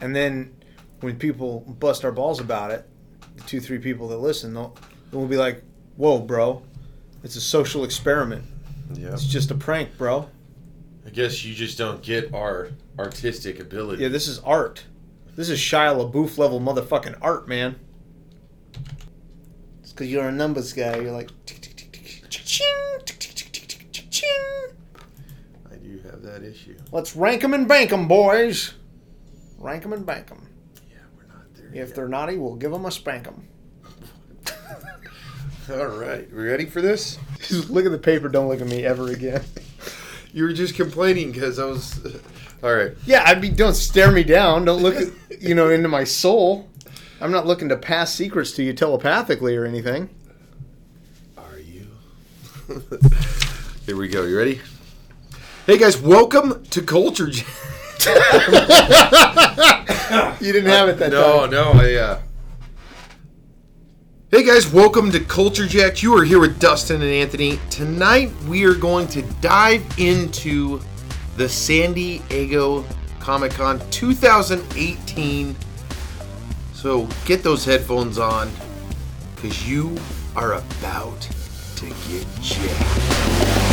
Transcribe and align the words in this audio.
and 0.00 0.14
then 0.14 0.54
when 1.00 1.16
people 1.18 1.60
bust 1.78 2.04
our 2.04 2.12
balls 2.12 2.40
about 2.40 2.70
it, 2.70 2.86
the 3.36 3.42
two 3.44 3.60
three 3.60 3.78
people 3.78 4.08
that 4.08 4.18
listen, 4.18 4.54
they'll 4.54 4.76
we'll 5.12 5.26
be 5.26 5.36
like, 5.36 5.62
"Whoa, 5.96 6.18
bro, 6.18 6.62
it's 7.22 7.36
a 7.36 7.40
social 7.40 7.84
experiment. 7.84 8.44
Yeah. 8.94 9.12
It's 9.12 9.24
just 9.26 9.50
a 9.50 9.54
prank, 9.54 9.96
bro. 9.96 10.28
I 11.06 11.10
guess 11.10 11.44
you 11.44 11.54
just 11.54 11.78
don't 11.78 12.02
get 12.02 12.34
our 12.34 12.70
artistic 12.98 13.60
ability. 13.60 14.02
Yeah, 14.02 14.08
this 14.08 14.28
is 14.28 14.38
art. 14.40 14.84
This 15.36 15.48
is 15.48 15.58
Shia 15.58 15.94
LaBeouf 15.96 16.38
level 16.38 16.60
motherfucking 16.60 17.18
art, 17.22 17.48
man." 17.48 17.76
It's 19.82 19.92
because 19.92 20.08
you're 20.08 20.28
a 20.28 20.32
numbers 20.32 20.72
guy. 20.72 20.98
You're 20.98 21.12
like. 21.12 21.30
I 25.70 25.76
do 25.76 26.00
have 26.04 26.22
that 26.22 26.42
issue. 26.42 26.76
Let's 26.92 27.16
rank 27.16 27.42
'em 27.44 27.54
and 27.54 27.66
bank 27.66 27.92
'em, 27.92 28.08
boys. 28.08 28.74
Rank 29.60 29.84
'em 29.84 29.92
and 29.92 30.06
bank 30.06 30.28
'em. 30.30 30.46
Yeah, 30.90 30.96
we're 31.16 31.26
not 31.26 31.54
there. 31.54 31.66
If 31.68 31.88
yet. 31.88 31.94
they're 31.94 32.08
naughty, 32.08 32.36
we'll 32.38 32.56
give 32.56 32.72
'em 32.72 32.86
a 32.86 32.90
spank 32.90 33.26
'em. 33.26 33.46
All 35.70 35.86
right, 35.86 36.26
we 36.34 36.42
ready 36.48 36.64
for 36.66 36.80
this? 36.80 37.18
Just 37.46 37.70
look 37.70 37.84
at 37.84 37.92
the 37.92 37.98
paper. 37.98 38.28
Don't 38.28 38.48
look 38.48 38.60
at 38.60 38.66
me 38.66 38.84
ever 38.84 39.08
again. 39.10 39.42
You 40.32 40.44
were 40.44 40.52
just 40.52 40.76
complaining 40.76 41.32
because 41.32 41.58
I 41.58 41.64
was. 41.64 41.98
all 42.62 42.72
right. 42.72 42.92
Yeah, 43.04 43.24
I'd 43.26 43.40
be. 43.40 43.48
Don't 43.48 43.74
stare 43.74 44.12
me 44.12 44.22
down. 44.22 44.64
Don't 44.64 44.80
look, 44.80 44.94
at, 44.94 45.08
you 45.42 45.56
know, 45.56 45.70
into 45.70 45.88
my 45.88 46.04
soul. 46.04 46.68
I'm 47.20 47.32
not 47.32 47.48
looking 47.48 47.68
to 47.70 47.76
pass 47.76 48.14
secrets 48.14 48.52
to 48.52 48.62
you 48.62 48.72
telepathically 48.72 49.56
or 49.56 49.64
anything. 49.64 50.08
Are 51.36 51.58
you? 51.58 51.88
Here 53.86 53.96
we 53.96 54.06
go. 54.06 54.22
You 54.24 54.38
ready? 54.38 54.60
Hey 55.66 55.78
guys, 55.78 56.00
welcome 56.00 56.62
to 56.66 56.80
Culture. 56.80 57.28
You 60.40 60.54
didn't 60.54 60.70
have 60.70 60.88
it 60.88 60.98
that 61.00 61.10
no, 61.10 61.40
time. 61.40 61.50
no, 61.50 61.72
I. 61.74 61.94
Uh... 61.96 62.20
Hey 64.30 64.42
guys, 64.42 64.72
welcome 64.72 65.12
to 65.12 65.20
Culture 65.20 65.66
Jack. 65.66 66.02
You 66.02 66.16
are 66.16 66.24
here 66.24 66.40
with 66.40 66.58
Dustin 66.58 67.02
and 67.02 67.10
Anthony. 67.10 67.60
Tonight 67.68 68.32
we 68.48 68.64
are 68.64 68.72
going 68.74 69.06
to 69.08 69.20
dive 69.42 69.84
into 69.98 70.80
the 71.36 71.46
San 71.46 71.92
Diego 71.92 72.86
Comic 73.18 73.52
Con 73.52 73.78
2018. 73.90 75.54
So 76.72 77.06
get 77.26 77.42
those 77.42 77.66
headphones 77.66 78.18
on, 78.18 78.50
because 79.34 79.68
you 79.68 79.94
are 80.34 80.54
about 80.54 81.20
to 81.76 81.86
get 82.08 82.26
jacked. 82.40 83.69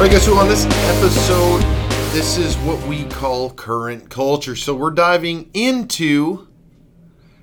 All 0.00 0.06
right, 0.06 0.12
guys. 0.12 0.24
So 0.24 0.34
on 0.38 0.48
this 0.48 0.64
episode, 0.64 1.60
this 2.14 2.38
is 2.38 2.56
what 2.58 2.82
we 2.88 3.04
call 3.04 3.50
current 3.50 4.08
culture. 4.08 4.56
So 4.56 4.74
we're 4.74 4.92
diving 4.92 5.50
into 5.52 6.48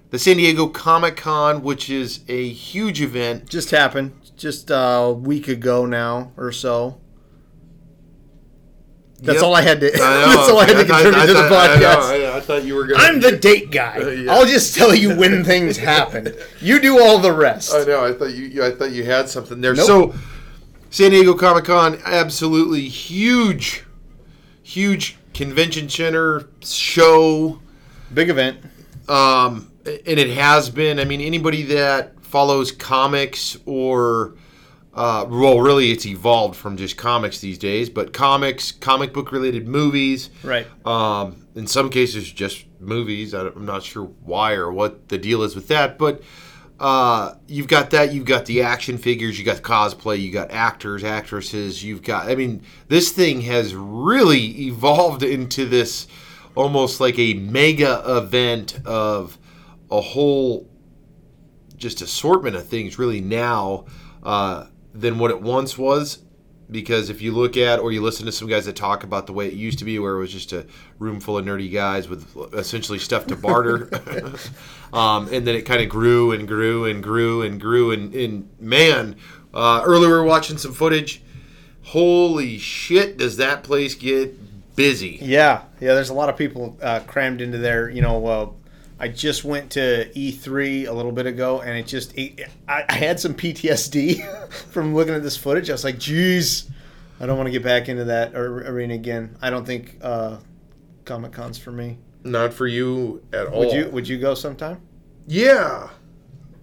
the 0.10 0.18
San 0.18 0.38
Diego 0.38 0.66
Comic 0.68 1.18
Con, 1.18 1.62
which 1.62 1.88
is 1.88 2.22
a 2.28 2.50
huge 2.50 3.00
event. 3.00 3.48
Just 3.48 3.70
happened. 3.70 4.14
Just 4.36 4.72
a 4.72 5.14
week 5.16 5.48
ago 5.48 5.86
now 5.86 6.32
or 6.36 6.52
so. 6.52 7.00
That's 9.22 9.36
Yep. 9.36 9.44
all 9.44 9.56
I 9.56 9.62
had 9.62 9.80
to. 9.82 9.94
I 9.94 9.98
know. 10.26 10.36
that's 10.36 10.50
all 10.50 10.60
I 10.60 10.66
had 10.66 10.74
to 10.88 10.94
I- 10.94 10.98
I- 10.98 11.04
contribute 11.04 11.28
to 11.28 11.34
the 11.34 11.40
I- 11.40 11.46
I 11.46 11.80
know. 11.80 11.86
podcast. 11.86 12.34
I, 12.34 12.40
thought 12.40 12.64
you 12.66 12.74
were 12.74 12.88
gonna. 12.88 13.04
I'm 13.04 13.20
the 13.22 13.38
date 13.38 13.70
guy. 13.70 14.00
Uh, 14.02 14.08
yeah. 14.10 14.32
I'll 14.34 14.48
just 14.48 14.76
tell 14.76 14.96
you 14.96 15.16
when 15.16 15.44
things 15.44 15.78
happen. 15.78 16.34
You 16.60 16.80
do 16.82 17.00
all 17.00 17.20
the 17.20 17.32
rest. 17.34 17.72
I 17.76 17.84
know. 17.84 18.04
I 18.04 18.14
thought 18.14 18.34
you. 18.34 18.46
you- 18.46 18.64
I 18.66 18.72
thought 18.72 18.90
you 18.92 19.04
had 19.04 19.30
something 19.30 19.62
there. 19.62 19.76
Nope. 19.76 19.86
So, 19.86 20.16
San 20.90 21.12
Diego 21.12 21.34
Comic 21.34 21.66
Con, 21.66 22.00
absolutely 22.06 22.88
huge, 22.88 23.84
huge 24.64 25.18
convention 25.34 25.90
center 25.90 26.48
show. 26.64 27.60
Big 28.14 28.30
event. 28.30 28.60
um, 29.10 29.72
and 29.86 30.20
it 30.20 30.30
has 30.32 30.70
been. 30.70 31.00
I 31.00 31.06
mean, 31.06 31.22
anybody 31.22 31.64
that 31.64 32.24
follows 32.26 32.72
comics 32.72 33.58
or 33.66 34.36
uh, 34.94 35.26
well, 35.30 35.62
really, 35.62 35.92
it's 35.92 36.06
evolved 36.06 36.56
from 36.56 36.76
just 36.76 36.98
comics 36.98 37.40
these 37.40 37.58
days. 37.58 37.90
But 37.90 38.12
comics, 38.14 38.72
comic 38.72 39.14
book 39.14 39.32
related 39.32 39.68
movies, 39.68 40.30
Right. 40.44 40.66
um, 40.86 41.46
in 41.56 41.68
some 41.68 41.90
cases, 41.90 42.30
just 42.32 42.66
movies. 42.80 43.34
I 43.34 43.48
am 43.48 43.66
not 43.66 43.84
sure 43.84 44.06
why 44.24 44.54
or 44.54 44.72
what 44.74 45.08
the 45.10 45.18
deal 45.20 45.44
is 45.44 45.56
with 45.56 45.68
that, 45.68 45.98
but 46.00 46.22
uh, 46.80 47.36
you've 47.48 47.68
got 47.68 47.90
that. 47.92 48.14
You've 48.14 48.26
got 48.26 48.46
the 48.46 48.62
action 48.62 48.98
figures. 48.98 49.40
You 49.40 49.46
got 49.46 49.58
cosplay. 49.58 50.22
You 50.22 50.32
got 50.32 50.52
actors, 50.52 51.04
actresses. 51.04 51.84
You've 51.84 52.04
got. 52.04 52.30
I 52.30 52.36
mean, 52.36 52.62
this 52.88 53.12
thing 53.12 53.42
has 53.42 53.74
really 53.74 54.68
evolved 54.68 55.24
into 55.24 55.66
this 55.66 56.08
almost 56.56 57.00
like 57.00 57.18
a 57.20 57.34
mega 57.34 58.04
event 58.18 58.80
of 58.86 59.38
a 59.92 60.02
whole 60.02 60.70
just 61.78 62.02
assortment 62.02 62.56
of 62.56 62.68
things 62.68 62.98
really 62.98 63.22
now 63.22 63.86
uh, 64.24 64.66
than 64.94 65.20
what 65.20 65.32
it 65.32 65.42
once 65.42 65.78
was 65.78 66.20
because 66.70 67.10
if 67.10 67.22
you 67.22 67.32
look 67.32 67.56
at 67.56 67.80
or 67.80 67.92
you 67.92 68.02
listen 68.02 68.26
to 68.26 68.32
some 68.32 68.48
guys 68.48 68.66
that 68.66 68.76
talk 68.76 69.04
about 69.04 69.26
the 69.26 69.34
way 69.34 69.48
it 69.48 69.54
used 69.54 69.80
to 69.80 69.86
be 69.86 70.00
where 70.00 70.16
it 70.16 70.20
was 70.20 70.32
just 70.32 70.52
a 70.54 70.66
room 71.00 71.20
full 71.20 71.38
of 71.38 71.46
nerdy 71.46 71.72
guys 71.72 72.10
with 72.10 72.28
essentially 72.54 73.00
stuff 73.00 73.26
to 73.28 73.36
barter 73.36 73.90
um, 74.94 75.28
and 75.32 75.48
then 75.48 75.56
it 75.56 75.62
kind 75.62 75.82
of 75.82 75.90
grew 75.90 76.32
and 76.32 76.48
grew 76.48 76.86
and 76.86 77.02
grew 77.02 77.42
and 77.42 77.62
grew 77.62 77.92
and, 77.92 78.14
and 78.14 78.50
man 78.60 79.16
uh, 79.54 79.82
earlier 79.86 80.10
we 80.10 80.14
were 80.16 80.24
watching 80.24 80.58
some 80.58 80.74
footage 80.74 81.22
holy 81.84 82.58
shit 82.58 83.18
does 83.18 83.38
that 83.38 83.64
place 83.64 83.96
get 83.96 84.38
busy 84.78 85.18
Yeah, 85.22 85.64
yeah. 85.82 85.94
There's 85.96 86.12
a 86.12 86.14
lot 86.14 86.30
of 86.30 86.38
people 86.38 86.78
uh, 86.82 87.02
crammed 87.02 87.42
into 87.42 87.58
there. 87.58 87.90
You 87.90 88.02
know, 88.02 88.26
uh, 88.28 88.50
I 89.00 89.08
just 89.08 89.44
went 89.44 89.72
to 89.72 90.10
E3 90.16 90.88
a 90.88 90.92
little 90.92 91.12
bit 91.12 91.26
ago, 91.28 91.62
and 91.62 91.78
it 91.78 91.86
just 91.86 92.18
it, 92.18 92.50
I, 92.68 92.84
I 92.90 92.94
had 92.94 93.20
some 93.20 93.34
PTSD 93.36 94.52
from 94.72 94.96
looking 94.96 95.14
at 95.14 95.22
this 95.24 95.38
footage. 95.38 95.70
I 95.70 95.74
was 95.74 95.84
like, 95.84 96.00
"Geez, 96.00 96.70
I 97.20 97.26
don't 97.26 97.38
want 97.38 97.48
to 97.48 97.52
get 97.52 97.64
back 97.64 97.90
into 97.90 98.06
that 98.06 98.36
arena 98.36 98.96
again." 98.96 99.38
I 99.42 99.50
don't 99.50 99.66
think 99.66 99.98
uh, 100.02 100.38
Comic 101.06 101.32
Con's 101.32 101.58
for 101.58 101.72
me. 101.72 101.98
not 102.24 102.54
for 102.54 102.68
you 102.68 103.24
at 103.32 103.48
all 103.48 103.60
Would 103.60 103.74
you 103.74 103.90
Would 103.92 104.08
you 104.08 104.18
go 104.18 104.34
sometime? 104.34 104.82
Yeah. 105.28 105.90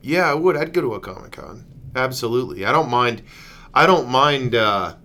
Yeah, 0.02 0.30
I 0.30 0.34
would. 0.34 0.56
I'd 0.56 0.72
go 0.72 0.80
to 0.82 0.94
a 0.94 1.00
Comic 1.00 1.32
Con. 1.32 1.64
Absolutely. 1.96 2.64
I 2.66 2.72
don't 2.72 2.90
mind 2.90 3.22
I 3.72 3.86
don't 3.86 4.08
mind 4.08 4.54
uh 4.54 4.96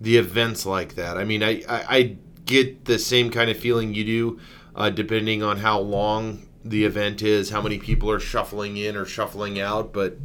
the 0.00 0.16
events 0.16 0.64
like 0.64 0.94
that. 0.94 1.18
I 1.18 1.24
mean 1.24 1.42
I, 1.42 1.62
I, 1.68 1.96
I 1.96 2.16
get 2.46 2.84
the 2.86 2.98
same 2.98 3.30
kind 3.30 3.50
of 3.50 3.58
feeling 3.58 3.92
you 3.92 4.04
do, 4.04 4.40
uh, 4.78 4.88
depending 4.90 5.42
on 5.42 5.58
how 5.58 5.80
long 5.80 6.46
the 6.64 6.84
event 6.84 7.20
is, 7.20 7.50
how 7.50 7.60
many 7.60 7.78
people 7.78 8.08
are 8.10 8.20
shuffling 8.20 8.76
in 8.76 8.96
or 8.96 9.04
shuffling 9.04 9.60
out, 9.60 9.92
but 9.92 10.16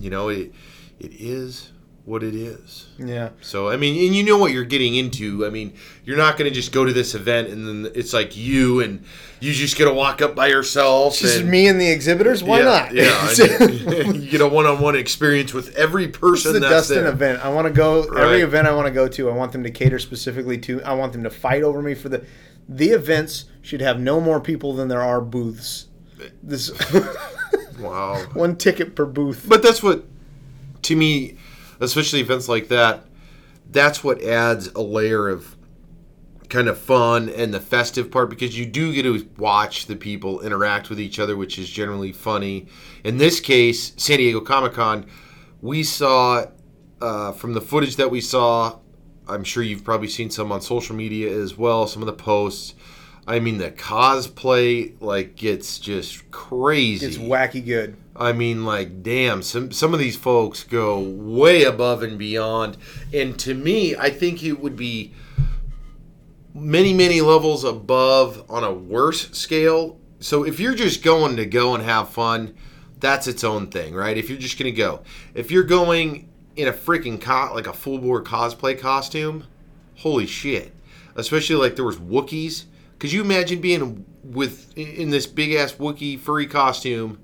you 0.00 0.08
know, 0.08 0.28
it 0.30 0.52
it 0.98 1.12
is 1.12 1.70
what 2.06 2.22
it 2.22 2.34
is. 2.34 2.86
Yeah. 2.98 3.30
So 3.42 3.68
I 3.68 3.76
mean, 3.76 4.06
and 4.06 4.14
you 4.16 4.22
know 4.22 4.38
what 4.38 4.52
you're 4.52 4.64
getting 4.64 4.94
into. 4.94 5.46
I 5.46 5.50
mean, 5.50 5.74
you're 6.04 6.16
not 6.16 6.38
going 6.38 6.48
to 6.50 6.54
just 6.54 6.72
go 6.72 6.84
to 6.84 6.92
this 6.92 7.14
event 7.14 7.48
and 7.48 7.66
then 7.84 7.92
it's 7.94 8.12
like 8.12 8.36
you 8.36 8.80
and 8.80 9.04
you 9.40 9.52
just 9.52 9.76
get 9.76 9.84
to 9.84 9.92
walk 9.92 10.22
up 10.22 10.34
by 10.34 10.46
yourself. 10.46 11.18
Just 11.18 11.40
and, 11.40 11.50
me 11.50 11.66
and 11.66 11.78
the 11.80 11.90
exhibitors. 11.90 12.42
Why 12.42 12.58
yeah, 12.58 12.64
not? 12.64 12.94
Yeah, 12.94 13.28
you 14.12 14.30
get 14.30 14.40
a 14.40 14.48
one-on-one 14.48 14.96
experience 14.96 15.52
with 15.52 15.74
every 15.76 16.08
person 16.08 16.52
is 16.52 16.56
a 16.56 16.60
that's 16.60 16.72
Dustin 16.88 17.04
there. 17.04 17.12
event. 17.12 17.44
I 17.44 17.50
want 17.50 17.66
to 17.68 17.72
go 17.72 18.06
Right. 18.06 18.24
every 18.24 18.40
event 18.40 18.66
I 18.66 18.74
want 18.74 18.86
to 18.86 18.92
go 18.92 19.08
to. 19.08 19.30
I 19.30 19.34
want 19.34 19.52
them 19.52 19.62
to 19.62 19.70
cater 19.70 19.98
specifically 19.98 20.58
to. 20.58 20.82
I 20.82 20.94
want 20.94 21.12
them 21.12 21.22
to 21.24 21.30
fight 21.30 21.62
over 21.62 21.82
me 21.82 21.94
for 21.94 22.08
the. 22.08 22.24
The 22.68 22.90
events 22.90 23.46
should 23.60 23.80
have 23.80 24.00
no 24.00 24.20
more 24.20 24.40
people 24.40 24.74
than 24.74 24.88
there 24.88 25.02
are 25.02 25.20
booths. 25.20 25.88
This 26.42 26.70
Wow. 27.78 28.22
one 28.34 28.56
ticket 28.56 28.94
per 28.94 29.04
booth. 29.06 29.46
But 29.48 29.62
that's 29.62 29.82
what, 29.82 30.04
to 30.82 30.96
me, 30.96 31.36
especially 31.80 32.20
events 32.20 32.48
like 32.48 32.68
that, 32.68 33.04
that's 33.70 34.04
what 34.04 34.22
adds 34.22 34.68
a 34.68 34.80
layer 34.80 35.28
of 35.28 35.56
kind 36.48 36.68
of 36.68 36.78
fun 36.78 37.28
and 37.30 37.52
the 37.52 37.58
festive 37.60 38.10
part 38.10 38.30
because 38.30 38.56
you 38.56 38.64
do 38.66 38.92
get 38.94 39.02
to 39.02 39.28
watch 39.38 39.86
the 39.86 39.96
people 39.96 40.40
interact 40.40 40.88
with 40.88 41.00
each 41.00 41.18
other, 41.18 41.36
which 41.36 41.58
is 41.58 41.68
generally 41.68 42.12
funny. 42.12 42.66
In 43.02 43.18
this 43.18 43.40
case, 43.40 43.92
San 43.96 44.18
Diego 44.18 44.40
Comic 44.40 44.74
Con, 44.74 45.06
we 45.60 45.82
saw 45.82 46.44
uh, 47.00 47.32
from 47.32 47.54
the 47.54 47.60
footage 47.60 47.96
that 47.96 48.10
we 48.10 48.20
saw. 48.20 48.78
I'm 49.28 49.44
sure 49.44 49.62
you've 49.62 49.84
probably 49.84 50.08
seen 50.08 50.30
some 50.30 50.52
on 50.52 50.60
social 50.60 50.94
media 50.94 51.32
as 51.36 51.56
well. 51.56 51.86
Some 51.86 52.02
of 52.02 52.06
the 52.06 52.12
posts. 52.12 52.74
I 53.26 53.40
mean, 53.40 53.58
the 53.58 53.70
cosplay 53.70 55.00
like 55.00 55.36
gets 55.36 55.78
just 55.78 56.30
crazy. 56.30 57.06
It's 57.06 57.16
wacky 57.16 57.64
good. 57.64 57.96
I 58.16 58.32
mean, 58.32 58.64
like, 58.64 59.02
damn, 59.02 59.42
some 59.42 59.72
some 59.72 59.94
of 59.94 60.00
these 60.00 60.16
folks 60.16 60.62
go 60.62 61.00
way 61.00 61.64
above 61.64 62.02
and 62.02 62.18
beyond. 62.18 62.76
And 63.12 63.38
to 63.40 63.54
me, 63.54 63.96
I 63.96 64.10
think 64.10 64.42
it 64.42 64.60
would 64.60 64.76
be 64.76 65.14
many, 66.52 66.92
many 66.92 67.20
levels 67.20 67.64
above 67.64 68.44
on 68.48 68.62
a 68.62 68.72
worse 68.72 69.30
scale. 69.30 69.98
So 70.20 70.44
if 70.44 70.60
you're 70.60 70.74
just 70.74 71.02
going 71.02 71.36
to 71.36 71.46
go 71.46 71.74
and 71.74 71.82
have 71.82 72.10
fun, 72.10 72.54
that's 73.00 73.26
its 73.26 73.44
own 73.44 73.66
thing, 73.66 73.94
right? 73.94 74.16
If 74.16 74.30
you're 74.30 74.38
just 74.38 74.58
gonna 74.58 74.70
go, 74.70 75.02
if 75.34 75.50
you're 75.50 75.64
going 75.64 76.30
in 76.56 76.68
a 76.68 76.72
freaking 76.72 77.20
co- 77.20 77.54
like 77.54 77.66
a 77.66 77.72
full 77.72 77.98
board 77.98 78.24
cosplay 78.24 78.78
costume, 78.78 79.44
holy 79.96 80.26
shit! 80.26 80.72
Especially 81.16 81.56
like 81.56 81.76
there 81.76 81.84
was 81.84 81.96
Wookiees. 81.96 82.64
Could 82.98 83.12
you 83.12 83.22
imagine 83.22 83.60
being 83.60 84.04
with 84.22 84.76
in 84.76 85.10
this 85.10 85.26
big 85.26 85.52
ass 85.52 85.72
Wookiee 85.74 86.18
furry 86.18 86.46
costume 86.46 87.18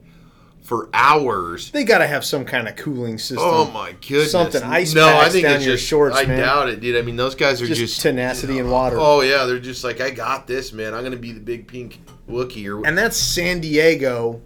for 0.62 0.88
hours? 0.92 1.70
They 1.70 1.84
got 1.84 1.98
to 1.98 2.06
have 2.06 2.24
some 2.24 2.44
kind 2.44 2.68
of 2.68 2.76
cooling 2.76 3.18
system. 3.18 3.38
Oh 3.40 3.70
my 3.70 3.92
goodness! 3.92 4.32
Something 4.32 4.62
ice 4.62 4.94
no, 4.94 5.06
I 5.06 5.12
packs 5.12 5.32
think 5.32 5.44
down 5.44 5.56
it's 5.56 5.64
your 5.64 5.76
just, 5.76 5.88
shorts, 5.88 6.16
I 6.16 6.24
man. 6.24 6.38
doubt 6.38 6.68
it, 6.68 6.80
dude. 6.80 6.96
I 6.96 7.02
mean, 7.02 7.16
those 7.16 7.34
guys 7.34 7.62
are 7.62 7.66
Just 7.66 7.80
just, 7.80 8.00
tenacity 8.00 8.58
and 8.58 8.70
water. 8.70 8.96
Oh 8.98 9.20
yeah, 9.22 9.46
they're 9.46 9.58
just 9.58 9.84
like, 9.84 10.00
I 10.00 10.10
got 10.10 10.46
this, 10.46 10.72
man. 10.72 10.94
I'm 10.94 11.04
gonna 11.04 11.16
be 11.16 11.32
the 11.32 11.40
big 11.40 11.66
pink 11.66 12.00
Wookiee 12.28 12.66
or 12.68 12.86
And 12.86 12.96
that's 12.98 13.16
San 13.16 13.60
Diego 13.60 14.42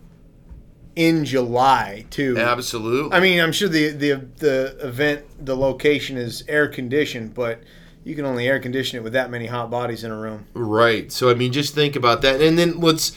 in 0.97 1.25
July 1.25 2.07
too. 2.11 2.37
absolutely. 2.39 3.13
I 3.13 3.21
mean, 3.21 3.41
I'm 3.41 3.53
sure 3.53 3.69
the 3.69 3.91
the 3.91 4.27
the 4.37 4.77
event, 4.81 5.25
the 5.45 5.57
location 5.57 6.17
is 6.17 6.45
air 6.49 6.69
conditioned, 6.69 7.35
but 7.35 7.61
you 8.05 8.15
can 8.15 8.25
only 8.25 8.47
air 8.47 8.61
condition 8.61 8.99
it 8.99 9.03
with 9.03 9.15
that 9.15 9.31
many 9.31 9.47
hot 9.47 9.71
bodies 9.71 10.05
in 10.05 10.11
a 10.11 10.17
room. 10.17 10.47
Right. 10.55 11.11
So 11.11 11.31
I 11.31 11.35
mean, 11.35 11.53
just 11.53 11.75
think 11.75 11.97
about 11.97 12.23
that, 12.23 12.41
and 12.41 12.59
then 12.59 12.81
let's 12.81 13.17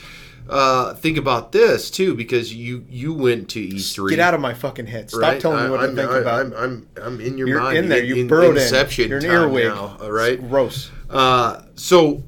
uh, 0.50 0.94
think 0.96 1.18
about 1.18 1.52
this 1.52 1.92
too, 1.92 2.16
because 2.16 2.54
you 2.54 2.86
you 2.90 3.14
went 3.14 3.50
to 3.50 3.60
E3. 3.60 4.10
Get 4.10 4.20
out 4.20 4.34
of 4.34 4.42
my 4.42 4.54
fucking 4.54 4.88
head! 4.88 5.10
Stop 5.10 5.22
right? 5.22 5.42
telling 5.42 5.66
me 5.66 5.70
what 5.70 5.82
I'm, 5.82 5.96
to 5.96 5.96
think 5.96 6.12
I'm, 6.12 6.22
about. 6.22 6.46
I'm, 6.46 6.54
I'm 6.54 6.88
I'm 7.02 7.22
in 7.22 7.38
your 7.38 7.48
You're 7.48 7.62
mind. 7.62 7.78
in 7.78 7.90
there. 7.90 8.04
You 8.04 8.16
in, 8.16 8.28
burrowed 8.28 8.58
in. 8.58 9.10
You're 9.10 9.18
an 9.18 9.26
earwig. 9.26 9.68
now. 9.68 9.98
All 10.00 10.12
right. 10.12 10.34
It's 10.34 10.48
gross. 10.48 10.92
Uh, 11.10 11.64
so 11.76 12.24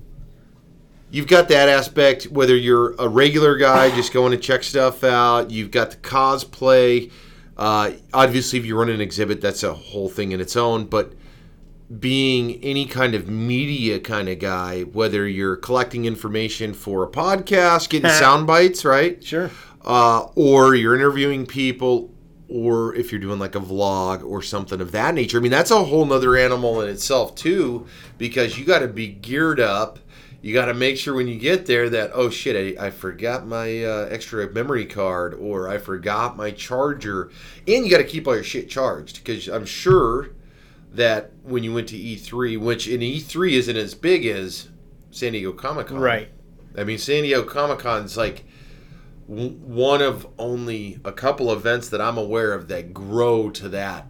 you've 1.12 1.28
got 1.28 1.48
that 1.50 1.70
aspect. 1.70 2.26
Whether 2.26 2.56
you're 2.56 2.94
a 3.00 3.08
regular 3.08 3.58
guy 3.58 3.94
just 3.96 4.14
going 4.14 4.32
to 4.32 4.38
check 4.38 4.64
stuff 4.64 5.04
out, 5.04 5.52
you've 5.52 5.72
got 5.72 5.92
the 5.92 5.98
cosplay. 5.98 7.12
Uh, 7.58 7.92
obviously, 8.14 8.60
if 8.60 8.66
you 8.66 8.78
run 8.78 8.90
an 8.90 9.02
exhibit, 9.02 9.42
that's 9.42 9.64
a 9.64 9.74
whole 9.74 10.08
thing 10.10 10.32
in 10.32 10.40
its 10.40 10.56
own. 10.56 10.86
But 10.86 11.14
being 12.00 12.64
any 12.64 12.86
kind 12.86 13.16
of 13.16 13.28
media 13.28 14.00
kind 14.00 14.30
of 14.30 14.40
guy, 14.40 14.82
whether 14.84 15.28
you're 15.28 15.56
collecting 15.56 16.06
information 16.06 16.74
for 16.74 17.04
a 17.04 17.08
podcast, 17.08 17.90
getting 17.90 18.10
sound 18.20 18.46
bites, 18.48 18.86
right? 18.86 19.24
Sure. 19.24 19.50
uh, 19.84 20.28
or 20.36 20.76
you're 20.76 20.96
interviewing 20.96 21.46
people, 21.46 22.14
or 22.48 22.96
if 22.96 23.12
you're 23.12 23.22
doing 23.22 23.40
like 23.40 23.56
a 23.56 23.60
vlog 23.60 24.24
or 24.24 24.42
something 24.42 24.82
of 24.82 24.92
that 24.92 25.14
nature. 25.16 25.38
I 25.38 25.42
mean, 25.42 25.52
that's 25.52 25.72
a 25.72 25.84
whole 25.84 26.06
nother 26.06 26.36
animal 26.38 26.82
in 26.82 26.90
itself 26.90 27.36
too, 27.36 27.86
because 28.18 28.58
you 28.58 28.66
got 28.66 28.80
to 28.80 28.88
be 28.88 29.08
geared 29.08 29.60
up. 29.60 30.00
You 30.42 30.54
got 30.54 30.66
to 30.66 30.74
make 30.74 30.98
sure 30.98 31.14
when 31.14 31.28
you 31.28 31.38
get 31.38 31.66
there 31.66 31.90
that 31.90 32.12
oh 32.14 32.30
shit, 32.30 32.78
I, 32.80 32.88
I 32.88 32.90
forgot 32.92 33.46
my 33.46 33.84
uh, 33.84 34.08
extra 34.10 34.50
memory 34.52 34.86
card, 34.86 35.34
or 35.34 35.68
I 35.68 35.78
forgot 35.78 36.38
my 36.38 36.52
charger, 36.52 37.30
and 37.68 37.84
you 37.86 37.92
got 37.92 37.98
to 37.98 38.04
keep 38.06 38.28
all 38.28 38.36
your 38.36 38.44
shit 38.44 38.70
charged 38.70 39.18
because 39.18 39.48
I'm 39.50 39.66
sure 39.66 40.30
that 40.94 41.32
when 41.44 41.64
you 41.64 41.74
went 41.74 41.90
to 41.90 41.98
E3, 41.98 42.60
which 42.60 42.88
in 42.88 43.02
E3 43.02 43.52
isn't 43.52 43.76
as 43.78 43.94
big 43.96 44.26
as 44.26 44.70
San 45.12 45.34
Diego 45.34 45.52
Comic 45.52 45.88
Con, 45.88 46.00
Right. 46.00 46.30
I 46.78 46.84
mean, 46.84 46.98
San 46.98 47.24
Diego 47.24 47.44
Comic 47.44 47.80
Con's 47.80 48.16
like 48.16 48.46
w- 49.28 49.52
one 49.52 50.02
of 50.02 50.26
only 50.38 51.00
a 51.04 51.12
couple 51.12 51.52
events 51.52 51.90
that 51.90 52.00
I'm 52.00 52.18
aware 52.18 52.54
of 52.54 52.70
that 52.70 52.94
grow 52.94 53.50
to 53.52 53.68
that 53.70 54.08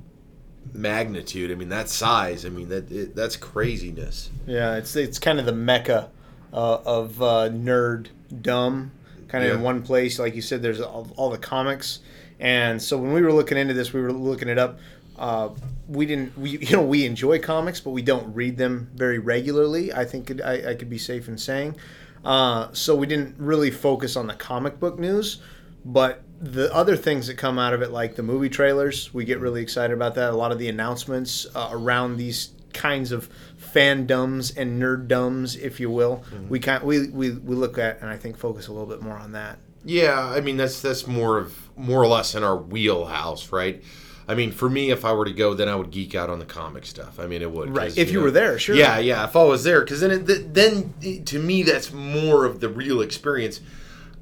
magnitude. 0.74 1.52
I 1.52 1.56
mean, 1.56 1.70
that 1.70 1.90
size. 1.90 2.46
I 2.46 2.50
mean, 2.50 2.70
that 2.70 2.92
it, 2.92 3.16
that's 3.16 3.36
craziness. 3.36 4.30
Yeah, 4.46 4.76
it's 4.76 4.96
it's 4.96 5.20
kind 5.20 5.40
of 5.40 5.46
the 5.46 5.54
mecca 5.54 6.12
uh, 6.54 6.80
of 6.86 7.22
uh, 7.22 7.50
nerd 7.50 8.08
dumb, 8.42 8.92
kind 9.28 9.46
of 9.46 9.56
in 9.56 9.62
one 9.62 9.82
place. 9.82 10.20
Like 10.20 10.36
you 10.36 10.42
said, 10.42 10.62
there's 10.62 10.82
all, 10.82 11.12
all 11.16 11.30
the 11.30 11.38
comics, 11.38 12.00
and 12.40 12.82
so 12.82 12.98
when 12.98 13.14
we 13.14 13.22
were 13.22 13.34
looking 13.34 13.58
into 13.58 13.74
this, 13.74 13.94
we 13.94 14.02
were 14.02 14.14
looking 14.14 14.48
it 14.50 14.58
up. 14.58 14.80
Uh, 15.18 15.50
we 15.90 16.06
didn't, 16.06 16.38
we 16.38 16.52
you 16.60 16.76
know, 16.76 16.82
we 16.82 17.06
enjoy 17.06 17.40
comics, 17.40 17.80
but 17.80 17.92
we 17.92 18.02
don't 18.02 18.34
read 18.34 18.58
them 18.58 18.90
very 18.96 19.20
regularly. 19.20 19.94
I 19.94 20.06
think 20.06 20.32
it, 20.32 20.42
I, 20.42 20.72
I 20.72 20.76
could 20.76 20.90
be 20.90 20.98
safe 20.98 21.28
in 21.28 21.38
saying. 21.38 21.76
Uh, 22.24 22.68
so 22.74 22.96
we 22.96 23.08
didn't 23.08 23.36
really 23.38 23.72
focus 23.72 24.16
on 24.16 24.28
the 24.28 24.34
comic 24.34 24.80
book 24.80 25.00
news, 25.00 25.42
but 25.86 26.22
the 26.42 26.74
other 26.74 26.96
things 26.96 27.28
that 27.28 27.36
come 27.36 27.60
out 27.60 27.74
of 27.74 27.82
it, 27.82 27.92
like 27.92 28.16
the 28.16 28.24
movie 28.24 28.50
trailers, 28.50 29.14
we 29.14 29.26
get 29.26 29.40
really 29.40 29.62
excited 29.62 29.94
about 29.94 30.16
that. 30.16 30.32
A 30.32 30.36
lot 30.36 30.52
of 30.52 30.60
the 30.60 30.70
announcements 30.70 31.46
uh, 31.54 31.70
around 31.72 32.18
these 32.18 32.52
kinds 32.80 33.12
of 33.12 33.30
fandoms 33.74 34.56
and 34.56 34.82
nerddoms, 34.82 35.60
if 35.60 35.80
you 35.80 35.90
will, 35.90 36.24
we 36.48 36.60
kind 36.60 36.84
we, 36.84 37.10
we 37.10 37.32
we 37.32 37.56
look 37.56 37.78
at 37.78 38.02
and 38.02 38.10
I 38.10 38.18
think 38.18 38.38
focus 38.38 38.68
a 38.68 38.72
little 38.72 38.88
bit 38.88 39.02
more 39.02 39.18
on 39.18 39.34
that. 39.34 39.60
Yeah, 39.84 40.26
I 40.26 40.42
mean 40.42 40.58
that's 40.58 40.82
that's 40.82 41.06
more 41.08 41.38
of 41.38 41.70
more 41.78 42.02
or 42.02 42.08
less 42.08 42.36
in 42.36 42.44
our 42.44 42.58
wheelhouse, 42.58 43.52
right? 43.52 43.84
I 44.28 44.36
mean, 44.36 44.52
for 44.52 44.70
me, 44.70 44.92
if 44.92 45.06
I 45.06 45.12
were 45.14 45.26
to 45.26 45.34
go, 45.34 45.56
then 45.56 45.68
I 45.68 45.76
would 45.76 45.90
geek 45.90 46.14
out 46.14 46.30
on 46.30 46.38
the 46.38 46.46
comic 46.46 46.86
stuff. 46.86 47.20
I 47.20 47.26
mean, 47.26 47.42
it 47.42 47.50
would. 47.52 47.76
Right. 47.76 47.98
If 47.98 48.12
you 48.12 48.20
know- 48.20 48.26
were 48.26 48.32
there, 48.32 48.60
sure. 48.60 48.76
Yeah, 48.76 49.00
yeah. 49.00 49.24
If 49.24 49.36
I 49.36 49.44
was 49.44 49.64
there, 49.64 49.82
because 49.82 50.02
then, 50.02 50.12
it, 50.12 50.54
then 50.54 51.24
to 51.26 51.40
me, 51.40 51.64
that's 51.64 51.92
more 51.92 52.46
of 52.46 52.60
the 52.60 52.70
real 52.70 53.02
experience. 53.02 53.60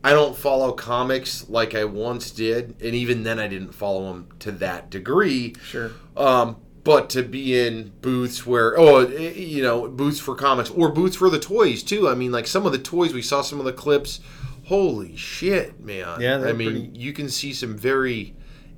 I 0.06 0.14
don't 0.14 0.38
follow 0.38 0.72
comics 0.72 1.50
like 1.50 1.76
I 1.76 1.84
once 1.84 2.32
did, 2.32 2.76
and 2.82 2.96
even 2.96 3.24
then, 3.24 3.38
I 3.38 3.50
didn't 3.50 3.74
follow 3.74 4.06
them 4.14 4.30
to 4.40 4.52
that 4.54 4.90
degree. 4.90 5.56
Sure. 5.62 5.92
Um, 6.16 6.56
but 6.88 7.10
to 7.10 7.22
be 7.22 7.60
in 7.60 7.92
booths 8.00 8.46
where, 8.46 8.80
oh, 8.80 9.00
eh, 9.00 9.34
you 9.34 9.62
know, 9.62 9.90
booths 9.90 10.22
for 10.22 10.36
comics 10.36 10.70
or 10.70 10.90
booths 10.90 11.18
for 11.18 11.30
the 11.30 11.38
toys 11.38 11.84
too. 11.84 12.08
I 12.08 12.16
mean, 12.16 12.32
like 12.32 12.48
some 12.48 12.66
of 12.66 12.72
the 12.72 12.78
toys, 12.78 13.14
we 13.14 13.22
saw 13.22 13.42
some 13.42 13.60
of 13.60 13.66
the 13.66 13.74
clips. 13.74 14.22
Holy 14.68 15.14
shit, 15.18 15.82
man! 15.82 16.22
Yeah, 16.22 16.42
I 16.46 16.54
mean, 16.54 16.72
pretty- 16.72 16.92
you 16.98 17.12
can 17.12 17.28
see 17.28 17.52
some 17.52 17.78
very 17.78 18.36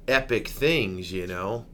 epic 0.07 0.47
things, 0.47 1.11
you 1.11 1.27
know, 1.27 1.67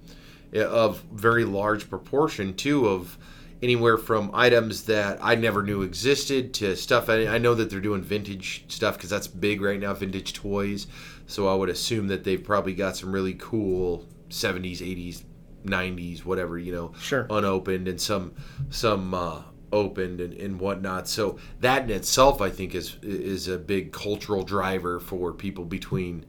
eh, 0.53 0.61
of 0.61 1.05
very 1.09 1.45
large 1.45 1.89
proportion 1.89 2.53
too. 2.53 2.85
Of 2.85 3.17
anywhere 3.63 3.97
from 3.97 4.29
items 4.33 4.83
that 4.87 5.19
I 5.21 5.35
never 5.35 5.63
knew 5.63 5.83
existed 5.83 6.53
to 6.55 6.75
stuff. 6.75 7.09
I, 7.09 7.27
I 7.27 7.37
know 7.37 7.55
that 7.55 7.69
they're 7.69 7.79
doing 7.79 8.01
vintage 8.01 8.65
stuff 8.67 8.97
because 8.97 9.09
that's 9.09 9.27
big 9.27 9.61
right 9.61 9.79
now, 9.79 9.93
vintage 9.93 10.33
toys. 10.33 10.87
So 11.27 11.47
I 11.47 11.55
would 11.55 11.69
assume 11.69 12.07
that 12.07 12.25
they've 12.25 12.43
probably 12.43 12.73
got 12.73 12.97
some 12.97 13.13
really 13.13 13.35
cool 13.35 14.05
70s, 14.29 14.79
80s, 14.81 15.23
90s, 15.65 16.23
whatever 16.25 16.57
you 16.57 16.71
know, 16.73 16.93
Sure. 16.99 17.27
unopened 17.29 17.87
and 17.87 17.99
some 17.99 18.33
some 18.69 19.13
uh, 19.13 19.41
opened 19.71 20.21
and, 20.21 20.33
and 20.33 20.59
whatnot. 20.59 21.07
So 21.07 21.37
that 21.61 21.83
in 21.83 21.89
itself, 21.89 22.41
I 22.41 22.49
think, 22.49 22.75
is 22.75 22.97
is 23.01 23.47
a 23.47 23.57
big 23.57 23.91
cultural 23.91 24.43
driver 24.43 24.99
for 24.99 25.33
people 25.33 25.65
between 25.65 26.25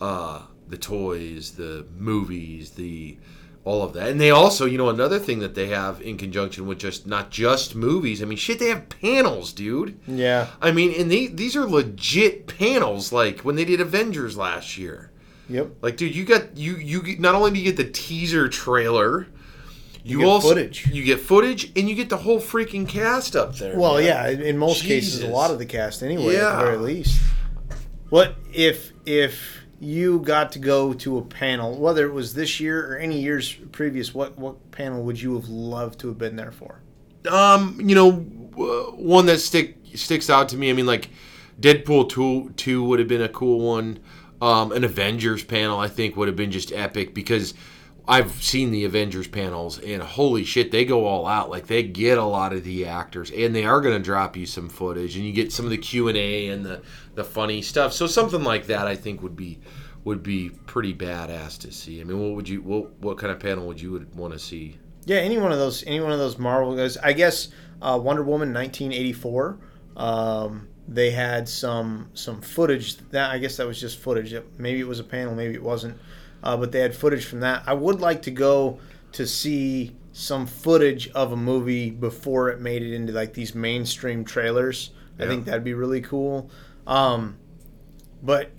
uh, 0.00 0.42
the 0.68 0.76
toys, 0.78 1.52
the 1.52 1.86
movies, 1.96 2.70
the 2.70 3.18
all 3.64 3.82
of 3.82 3.92
that. 3.92 4.08
And 4.08 4.18
they 4.20 4.30
also, 4.30 4.64
you 4.64 4.78
know, 4.78 4.88
another 4.88 5.18
thing 5.18 5.40
that 5.40 5.54
they 5.54 5.66
have 5.66 6.00
in 6.00 6.16
conjunction 6.16 6.66
with 6.66 6.78
just 6.78 7.06
not 7.06 7.30
just 7.30 7.74
movies. 7.74 8.22
I 8.22 8.24
mean, 8.24 8.38
shit, 8.38 8.58
they 8.58 8.68
have 8.68 8.88
panels, 8.88 9.52
dude. 9.52 9.98
Yeah. 10.06 10.46
I 10.62 10.70
mean, 10.70 10.98
and 10.98 11.10
they, 11.10 11.26
these 11.26 11.54
are 11.54 11.66
legit 11.66 12.46
panels. 12.46 13.12
Like 13.12 13.40
when 13.40 13.56
they 13.56 13.66
did 13.66 13.80
Avengers 13.80 14.36
last 14.38 14.78
year. 14.78 15.10
Yep. 15.48 15.76
Like, 15.80 15.96
dude, 15.96 16.14
you 16.14 16.24
got 16.24 16.56
you 16.56 16.76
you 16.76 17.02
get, 17.02 17.20
not 17.20 17.34
only 17.34 17.50
do 17.50 17.58
you 17.58 17.64
get 17.64 17.76
the 17.76 17.90
teaser 17.90 18.48
trailer, 18.48 19.26
you, 20.04 20.18
get 20.18 20.26
also 20.26 20.48
footage. 20.48 20.86
you 20.88 21.04
get 21.04 21.20
footage, 21.20 21.72
and 21.76 21.88
you 21.88 21.94
get 21.94 22.08
the 22.08 22.16
whole 22.16 22.38
freaking 22.38 22.88
cast 22.88 23.34
up 23.34 23.56
there. 23.56 23.78
Well, 23.78 23.94
man. 23.94 24.04
yeah, 24.04 24.28
in 24.28 24.58
most 24.58 24.84
cases, 24.84 25.22
a 25.22 25.28
lot 25.28 25.50
of 25.50 25.58
the 25.58 25.66
cast 25.66 26.02
anyway, 26.02 26.36
at 26.36 26.58
the 26.58 26.64
very 26.64 26.76
least. 26.76 27.20
What 28.10 28.36
if 28.52 28.92
if 29.06 29.58
you 29.80 30.20
got 30.20 30.52
to 30.52 30.58
go 30.58 30.92
to 30.92 31.18
a 31.18 31.22
panel, 31.22 31.78
whether 31.78 32.06
it 32.06 32.12
was 32.12 32.34
this 32.34 32.58
year 32.60 32.92
or 32.92 32.98
any 32.98 33.20
years 33.20 33.54
previous? 33.72 34.14
What 34.14 34.38
what 34.38 34.70
panel 34.70 35.02
would 35.04 35.20
you 35.20 35.34
have 35.34 35.48
loved 35.48 36.00
to 36.00 36.08
have 36.08 36.18
been 36.18 36.36
there 36.36 36.52
for? 36.52 36.80
Um, 37.30 37.78
you 37.82 37.94
know, 37.94 38.12
one 38.12 39.26
that 39.26 39.38
stick 39.38 39.76
sticks 39.94 40.30
out 40.30 40.48
to 40.50 40.56
me. 40.56 40.70
I 40.70 40.72
mean, 40.72 40.86
like 40.86 41.10
Deadpool 41.60 42.08
two 42.08 42.52
two 42.56 42.84
would 42.84 42.98
have 42.98 43.08
been 43.08 43.22
a 43.22 43.28
cool 43.28 43.60
one. 43.60 43.98
Um, 44.40 44.72
an 44.72 44.84
Avengers 44.84 45.42
panel, 45.42 45.78
I 45.78 45.88
think, 45.88 46.16
would 46.16 46.28
have 46.28 46.36
been 46.36 46.52
just 46.52 46.72
epic 46.72 47.12
because 47.12 47.54
I've 48.06 48.42
seen 48.42 48.70
the 48.70 48.84
Avengers 48.84 49.28
panels, 49.28 49.78
and 49.80 50.02
holy 50.02 50.42
shit, 50.44 50.70
they 50.70 50.86
go 50.86 51.04
all 51.04 51.26
out. 51.26 51.50
Like 51.50 51.66
they 51.66 51.82
get 51.82 52.16
a 52.16 52.24
lot 52.24 52.54
of 52.54 52.64
the 52.64 52.86
actors, 52.86 53.30
and 53.30 53.54
they 53.54 53.64
are 53.64 53.82
going 53.82 53.96
to 53.96 54.02
drop 54.02 54.34
you 54.34 54.46
some 54.46 54.70
footage, 54.70 55.16
and 55.16 55.26
you 55.26 55.32
get 55.32 55.52
some 55.52 55.66
of 55.66 55.70
the 55.70 55.76
Q 55.76 56.08
and 56.08 56.16
A 56.16 56.48
and 56.48 56.64
the 56.64 56.82
the 57.14 57.24
funny 57.24 57.60
stuff. 57.60 57.92
So 57.92 58.06
something 58.06 58.42
like 58.42 58.66
that, 58.68 58.86
I 58.86 58.96
think, 58.96 59.22
would 59.22 59.36
be 59.36 59.60
would 60.04 60.22
be 60.22 60.48
pretty 60.64 60.94
badass 60.94 61.58
to 61.58 61.70
see. 61.70 62.00
I 62.00 62.04
mean, 62.04 62.18
what 62.18 62.34
would 62.34 62.48
you 62.48 62.62
what 62.62 62.98
what 63.00 63.18
kind 63.18 63.30
of 63.30 63.40
panel 63.40 63.66
would 63.66 63.80
you 63.80 63.92
would 63.92 64.14
want 64.14 64.32
to 64.32 64.38
see? 64.38 64.78
Yeah, 65.04 65.18
any 65.18 65.36
one 65.36 65.52
of 65.52 65.58
those, 65.58 65.84
any 65.86 66.00
one 66.00 66.12
of 66.12 66.18
those 66.18 66.38
Marvel 66.38 66.74
guys. 66.76 66.96
I 66.96 67.12
guess 67.12 67.48
uh, 67.82 67.98
Wonder 68.02 68.22
Woman 68.22 68.54
1984. 68.54 69.58
Um, 69.96 70.68
they 70.88 71.10
had 71.10 71.48
some 71.48 72.10
some 72.14 72.40
footage. 72.40 72.96
That 73.10 73.30
I 73.30 73.38
guess 73.38 73.58
that 73.58 73.66
was 73.66 73.80
just 73.80 73.98
footage. 73.98 74.34
Maybe 74.56 74.80
it 74.80 74.88
was 74.88 74.98
a 74.98 75.04
panel, 75.04 75.34
maybe 75.34 75.54
it 75.54 75.62
wasn't. 75.62 75.98
Uh, 76.42 76.56
but 76.56 76.72
they 76.72 76.80
had 76.80 76.94
footage 76.94 77.24
from 77.24 77.40
that. 77.40 77.62
I 77.66 77.74
would 77.74 78.00
like 78.00 78.22
to 78.22 78.30
go 78.30 78.80
to 79.12 79.26
see 79.26 79.94
some 80.12 80.46
footage 80.46 81.08
of 81.10 81.32
a 81.32 81.36
movie 81.36 81.90
before 81.90 82.48
it 82.48 82.60
made 82.60 82.82
it 82.82 82.94
into 82.94 83.12
like 83.12 83.34
these 83.34 83.54
mainstream 83.54 84.24
trailers. 84.24 84.90
I 85.18 85.26
think 85.26 85.46
that'd 85.46 85.64
be 85.64 85.74
really 85.74 86.00
cool. 86.00 86.48
Um, 86.86 87.38
but 88.22 88.50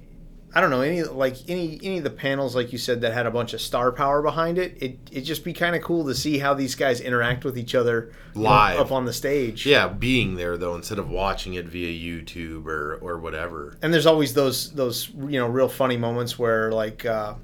I 0.53 0.61
don't 0.61 0.71
know 0.71 0.81
any 0.81 1.03
like 1.03 1.35
any 1.47 1.79
any 1.83 1.99
of 1.99 2.03
the 2.03 2.09
panels 2.09 2.55
like 2.55 2.71
you 2.71 2.79
said 2.79 3.01
that 3.01 3.13
had 3.13 3.27
a 3.27 3.31
bunch 3.31 3.53
of 3.53 3.61
star 3.61 3.91
power 3.91 4.21
behind 4.21 4.57
it. 4.57 4.81
It 4.81 4.97
it 5.11 5.21
just 5.21 5.43
be 5.43 5.53
kind 5.53 5.75
of 5.75 5.83
cool 5.83 6.05
to 6.05 6.15
see 6.15 6.39
how 6.39 6.55
these 6.55 6.73
guys 6.73 6.99
interact 7.01 7.45
with 7.45 7.57
each 7.57 7.75
other 7.75 8.11
know, 8.33 8.41
Live. 8.41 8.79
up 8.79 8.91
on 8.91 9.05
the 9.05 9.13
stage. 9.13 9.65
Yeah, 9.65 9.87
being 9.87 10.35
there 10.35 10.57
though 10.57 10.75
instead 10.75 10.97
of 10.97 11.09
watching 11.09 11.53
it 11.53 11.67
via 11.67 11.87
YouTube 11.87 12.65
or 12.65 12.95
or 12.95 13.19
whatever. 13.19 13.77
and 13.83 13.93
there's 13.93 14.07
always 14.07 14.33
those 14.33 14.71
those 14.73 15.09
you 15.09 15.39
know 15.39 15.47
real 15.47 15.69
funny 15.69 15.97
moments 15.97 16.39
where 16.39 16.71
like 16.71 17.05
uh, 17.05 17.35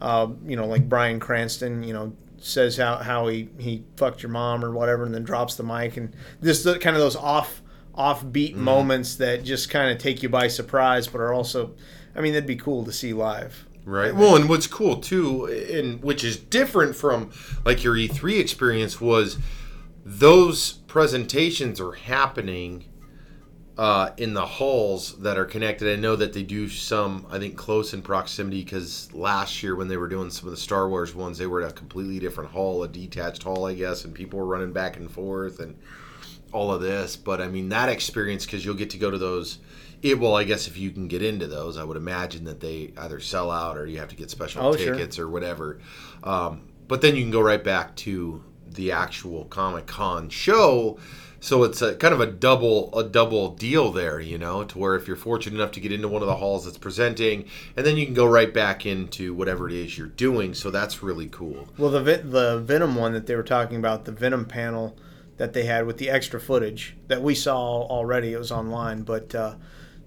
uh, 0.00 0.28
you 0.44 0.56
know 0.56 0.66
like 0.66 0.88
Bryan 0.88 1.20
Cranston 1.20 1.84
you 1.84 1.92
know 1.92 2.12
says 2.38 2.76
how, 2.76 2.96
how 2.96 3.28
he 3.28 3.48
he 3.58 3.84
fucked 3.96 4.20
your 4.20 4.30
mom 4.32 4.64
or 4.64 4.72
whatever 4.72 5.04
and 5.04 5.14
then 5.14 5.22
drops 5.22 5.54
the 5.54 5.62
mic 5.62 5.96
and 5.96 6.12
this 6.40 6.64
the, 6.64 6.76
kind 6.76 6.96
of 6.96 7.00
those 7.00 7.14
off 7.14 7.62
offbeat 7.96 8.54
moments 8.54 9.16
that 9.16 9.44
just 9.44 9.70
kind 9.70 9.92
of 9.92 9.98
take 9.98 10.22
you 10.22 10.28
by 10.28 10.48
surprise 10.48 11.06
but 11.06 11.20
are 11.20 11.32
also 11.32 11.72
I 12.14 12.20
mean 12.20 12.32
that'd 12.32 12.46
be 12.46 12.56
cool 12.56 12.84
to 12.84 12.92
see 12.92 13.12
live. 13.12 13.66
Right. 13.84 14.14
Well, 14.14 14.36
and 14.36 14.48
what's 14.48 14.68
cool 14.68 14.96
too, 14.96 15.46
and 15.46 16.02
which 16.02 16.22
is 16.22 16.36
different 16.36 16.94
from 16.94 17.32
like 17.64 17.82
your 17.82 17.94
E3 17.94 18.38
experience, 18.38 19.00
was 19.00 19.38
those 20.04 20.72
presentations 20.72 21.80
are 21.80 21.92
happening 21.92 22.84
uh, 23.78 24.10
in 24.18 24.34
the 24.34 24.44
halls 24.46 25.18
that 25.18 25.38
are 25.38 25.44
connected. 25.44 25.90
I 25.90 26.00
know 26.00 26.14
that 26.16 26.32
they 26.32 26.42
do 26.42 26.68
some, 26.68 27.26
I 27.30 27.38
think, 27.38 27.56
close 27.56 27.94
in 27.94 28.02
proximity 28.02 28.62
because 28.62 29.12
last 29.14 29.62
year 29.62 29.74
when 29.74 29.88
they 29.88 29.96
were 29.96 30.08
doing 30.08 30.30
some 30.30 30.48
of 30.48 30.50
the 30.50 30.60
Star 30.60 30.88
Wars 30.88 31.14
ones, 31.14 31.38
they 31.38 31.46
were 31.46 31.62
at 31.62 31.70
a 31.70 31.74
completely 31.74 32.18
different 32.18 32.50
hall, 32.50 32.82
a 32.82 32.88
detached 32.88 33.42
hall, 33.42 33.66
I 33.66 33.74
guess, 33.74 34.04
and 34.04 34.14
people 34.14 34.38
were 34.38 34.46
running 34.46 34.72
back 34.72 34.96
and 34.96 35.10
forth 35.10 35.60
and 35.60 35.76
all 36.52 36.72
of 36.72 36.82
this. 36.82 37.16
But 37.16 37.40
I 37.40 37.48
mean, 37.48 37.70
that 37.70 37.88
experience 37.88 38.44
because 38.44 38.64
you'll 38.64 38.74
get 38.74 38.90
to 38.90 38.98
go 38.98 39.10
to 39.10 39.18
those. 39.18 39.58
It, 40.02 40.18
well, 40.18 40.34
I 40.34 40.44
guess 40.44 40.66
if 40.66 40.76
you 40.76 40.90
can 40.90 41.06
get 41.08 41.22
into 41.22 41.46
those, 41.46 41.78
I 41.78 41.84
would 41.84 41.96
imagine 41.96 42.44
that 42.44 42.60
they 42.60 42.92
either 42.98 43.20
sell 43.20 43.50
out 43.50 43.78
or 43.78 43.86
you 43.86 43.98
have 44.00 44.08
to 44.08 44.16
get 44.16 44.30
special 44.30 44.66
Oh, 44.66 44.76
sure. 44.76 44.94
tickets 44.94 45.18
or 45.18 45.28
whatever. 45.28 45.78
Um, 46.24 46.62
but 46.88 47.00
then 47.00 47.14
you 47.16 47.22
can 47.22 47.30
go 47.30 47.40
right 47.40 47.62
back 47.62 47.94
to 47.96 48.42
the 48.68 48.90
actual 48.92 49.44
Comic 49.44 49.86
Con 49.86 50.28
show. 50.28 50.98
So 51.40 51.64
it's 51.64 51.82
a 51.82 51.94
kind 51.96 52.14
of 52.14 52.20
a 52.20 52.26
double 52.26 52.96
a 52.96 53.02
double 53.02 53.50
deal 53.54 53.90
there, 53.90 54.20
you 54.20 54.38
know, 54.38 54.62
to 54.62 54.78
where 54.78 54.94
if 54.94 55.08
you're 55.08 55.16
fortunate 55.16 55.56
enough 55.56 55.72
to 55.72 55.80
get 55.80 55.90
into 55.90 56.06
one 56.08 56.22
of 56.22 56.28
the 56.28 56.36
halls 56.36 56.64
that's 56.64 56.78
presenting, 56.78 57.46
and 57.76 57.84
then 57.84 57.96
you 57.96 58.04
can 58.04 58.14
go 58.14 58.26
right 58.26 58.52
back 58.54 58.86
into 58.86 59.34
whatever 59.34 59.68
it 59.68 59.74
is 59.74 59.98
you're 59.98 60.06
doing. 60.06 60.54
So 60.54 60.70
that's 60.70 61.02
really 61.02 61.26
cool. 61.28 61.68
Well, 61.78 61.90
the 61.90 62.00
the 62.00 62.60
Venom 62.64 62.94
one 62.94 63.12
that 63.12 63.26
they 63.26 63.34
were 63.34 63.42
talking 63.42 63.76
about, 63.76 64.04
the 64.04 64.12
Venom 64.12 64.44
panel 64.44 64.96
that 65.36 65.52
they 65.52 65.64
had 65.64 65.84
with 65.86 65.98
the 65.98 66.10
extra 66.10 66.40
footage 66.40 66.94
that 67.08 67.22
we 67.22 67.34
saw 67.34 67.82
already, 67.88 68.32
it 68.32 68.38
was 68.38 68.52
online. 68.52 69.02
But 69.02 69.34
uh, 69.34 69.54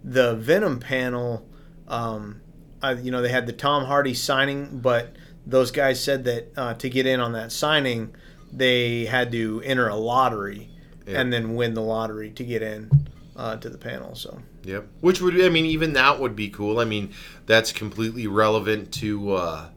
the 0.08 0.36
Venom 0.36 0.80
panel, 0.80 1.48
um, 1.88 2.40
I, 2.82 2.92
you 2.94 3.10
know, 3.12 3.22
they 3.24 3.30
had 3.30 3.48
the 3.48 3.54
Tom 3.54 3.86
Hardy 3.86 4.14
signing, 4.14 4.80
but 4.80 5.16
those 5.48 5.72
guys 5.72 6.02
said 6.04 6.24
that 6.26 6.52
uh, 6.56 6.74
to 6.76 6.90
get 6.90 7.06
in 7.08 7.20
on 7.20 7.34
that 7.34 7.52
signing, 7.52 8.14
they 8.54 9.06
had 9.06 9.32
to 9.32 9.62
enter 9.66 9.88
a 9.88 9.96
lottery 9.96 10.70
Yeah. 11.08 11.20
and 11.22 11.34
then 11.34 11.56
win 11.56 11.74
the 11.74 11.82
lottery 11.82 12.30
to 12.32 12.44
get 12.44 12.62
in 12.62 12.90
uh, 13.36 13.58
to 13.58 13.70
the 13.70 13.78
panel. 13.80 14.14
So 14.16 14.40
Yep. 14.64 14.88
Which 15.02 15.22
would 15.22 15.40
I 15.42 15.50
mean 15.50 15.66
even 15.66 15.94
that 15.94 16.20
would 16.20 16.36
be 16.36 16.50
cool. 16.50 16.80
I 16.80 16.86
mean 16.86 17.12
that's 17.48 17.72
completely 17.72 18.28
relevant 18.28 18.92
to 18.94 19.34
uh, 19.34 19.70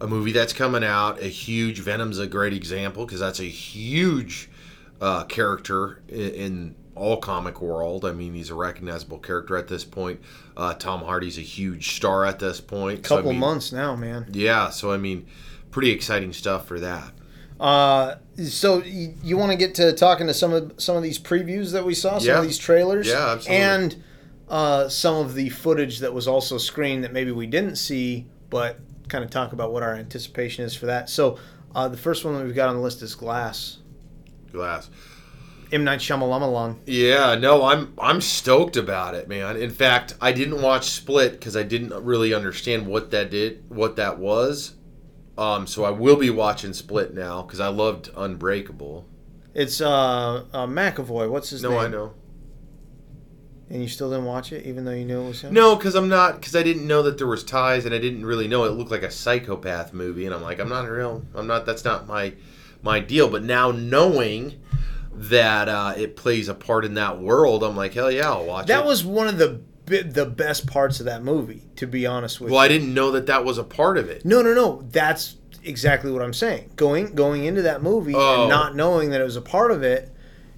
a 0.00 0.06
movie 0.06 0.32
that's 0.32 0.52
coming 0.52 0.84
out. 0.84 1.20
A 1.22 1.26
huge 1.28 1.80
Venom's 1.80 2.18
a 2.18 2.26
great 2.26 2.52
example 2.52 3.04
because 3.06 3.20
that's 3.20 3.40
a 3.40 3.44
huge 3.44 4.50
uh, 5.00 5.24
character 5.24 6.02
in, 6.08 6.30
in 6.30 6.74
all 6.98 7.16
comic 7.18 7.60
world. 7.60 8.04
I 8.04 8.12
mean 8.12 8.34
he's 8.34 8.50
a 8.50 8.54
recognizable 8.54 9.18
character 9.18 9.56
at 9.56 9.68
this 9.68 9.84
point. 9.84 10.20
Uh, 10.56 10.74
Tom 10.74 11.00
Hardy's 11.02 11.38
a 11.38 11.42
huge 11.42 11.96
star 11.96 12.24
at 12.24 12.38
this 12.38 12.60
point. 12.60 13.06
So, 13.06 13.14
I 13.14 13.18
couple 13.18 13.32
mean, 13.32 13.40
months 13.40 13.72
now, 13.72 13.96
man. 13.96 14.26
Yeah. 14.32 14.70
So 14.70 14.92
I 14.92 14.96
mean, 14.96 15.26
pretty 15.70 15.90
exciting 15.90 16.32
stuff 16.32 16.66
for 16.66 16.80
that. 16.80 17.12
Uh, 17.60 18.14
so 18.44 18.82
you, 18.84 19.14
you 19.22 19.36
want 19.36 19.50
to 19.50 19.58
get 19.58 19.74
to 19.76 19.92
talking 19.92 20.26
to 20.28 20.34
some 20.34 20.52
of 20.52 20.74
some 20.78 20.96
of 20.96 21.02
these 21.02 21.18
previews 21.18 21.72
that 21.72 21.84
we 21.84 21.94
saw, 21.94 22.18
some 22.18 22.28
Yeah. 22.28 22.38
of 22.38 22.44
these 22.44 22.58
trailers, 22.58 23.08
Yeah, 23.08 23.32
absolutely. 23.32 23.56
and 23.56 24.02
uh, 24.48 24.88
some 24.88 25.16
of 25.16 25.34
the 25.34 25.48
footage 25.48 25.98
that 25.98 26.14
was 26.14 26.28
also 26.28 26.56
screened 26.56 27.02
that 27.04 27.12
maybe 27.12 27.32
we 27.32 27.46
didn't 27.46 27.76
see, 27.76 28.26
but 28.48 28.78
kind 29.08 29.24
of 29.24 29.30
talk 29.30 29.52
about 29.52 29.72
what 29.72 29.82
our 29.82 29.94
anticipation 29.94 30.64
is 30.64 30.74
for 30.74 30.86
that. 30.86 31.10
So 31.10 31.38
uh, 31.74 31.88
the 31.88 31.96
first 31.96 32.24
one 32.24 32.34
that 32.38 32.44
we've 32.44 32.54
got 32.54 32.68
on 32.68 32.76
the 32.76 32.80
list 32.80 33.02
is 33.02 33.14
Glass. 33.14 33.78
Glass. 34.52 34.88
M 35.70 35.84
Night 35.84 36.00
Shyamalan. 36.00 36.78
Yeah, 36.86 37.34
no, 37.34 37.64
I'm 37.64 37.94
I'm 37.98 38.20
stoked 38.20 38.76
about 38.76 39.14
it, 39.14 39.28
man. 39.28 39.56
In 39.56 39.70
fact, 39.70 40.14
I 40.20 40.32
didn't 40.32 40.62
watch 40.62 40.90
Split 40.90 41.32
because 41.32 41.56
I 41.56 41.62
didn't 41.62 41.92
really 42.04 42.32
understand 42.32 42.86
what 42.86 43.10
that 43.10 43.30
did, 43.30 43.64
what 43.68 43.96
that 43.96 44.18
was. 44.18 44.74
Um, 45.36 45.66
so 45.66 45.84
I 45.84 45.90
will 45.90 46.16
be 46.16 46.30
watching 46.30 46.72
Split 46.72 47.14
now 47.14 47.42
because 47.42 47.60
I 47.60 47.68
loved 47.68 48.10
Unbreakable. 48.16 49.06
It's 49.54 49.80
uh, 49.80 50.44
uh, 50.52 50.66
McAvoy. 50.66 51.30
What's 51.30 51.50
his 51.50 51.62
no, 51.62 51.70
name? 51.70 51.78
No, 51.78 51.84
I 51.84 51.88
know. 51.88 52.14
And 53.70 53.82
you 53.82 53.88
still 53.88 54.10
didn't 54.10 54.24
watch 54.24 54.50
it, 54.52 54.64
even 54.64 54.84
though 54.84 54.92
you 54.92 55.04
knew 55.04 55.20
it 55.20 55.28
was 55.28 55.42
him. 55.42 55.52
No, 55.52 55.76
because 55.76 55.94
I'm 55.94 56.08
not 56.08 56.36
because 56.36 56.56
I 56.56 56.62
didn't 56.62 56.86
know 56.86 57.02
that 57.02 57.18
there 57.18 57.26
was 57.26 57.44
ties, 57.44 57.84
and 57.84 57.94
I 57.94 57.98
didn't 57.98 58.24
really 58.24 58.48
know 58.48 58.64
it 58.64 58.70
looked 58.70 58.90
like 58.90 59.02
a 59.02 59.10
psychopath 59.10 59.92
movie, 59.92 60.24
and 60.24 60.34
I'm 60.34 60.42
like, 60.42 60.58
I'm 60.58 60.70
not 60.70 60.88
real. 60.88 61.22
I'm 61.34 61.46
not. 61.46 61.66
That's 61.66 61.84
not 61.84 62.06
my 62.06 62.32
my 62.82 62.98
deal. 62.98 63.28
But 63.28 63.44
now 63.44 63.70
knowing 63.70 64.58
that 65.18 65.68
uh, 65.68 65.94
it 65.96 66.16
plays 66.16 66.48
a 66.48 66.54
part 66.54 66.84
in 66.84 66.94
that 66.94 67.18
world, 67.20 67.62
I'm 67.64 67.76
like, 67.76 67.94
hell 67.94 68.10
yeah, 68.10 68.30
I'll 68.30 68.44
watch 68.44 68.64
it. 68.64 68.68
That 68.68 68.84
was 68.86 69.04
one 69.04 69.26
of 69.28 69.38
the 69.38 69.60
the 69.86 70.26
best 70.26 70.66
parts 70.66 71.00
of 71.00 71.06
that 71.06 71.22
movie, 71.22 71.62
to 71.76 71.86
be 71.86 72.06
honest 72.06 72.40
with 72.40 72.50
well, 72.50 72.60
you. 72.60 72.64
I 72.64 72.68
didn't 72.68 72.92
know 72.92 73.10
that 73.12 73.26
that 73.26 73.44
was 73.44 73.56
a 73.56 73.64
part 73.64 73.96
of 73.96 74.10
it. 74.10 74.24
No, 74.24 74.42
no, 74.42 74.52
no. 74.52 74.82
That's 74.90 75.36
exactly 75.64 76.12
what 76.12 76.22
I'm 76.22 76.34
saying. 76.34 76.72
Going 76.76 77.14
going 77.14 77.44
into 77.44 77.62
that 77.62 77.82
movie 77.82 78.14
Oh. 78.14 78.42
and 78.42 78.50
not 78.50 78.76
knowing 78.76 79.10
that 79.10 79.20
it 79.20 79.24
was 79.24 79.36
a 79.36 79.40
part 79.40 79.70
of 79.70 79.82
it, 79.82 80.12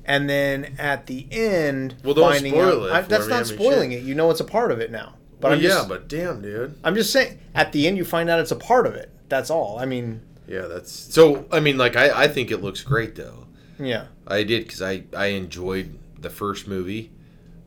and 0.04 0.28
then 0.28 0.74
at 0.78 1.06
the 1.06 1.26
end 1.30 1.94
Well, 2.02 2.14
don't 2.14 2.32
finding 2.32 2.52
spoil 2.52 2.84
out 2.84 2.88
it 2.88 2.92
I, 2.92 3.00
that's 3.02 3.26
me, 3.28 3.32
I 3.34 3.38
not 3.38 3.48
mean, 3.48 3.58
spoiling 3.58 3.92
it. 3.92 4.02
You 4.02 4.14
know 4.14 4.30
it's 4.30 4.40
a 4.40 4.44
part 4.44 4.72
of 4.72 4.80
it 4.80 4.90
now. 4.90 5.14
But 5.40 5.48
Well, 5.50 5.56
I'm 5.58 5.62
yeah, 5.62 5.68
just 5.68 5.88
but 5.88 6.08
damn, 6.08 6.42
dude. 6.42 6.76
I'm 6.84 6.94
just 6.94 7.12
saying 7.12 7.38
at 7.54 7.72
the 7.72 7.86
end 7.86 7.96
you 7.96 8.04
find 8.04 8.28
out 8.28 8.40
it's 8.40 8.50
a 8.50 8.56
part 8.56 8.86
of 8.86 8.94
it. 8.94 9.10
That's 9.28 9.48
all. 9.48 9.78
I 9.78 9.86
mean, 9.86 10.22
Yeah, 10.48 10.62
that's 10.62 10.90
so. 10.92 11.46
I 11.52 11.60
mean, 11.60 11.78
like, 11.78 11.94
I, 11.94 12.24
I 12.24 12.28
think 12.28 12.50
it 12.50 12.58
looks 12.58 12.82
great 12.82 13.14
though. 13.14 13.46
Yeah. 13.80 14.06
I 14.26 14.42
did 14.42 14.64
because 14.64 14.82
I 14.82 15.04
I 15.16 15.26
enjoyed 15.26 15.98
the 16.18 16.30
first 16.30 16.68
movie. 16.68 17.10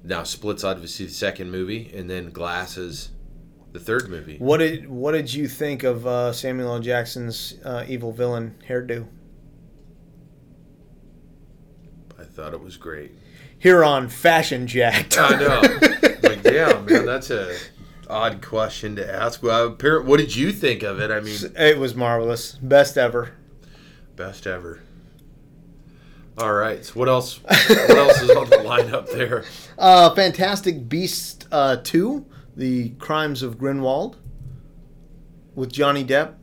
Now 0.04 0.24
Split's 0.24 0.64
obviously 0.64 1.06
the 1.06 1.14
second 1.14 1.52
movie, 1.52 1.92
and 1.94 2.10
then 2.10 2.30
Glass's, 2.30 3.12
the 3.72 3.80
third 3.80 4.10
movie. 4.10 4.38
What 4.38 4.58
did 4.58 4.90
what 4.90 5.14
did 5.14 5.34
you 5.34 5.48
think 5.48 5.84
of 5.84 6.06
uh, 6.06 6.34
Samuel 6.34 6.74
L. 6.74 6.80
Jackson's 6.80 7.56
uh, 7.64 7.86
evil 7.88 8.12
villain 8.12 8.56
hairdo? 8.68 9.08
I 12.20 12.24
thought 12.24 12.54
it 12.54 12.62
was 12.62 12.78
great. 12.78 13.12
Here 13.58 13.84
on 13.84 14.10
Fashion 14.10 14.68
Jacked. 14.68 15.18
I 15.18 15.40
know. 15.40 15.62
like, 16.24 16.44
damn, 16.44 16.86
man, 16.86 17.06
that's 17.06 17.30
a 17.30 17.56
odd 18.10 18.42
question 18.42 18.96
to 18.98 19.14
ask. 19.14 19.42
Well, 19.42 19.70
what 19.70 20.18
did 20.18 20.36
you 20.36 20.52
think 20.52 20.84
of 20.84 21.00
it? 21.00 21.12
I 21.12 21.22
mean, 21.22 21.38
it 21.58 21.78
was 21.78 21.96
marvelous. 21.96 22.54
Best 22.62 22.98
ever. 22.98 23.32
best 24.16 24.46
ever. 24.46 24.82
All 26.38 26.54
right. 26.54 26.84
So 26.84 26.94
what 27.00 27.08
else? 27.10 27.42
What 27.44 27.90
else 27.92 28.22
is 28.22 28.32
on 28.32 28.50
the 28.50 28.58
lineup 28.66 29.12
there? 29.12 29.44
Uh, 29.78 30.14
Fantastic 30.16 30.90
Beast 30.90 31.48
uh, 31.52 31.78
2, 31.84 32.26
The 32.56 32.90
Crimes 32.92 33.44
of 33.44 33.58
Grindelwald, 33.58 34.18
with 35.56 35.72
Johnny 35.72 36.04
Depp. 36.04 36.36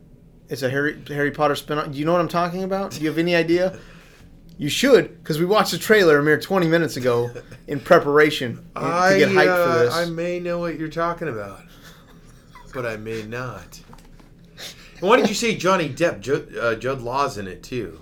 It's 0.49 0.63
a 0.63 0.71
Harry 0.71 1.01
Harry 1.09 1.31
Potter 1.31 1.55
spin-off. 1.55 1.91
Do 1.93 1.99
you 1.99 2.05
know 2.05 2.13
what 2.13 2.21
I'm 2.21 2.29
talking 2.29 2.63
about? 2.65 2.93
Do 2.93 3.01
you 3.01 3.09
have 3.09 3.19
any 3.19 3.35
idea? 3.37 3.79
You 4.59 4.69
should, 4.69 5.17
because 5.23 5.39
we 5.39 5.47
watched 5.47 5.71
the 5.71 5.79
trailer 5.79 6.19
a 6.19 6.23
mere 6.23 6.39
20 6.39 6.69
minutes 6.69 6.97
ago 6.99 7.31
in 7.67 7.81
prepreration 7.81 8.57
to 8.77 8.81
get 9.19 9.29
hyped 9.31 9.67
for 9.73 9.79
this. 9.85 9.95
uh, 9.95 9.97
I 10.03 10.05
may 10.11 10.39
know 10.39 10.59
what 10.59 10.79
you're 10.79 10.89
talking 10.89 11.29
about, 11.29 11.63
but 12.75 12.85
I 12.85 12.97
may 12.99 13.23
not. 13.23 13.81
And 15.01 15.09
why 15.09 15.17
did 15.17 15.31
you 15.31 15.35
say 15.35 15.57
Johnny 15.57 15.89
Depp? 15.89 16.21
Judd, 16.21 16.55
uh, 16.57 16.75
Judd 16.75 17.01
Law's 17.01 17.39
in 17.39 17.47
it 17.49 17.63
too. 17.63 18.01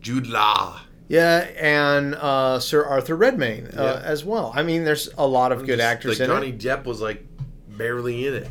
Jude 0.00 0.26
Law. 0.26 0.82
Yeah, 1.08 1.38
and 1.58 2.14
uh, 2.14 2.58
Sir 2.60 2.84
Arthur 2.84 3.16
Redmayne 3.16 3.66
uh, 3.76 4.00
Yeah. 4.02 4.08
as 4.08 4.24
well. 4.24 4.52
I 4.54 4.62
mean, 4.62 4.84
there's 4.84 5.08
a 5.18 5.26
lot 5.26 5.52
of 5.52 5.60
good 5.60 5.78
Just, 5.78 5.82
actors 5.82 6.20
like 6.20 6.28
Johnny 6.28 6.48
it. 6.48 6.58
Depp 6.58 6.84
was 6.84 7.00
like 7.00 7.24
barely 7.68 8.26
in 8.26 8.34
it. 8.34 8.48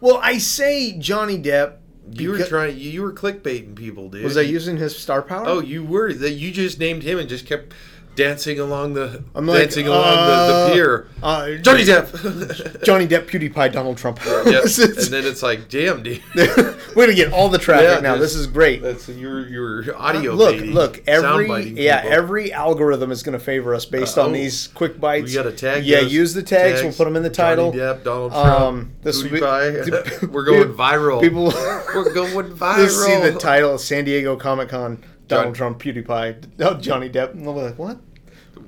Well, 0.00 0.20
I 0.22 0.38
say 0.38 0.98
Johnny 0.98 1.38
Depp. 1.38 1.76
You 2.10 2.30
were 2.30 2.38
trying. 2.44 2.78
You 2.78 3.02
were 3.02 3.12
clickbaiting 3.12 3.74
people, 3.76 4.08
dude. 4.08 4.24
Was 4.24 4.36
I 4.38 4.40
using 4.42 4.78
his 4.78 4.96
star 4.98 5.20
power? 5.20 5.44
Oh, 5.46 5.60
you 5.60 5.84
were. 5.84 6.12
That 6.14 6.30
you 6.30 6.50
just 6.52 6.78
named 6.78 7.02
him 7.02 7.18
and 7.18 7.28
just 7.28 7.44
kept 7.46 7.74
dancing 8.18 8.58
along 8.58 8.94
the 8.94 9.22
I'm 9.34 9.46
like, 9.46 9.60
dancing 9.60 9.86
along 9.86 10.02
the, 10.02 10.32
uh, 10.32 10.68
the 10.68 10.74
pier. 10.74 11.08
Uh, 11.22 11.54
Johnny 11.62 11.84
Depp. 11.84 12.82
Johnny 12.84 13.06
Depp, 13.06 13.26
PewDiePie, 13.26 13.72
Donald 13.72 13.96
Trump. 13.96 14.18
Yep. 14.26 14.64
And 14.98 15.14
then 15.14 15.24
it's 15.24 15.42
like, 15.42 15.68
damn, 15.68 16.02
dude. 16.02 16.20
We're 16.34 16.74
gonna 16.96 17.14
get 17.14 17.32
all 17.32 17.48
the 17.48 17.58
traffic 17.58 17.88
Yeah, 17.88 18.00
now. 18.00 18.16
this- 18.16 18.34
is 18.34 18.46
great. 18.46 18.82
That's 18.82 19.08
your 19.08 19.48
your 19.48 19.96
audio. 19.96 20.34
look, 20.34 20.56
baiting, 20.56 20.74
look. 20.74 21.02
Every 21.06 21.70
yeah, 21.70 22.02
people. 22.02 22.16
every 22.16 22.52
algorithm 22.52 23.10
is 23.10 23.22
going 23.22 23.38
to 23.38 23.44
favor 23.44 23.74
us 23.74 23.86
based 23.86 24.18
Uh, 24.18 24.24
on 24.24 24.30
oh. 24.30 24.32
these 24.32 24.68
quick 24.68 25.00
bites. 25.00 25.28
We 25.30 25.34
got 25.34 25.44
to 25.44 25.52
tag. 25.52 25.84
Yeah, 25.84 26.00
those 26.02 26.12
use 26.12 26.34
the 26.34 26.42
tags. 26.42 26.82
We'll 26.82 26.92
put 26.92 27.04
them 27.04 27.16
in 27.16 27.22
the 27.22 27.30
title. 27.30 27.70
Johnny 27.72 27.82
Depp, 27.82 28.04
Donald 28.04 28.32
Trump. 28.32 28.60
Um, 28.60 28.92
this 29.02 29.22
be- 29.22 29.30
PewDiePie. 29.30 30.30
We're 30.30 30.44
going 30.44 30.74
viral. 30.74 31.20
People 31.20 31.46
We're 31.94 32.12
going 32.12 32.50
viral. 32.50 32.88
See 32.88 33.30
the 33.30 33.38
title: 33.38 33.78
San 33.78 34.04
Diego 34.04 34.36
Comic 34.36 34.68
Con. 34.70 35.02
Donald 35.28 35.54
John- 35.54 35.78
Trump, 35.78 35.82
PewDiePie, 35.82 36.44
oh, 36.60 36.74
Johnny 36.74 37.08
Depp. 37.10 37.32
And 37.32 37.44
they'll 37.44 37.54
be 37.54 37.60
like, 37.60 37.78
what? 37.78 37.98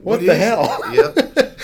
What, 0.03 0.21
What 0.21 0.27
the 0.27 0.33
is- 0.33 0.39
hell? 0.39 0.81
yep. 0.95 1.15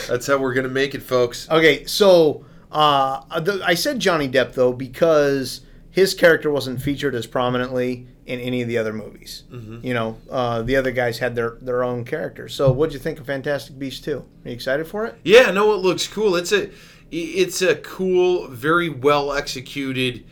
That's 0.08 0.26
how 0.26 0.38
we're 0.38 0.54
gonna 0.54 0.68
make 0.68 0.94
it, 0.94 1.02
folks. 1.02 1.48
Okay, 1.50 1.84
so 1.86 2.44
uh, 2.70 3.40
the, 3.40 3.60
I 3.64 3.74
said 3.74 3.98
Johnny 3.98 4.28
Depp 4.28 4.52
though 4.54 4.72
because 4.72 5.62
his 5.90 6.14
character 6.14 6.50
wasn't 6.50 6.80
featured 6.82 7.14
as 7.14 7.26
prominently 7.26 8.06
in 8.26 8.38
any 8.40 8.60
of 8.62 8.68
the 8.68 8.76
other 8.78 8.92
movies. 8.92 9.44
Mm-hmm. 9.50 9.86
You 9.86 9.94
know, 9.94 10.18
uh, 10.30 10.62
the 10.62 10.76
other 10.76 10.90
guys 10.92 11.18
had 11.18 11.34
their 11.34 11.56
their 11.60 11.82
own 11.82 12.04
characters. 12.04 12.54
So, 12.54 12.70
what'd 12.70 12.92
you 12.92 12.98
think 13.00 13.18
of 13.18 13.26
Fantastic 13.26 13.78
Beasts 13.78 14.00
two? 14.04 14.18
Are 14.44 14.48
you 14.48 14.54
excited 14.54 14.86
for 14.86 15.06
it? 15.06 15.16
Yeah, 15.24 15.50
no, 15.50 15.72
it 15.72 15.78
looks 15.78 16.06
cool. 16.06 16.36
It's 16.36 16.52
a 16.52 16.70
it's 17.10 17.62
a 17.62 17.76
cool, 17.76 18.48
very 18.48 18.88
well 18.88 19.32
executed 19.32 20.24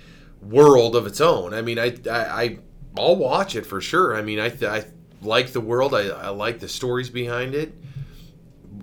world 0.42 0.94
of 0.96 1.06
its 1.06 1.20
own. 1.20 1.54
I 1.54 1.62
mean, 1.62 1.78
I 1.78 1.96
I, 2.10 2.42
I 2.42 2.58
I'll 2.98 3.16
watch 3.16 3.56
it 3.56 3.64
for 3.66 3.80
sure. 3.80 4.14
I 4.16 4.22
mean, 4.22 4.38
I 4.38 4.52
I 4.66 4.84
like 5.22 5.52
the 5.52 5.60
world. 5.60 5.94
I, 5.94 6.08
I 6.08 6.28
like 6.28 6.60
the 6.60 6.68
stories 6.68 7.10
behind 7.10 7.54
it. 7.54 7.72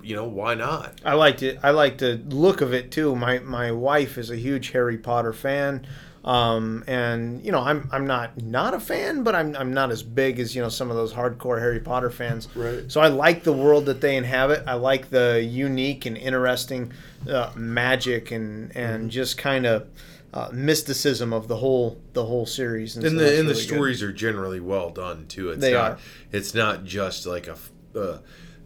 You 0.04 0.16
know, 0.16 0.26
why 0.26 0.56
not? 0.56 1.00
I 1.06 1.14
liked 1.14 1.44
it. 1.44 1.60
I 1.64 1.72
liked 1.72 2.00
the 2.00 2.22
look 2.30 2.62
of 2.62 2.74
it 2.74 2.92
too. 2.92 3.16
My 3.16 3.40
my 3.40 3.72
wife 3.72 4.18
is 4.18 4.30
a 4.30 4.36
huge 4.38 4.72
Harry 4.72 4.98
Potter 4.98 5.34
fan. 5.34 5.86
Um, 6.24 6.84
and 6.86 7.44
you 7.44 7.52
know, 7.52 7.62
I'm 7.62 7.90
I'm 7.92 8.06
not 8.06 8.40
not 8.42 8.74
a 8.76 8.80
fan, 8.80 9.24
but 9.24 9.34
I'm 9.34 9.56
I'm 9.56 9.74
not 9.74 9.90
as 9.92 10.04
big 10.04 10.40
as 10.40 10.56
you 10.56 10.62
know 10.62 10.70
some 10.70 10.92
of 10.92 10.96
those 10.96 11.14
hardcore 11.14 11.60
Harry 11.60 11.80
Potter 11.80 12.12
fans. 12.12 12.48
Right. 12.56 12.84
So 12.92 13.02
I 13.02 13.08
like 13.08 13.44
the 13.44 13.54
world 13.54 13.86
that 13.88 14.02
they 14.02 14.16
inhabit. 14.18 14.64
I 14.68 14.74
like 14.76 15.10
the 15.10 15.42
unique 15.44 16.06
and 16.06 16.16
interesting 16.18 16.94
uh, 17.28 17.52
magic 17.56 18.30
and 18.32 18.76
and 18.78 19.10
just 19.10 19.40
kind 19.40 19.66
of 19.66 19.88
uh, 20.34 20.50
mysticism 20.54 21.34
of 21.34 21.48
the 21.48 21.56
whole 21.58 22.00
the 22.14 22.24
whole 22.26 22.46
series. 22.46 22.96
And 22.96 23.04
so 23.04 23.10
the 23.10 23.16
and 23.16 23.20
the 23.22 23.26
really 23.26 23.54
good. 23.54 23.58
stories 23.58 24.04
are 24.04 24.14
generally 24.14 24.60
well 24.60 24.92
done 24.92 25.26
too. 25.28 25.50
It's 25.50 25.62
They 25.62 25.74
not 25.74 25.92
are. 25.94 25.98
it's 26.32 26.54
not 26.54 26.84
just 26.84 27.26
like 27.26 27.48
a 27.48 27.58
uh, 28.00 28.20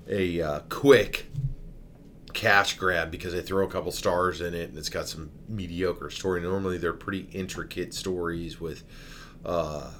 a 0.08 0.42
uh, 0.42 0.60
quick 0.70 1.28
cash 2.34 2.78
grab 2.78 3.10
because 3.10 3.34
they 3.34 3.42
throw 3.42 3.66
a 3.66 3.70
couple 3.70 3.92
stars 3.92 4.42
in 4.42 4.54
it 4.54 4.70
and 4.70 4.78
it's 4.78 4.90
got 4.90 5.08
some 5.08 5.32
mediocre 5.48 6.10
story. 6.10 6.42
Normally 6.42 6.78
they're 6.78 6.94
pretty 6.94 7.30
intricate 7.32 7.94
stories 7.94 8.60
with 8.60 8.84
uh, 9.46 9.92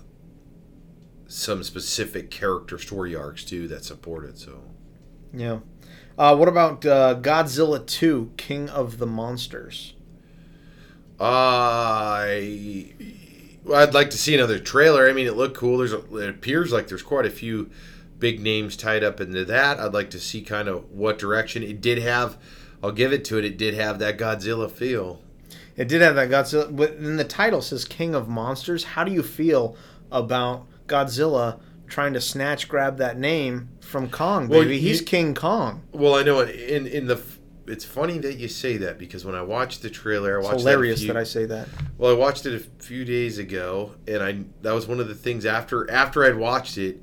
some 1.28 1.64
specific 1.64 2.30
character 2.30 2.78
story 2.78 3.16
arcs 3.16 3.44
too 3.44 3.68
that 3.70 3.84
support 3.84 4.26
it. 4.26 4.38
So 4.38 4.62
Yeah. 5.34 5.60
Uh, 6.18 6.36
what 6.36 6.48
about 6.48 6.86
uh, 6.86 7.16
Godzilla 7.20 7.86
2, 7.86 8.34
King 8.38 8.70
of 8.70 9.00
the 9.00 9.06
Monsters? 9.06 9.94
I 11.20 12.94
well, 13.64 13.82
I'd 13.82 13.94
like 13.94 14.12
to 14.12 14.18
see 14.18 14.36
another 14.36 14.60
trailer. 14.60 15.10
I 15.10 15.14
mean, 15.14 15.28
it 15.28 15.36
looked 15.36 15.58
cool. 15.58 15.78
There's 15.78 15.94
a, 15.94 16.16
it 16.18 16.30
appears 16.30 16.72
like 16.72 16.88
there's 16.88 17.02
quite 17.02 17.26
a 17.26 17.30
few 17.30 17.70
big 18.20 18.40
names 18.40 18.76
tied 18.78 19.04
up 19.04 19.20
into 19.20 19.46
that. 19.46 19.80
I'd 19.80 19.94
like 19.94 20.10
to 20.12 20.20
see 20.20 20.42
kind 20.42 20.68
of 20.68 20.92
what 20.92 21.18
direction 21.20 21.64
it 21.64 21.82
did 21.82 22.00
have. 22.00 22.38
I'll 22.84 22.92
give 22.92 23.12
it 23.14 23.26
to 23.26 23.38
it. 23.38 23.46
It 23.46 23.58
did 23.58 23.74
have 23.74 24.00
that 24.00 24.18
Godzilla 24.18 24.70
feel. 24.70 25.22
It 25.76 25.88
did 25.88 26.02
have 26.02 26.16
that 26.16 26.30
Godzilla, 26.30 26.74
but 26.76 27.02
then 27.02 27.18
the 27.18 27.26
title 27.26 27.62
says 27.62 27.84
King 27.84 28.16
of 28.16 28.28
Monsters. 28.30 28.84
How 28.84 29.04
do 29.04 29.12
you 29.12 29.24
feel 29.24 29.76
about 30.12 30.66
Godzilla 30.88 31.60
trying 31.88 32.14
to 32.14 32.22
snatch 32.22 32.68
grab 32.70 32.98
that 32.98 33.18
name 33.20 33.70
from 33.82 34.10
Kong, 34.10 34.48
Well, 34.48 34.62
baby? 34.62 34.80
He's 34.80 35.02
King 35.02 35.34
Kong. 35.36 35.84
Well, 35.92 36.16
I 36.16 36.24
know 36.24 36.42
in 36.42 36.88
in 36.88 37.08
the 37.08 37.22
it's 37.68 37.84
funny 37.84 38.20
that 38.20 38.38
you 38.38 38.48
say 38.48 38.78
that 38.78 38.98
because 39.00 39.26
when 39.26 39.36
I 39.36 39.42
watched 39.42 39.82
the 39.82 39.90
trailer, 39.90 40.36
I 40.36 40.40
It's 40.40 40.48
watched 40.48 40.60
hilarious 40.60 41.00
that, 41.02 41.10
a 41.10 41.14
that, 41.14 41.20
I 41.20 41.24
say 41.24 41.46
that. 41.46 41.68
Well, 41.98 42.12
I 42.12 42.16
watched 42.16 42.46
it 42.46 42.54
a 42.54 42.60
few 42.84 43.04
days 43.04 43.38
ago, 43.38 43.96
and 44.08 44.22
I 44.24 44.46
that 44.62 44.74
was 44.74 44.88
one 44.88 45.00
of 45.00 45.08
the 45.08 45.16
things 45.16 45.46
after 45.46 45.90
after 45.92 46.24
I'd 46.24 46.38
watched 46.38 46.78
it, 46.78 47.02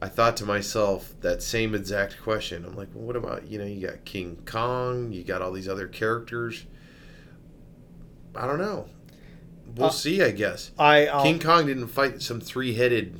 I 0.00 0.08
thought 0.08 0.36
to 0.38 0.44
myself 0.44 1.14
that 1.22 1.42
same 1.42 1.74
exact 1.74 2.22
question. 2.22 2.64
I'm 2.64 2.76
like, 2.76 2.88
well, 2.94 3.04
what 3.04 3.16
about 3.16 3.46
you 3.48 3.58
know 3.58 3.64
you 3.64 3.86
got 3.86 4.04
King 4.04 4.40
Kong, 4.46 5.12
you 5.12 5.24
got 5.24 5.42
all 5.42 5.52
these 5.52 5.68
other 5.68 5.88
characters. 5.88 6.66
I 8.34 8.46
don't 8.46 8.58
know. 8.58 8.86
We'll 9.74 9.88
Uh, 9.88 9.90
see, 9.90 10.22
I 10.22 10.30
guess. 10.30 10.70
I 10.78 11.06
I'll, 11.08 11.22
King 11.22 11.40
Kong 11.40 11.66
didn't 11.66 11.88
fight 11.88 12.22
some 12.22 12.40
three-headed 12.40 13.18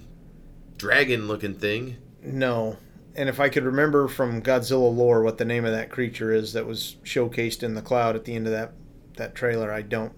dragon-looking 0.76 1.54
thing. 1.54 1.96
no, 2.22 2.76
and 3.16 3.28
if 3.28 3.40
I 3.40 3.48
could 3.48 3.64
remember 3.64 4.06
from 4.06 4.40
Godzilla 4.42 4.94
lore 4.94 5.22
what 5.22 5.38
the 5.38 5.44
name 5.44 5.64
of 5.64 5.72
that 5.72 5.90
creature 5.90 6.32
is 6.32 6.52
that 6.52 6.66
was 6.66 6.96
showcased 7.04 7.62
in 7.64 7.74
the 7.74 7.82
cloud 7.82 8.14
at 8.14 8.24
the 8.24 8.34
end 8.34 8.46
of 8.46 8.52
that 8.52 8.72
that 9.16 9.34
trailer, 9.34 9.72
I 9.72 9.82
don't. 9.82 10.12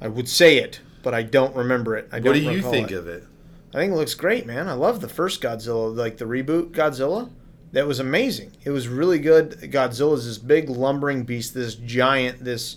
I 0.00 0.08
would 0.08 0.28
say 0.28 0.56
it, 0.58 0.80
but 1.04 1.14
I 1.14 1.22
don't 1.22 1.54
remember 1.54 1.94
it. 1.96 2.08
I 2.10 2.16
What 2.16 2.24
don't 2.24 2.34
do 2.34 2.40
you 2.40 2.60
think 2.60 2.90
it. 2.90 2.96
of 2.96 3.06
it? 3.06 3.24
I 3.74 3.78
think 3.78 3.92
it 3.92 3.96
looks 3.96 4.14
great, 4.14 4.46
man. 4.46 4.68
I 4.68 4.72
love 4.74 5.00
the 5.00 5.08
first 5.08 5.42
Godzilla, 5.42 5.94
like 5.94 6.16
the 6.18 6.24
reboot 6.24 6.70
Godzilla. 6.70 7.30
That 7.72 7.86
was 7.86 7.98
amazing. 7.98 8.52
It 8.64 8.70
was 8.70 8.88
really 8.88 9.18
good. 9.18 9.50
Godzilla's 9.60 10.24
this 10.26 10.38
big 10.38 10.70
lumbering 10.70 11.24
beast, 11.24 11.52
this 11.54 11.74
giant, 11.74 12.44
this 12.44 12.76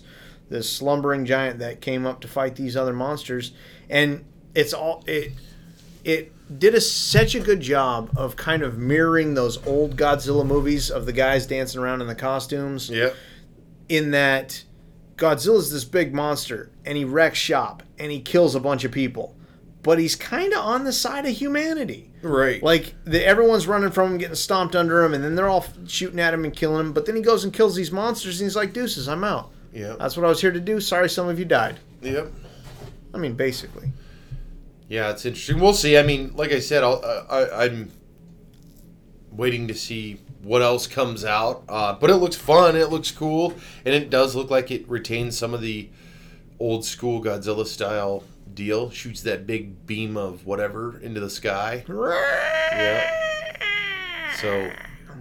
this 0.50 0.70
slumbering 0.70 1.24
giant 1.24 1.60
that 1.60 1.80
came 1.80 2.04
up 2.04 2.20
to 2.20 2.28
fight 2.28 2.56
these 2.56 2.76
other 2.76 2.92
monsters, 2.92 3.52
and 3.88 4.24
it's 4.54 4.74
all 4.74 5.02
it 5.06 5.32
it 6.04 6.32
did 6.58 6.74
a, 6.74 6.80
such 6.80 7.36
a 7.36 7.40
good 7.40 7.60
job 7.60 8.10
of 8.16 8.34
kind 8.34 8.62
of 8.62 8.76
mirroring 8.76 9.34
those 9.34 9.64
old 9.66 9.96
Godzilla 9.96 10.44
movies 10.44 10.90
of 10.90 11.06
the 11.06 11.12
guys 11.12 11.46
dancing 11.46 11.80
around 11.80 12.00
in 12.00 12.08
the 12.08 12.14
costumes 12.16 12.90
Yeah. 12.90 13.10
in 13.88 14.10
that 14.10 14.64
Godzilla's 15.16 15.70
this 15.70 15.84
big 15.84 16.12
monster 16.12 16.70
and 16.84 16.98
he 16.98 17.04
wrecks 17.04 17.38
shop 17.38 17.84
and 17.98 18.10
he 18.10 18.20
kills 18.20 18.56
a 18.56 18.60
bunch 18.60 18.82
of 18.82 18.90
people. 18.90 19.36
But 19.82 19.98
he's 19.98 20.14
kind 20.14 20.52
of 20.52 20.58
on 20.58 20.84
the 20.84 20.92
side 20.92 21.24
of 21.24 21.32
humanity. 21.32 22.10
Right. 22.22 22.62
Like 22.62 22.94
the, 23.04 23.24
everyone's 23.24 23.66
running 23.66 23.90
from 23.90 24.12
him, 24.12 24.18
getting 24.18 24.34
stomped 24.34 24.76
under 24.76 25.02
him, 25.02 25.14
and 25.14 25.24
then 25.24 25.34
they're 25.34 25.48
all 25.48 25.64
shooting 25.86 26.20
at 26.20 26.34
him 26.34 26.44
and 26.44 26.54
killing 26.54 26.80
him. 26.80 26.92
But 26.92 27.06
then 27.06 27.16
he 27.16 27.22
goes 27.22 27.44
and 27.44 27.52
kills 27.52 27.76
these 27.76 27.90
monsters, 27.90 28.40
and 28.40 28.46
he's 28.46 28.56
like, 28.56 28.74
"Deuces, 28.74 29.08
I'm 29.08 29.24
out. 29.24 29.50
Yeah. 29.72 29.96
That's 29.98 30.16
what 30.16 30.26
I 30.26 30.28
was 30.28 30.40
here 30.40 30.50
to 30.50 30.60
do. 30.60 30.80
Sorry, 30.80 31.08
some 31.08 31.28
of 31.28 31.38
you 31.38 31.44
died. 31.44 31.78
Yep. 32.02 32.30
I 33.14 33.18
mean, 33.18 33.34
basically. 33.34 33.92
Yeah, 34.88 35.10
it's 35.10 35.24
interesting. 35.24 35.60
We'll 35.60 35.72
see. 35.72 35.96
I 35.96 36.02
mean, 36.02 36.32
like 36.34 36.52
I 36.52 36.58
said, 36.58 36.82
I'll, 36.82 37.02
I, 37.30 37.64
I'm 37.64 37.90
waiting 39.30 39.68
to 39.68 39.74
see 39.74 40.20
what 40.42 40.62
else 40.62 40.86
comes 40.86 41.24
out. 41.24 41.62
Uh, 41.68 41.92
but 41.94 42.10
it 42.10 42.16
looks 42.16 42.36
fun. 42.36 42.76
It 42.76 42.90
looks 42.90 43.10
cool, 43.10 43.54
and 43.84 43.94
it 43.94 44.10
does 44.10 44.34
look 44.34 44.50
like 44.50 44.70
it 44.70 44.88
retains 44.88 45.38
some 45.38 45.54
of 45.54 45.60
the 45.60 45.88
old 46.58 46.84
school 46.84 47.22
Godzilla 47.22 47.66
style 47.66 48.24
deal. 48.54 48.90
Shoots 48.90 49.22
that 49.22 49.46
big 49.46 49.86
beam 49.86 50.16
of 50.16 50.46
whatever 50.46 50.98
into 51.00 51.20
the 51.20 51.30
sky. 51.30 51.84
Yeah. 51.88 53.10
So 54.40 54.70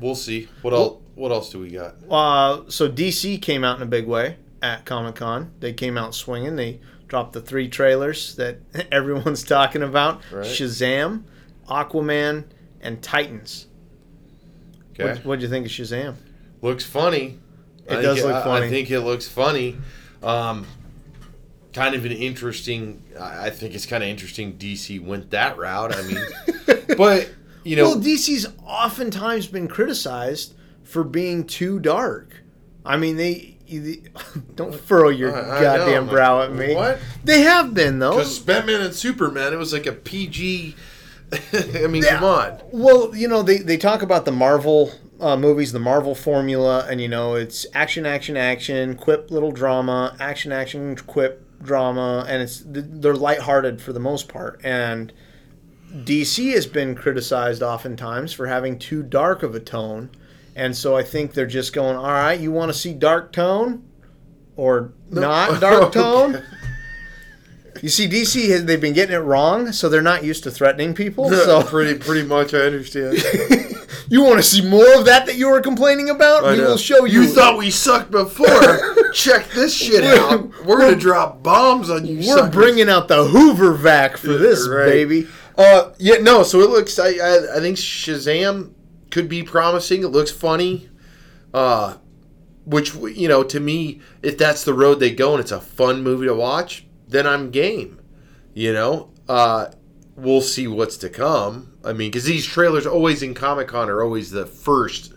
we'll 0.01 0.15
see. 0.15 0.47
What 0.61 0.73
else? 0.73 1.01
What 1.15 1.31
else 1.31 1.49
do 1.49 1.59
we 1.59 1.71
got? 1.71 1.95
Uh, 2.09 2.63
so 2.69 2.89
DC 2.89 3.41
came 3.41 3.63
out 3.63 3.75
in 3.77 3.83
a 3.83 3.85
big 3.87 4.07
way 4.07 4.37
at 4.61 4.85
Comic 4.85 5.15
Con. 5.15 5.51
They 5.59 5.73
came 5.73 5.97
out 5.97 6.15
swinging. 6.15 6.55
They 6.55 6.79
dropped 7.07 7.33
the 7.33 7.41
three 7.41 7.67
trailers 7.67 8.35
that 8.35 8.59
everyone's 8.91 9.43
talking 9.43 9.83
about: 9.83 10.21
Right. 10.31 10.45
Shazam, 10.45 11.23
Aquaman, 11.67 12.45
and 12.81 13.01
Titans. 13.01 13.67
Okay. 14.93 15.03
What 15.15 15.25
What'd 15.25 15.41
you 15.43 15.49
think 15.49 15.65
of 15.65 15.71
Shazam? 15.71 16.15
looks 16.61 16.85
funny. 16.85 17.39
It 17.87 17.97
I 17.97 18.01
does 18.01 18.17
think- 18.21 18.31
look 18.33 18.43
funny. 18.43 18.65
I 18.67 18.69
think 18.69 18.91
it 18.91 19.01
looks 19.01 19.27
funny. 19.27 19.75
Um, 20.21 20.65
kind 21.73 21.95
of 21.95 22.05
an 22.05 22.11
interesting. 22.11 23.03
I 23.19 23.49
think 23.49 23.73
it's 23.75 23.85
kind 23.85 24.03
of 24.03 24.09
interesting. 24.09 24.53
DC 24.57 25.03
went 25.03 25.31
that 25.31 25.57
route. 25.57 25.95
I 25.95 26.01
mean, 26.03 26.17
but 26.97 27.29
you 27.63 27.75
know, 27.75 27.89
well, 27.89 27.97
DC's 27.99 28.47
oftentimes 28.65 29.47
been 29.47 29.67
criticized 29.67 30.53
for 30.83 31.03
being 31.03 31.45
too 31.45 31.79
dark. 31.79 32.43
I 32.85 32.97
mean, 32.97 33.17
they. 33.17 33.57
you- 33.67 34.01
Don't 34.55 34.73
furrow 34.73 35.09
your 35.09 35.35
I- 35.35 35.57
I 35.59 35.61
goddamn 35.61 36.07
brow 36.07 36.41
at 36.41 36.53
me. 36.53 36.73
What? 36.75 36.99
They 37.23 37.41
have 37.41 37.73
been 37.73 37.99
though. 37.99 38.11
because 38.11 38.39
Batman 38.39 38.81
and 38.81 38.93
Superman, 38.95 39.53
it 39.53 39.57
was 39.57 39.73
like 39.73 39.85
a 39.85 39.91
PG. 39.93 40.75
I 41.53 41.85
mean, 41.87 42.01
Yeah. 42.03 42.15
come 42.15 42.23
on. 42.23 42.59
Well, 42.71 43.15
you 43.15 43.27
know, 43.27 43.43
they, 43.43 43.57
they 43.59 43.77
talk 43.77 44.01
about 44.01 44.25
the 44.25 44.31
Marvel 44.31 44.91
uh, 45.19 45.37
movies, 45.37 45.71
the 45.73 45.79
Marvel 45.79 46.15
formula, 46.15 46.87
and, 46.89 46.99
you 46.99 47.07
know, 47.07 47.35
it's 47.35 47.67
action, 47.75 48.05
action, 48.07 48.35
action, 48.35 48.95
quip, 48.95 49.29
little 49.29 49.51
drama, 49.51 50.15
action, 50.19 50.51
action, 50.51 50.95
quip, 50.95 51.45
drama, 51.61 52.25
and 52.27 52.41
it's 52.41 52.63
they're 52.65 53.15
lighthearted 53.15 53.81
for 53.81 53.93
the 53.93 53.99
most 53.99 54.27
part. 54.27 54.61
And 54.63 55.11
DC 55.93 56.53
has 56.53 56.67
been 56.67 56.95
criticized 56.95 57.61
oftentimes 57.63 58.33
for 58.33 58.47
having 58.47 58.77
too 58.79 59.03
dark 59.03 59.43
of 59.43 59.55
a 59.55 59.59
tone, 59.59 60.09
and 60.55 60.75
so 60.75 60.95
I 60.95 61.03
think 61.03 61.33
they're 61.33 61.45
just 61.47 61.73
going, 61.73 61.95
all 61.95 62.03
right, 62.03 62.39
you 62.39 62.51
want 62.51 62.71
to 62.71 62.77
see 62.77 62.93
dark 62.93 63.31
tone 63.31 63.83
or 64.55 64.93
not 65.09 65.59
dark 65.61 65.93
tone? 65.93 66.35
Okay. 66.35 66.45
You 67.81 67.89
see, 67.89 68.07
DC 68.07 68.65
they've 68.65 68.81
been 68.81 68.93
getting 68.93 69.15
it 69.15 69.19
wrong, 69.19 69.71
so 69.71 69.89
they're 69.89 70.01
not 70.01 70.23
used 70.23 70.43
to 70.43 70.51
threatening 70.51 70.93
people. 70.93 71.29
So 71.29 71.63
pretty 71.63 71.97
pretty 71.97 72.27
much, 72.27 72.53
I 72.53 72.59
understand. 72.59 73.17
you 74.09 74.23
want 74.23 74.37
to 74.37 74.43
see 74.43 74.67
more 74.67 74.93
of 74.97 75.05
that 75.05 75.25
that 75.27 75.35
you 75.35 75.49
were 75.49 75.61
complaining 75.61 76.09
about? 76.09 76.43
I 76.43 76.51
we 76.53 76.57
know. 76.57 76.69
will 76.69 76.77
show 76.77 77.05
you. 77.05 77.21
You 77.21 77.27
thought 77.27 77.57
we 77.57 77.69
sucked 77.71 78.11
before. 78.11 78.47
Check 79.13 79.49
this 79.51 79.73
shit 79.75 80.03
out. 80.03 80.65
We're 80.65 80.79
gonna 80.79 80.95
drop 80.95 81.41
bombs 81.43 81.89
on 81.89 82.05
you. 82.05 82.17
we're 82.17 82.23
suckers. 82.37 82.51
bringing 82.53 82.89
out 82.89 83.07
the 83.07 83.23
Hoover 83.25 83.73
vac 83.73 84.17
for 84.17 84.33
this 84.33 84.67
Right. 84.67 84.85
baby. 84.85 85.27
Uh, 85.57 85.91
yeah, 85.97 86.15
no. 86.21 86.43
So 86.43 86.61
it 86.61 86.69
looks. 86.69 86.97
I, 86.99 87.09
I 87.09 87.57
I 87.57 87.59
think 87.59 87.77
Shazam 87.77 88.73
could 89.11 89.27
be 89.29 89.43
promising. 89.43 90.03
It 90.03 90.07
looks 90.09 90.31
funny. 90.31 90.89
Uh, 91.53 91.95
which 92.65 92.93
you 92.95 93.27
know, 93.27 93.43
to 93.43 93.59
me, 93.59 93.99
if 94.21 94.37
that's 94.37 94.63
the 94.63 94.73
road 94.73 94.99
they 94.99 95.11
go 95.11 95.31
and 95.33 95.41
it's 95.41 95.51
a 95.51 95.59
fun 95.59 96.03
movie 96.03 96.27
to 96.27 96.35
watch, 96.35 96.85
then 97.07 97.25
I'm 97.25 97.49
game. 97.51 97.99
You 98.53 98.73
know, 98.73 99.09
uh, 99.27 99.67
we'll 100.21 100.41
see 100.41 100.67
what's 100.67 100.97
to 100.97 101.09
come. 101.09 101.73
I 101.83 101.93
mean, 101.93 102.11
because 102.11 102.25
these 102.25 102.45
trailers 102.45 102.85
always 102.85 103.23
in 103.23 103.33
Comic 103.33 103.69
Con 103.69 103.89
are 103.89 104.03
always 104.03 104.31
the 104.31 104.45
first. 104.45 105.13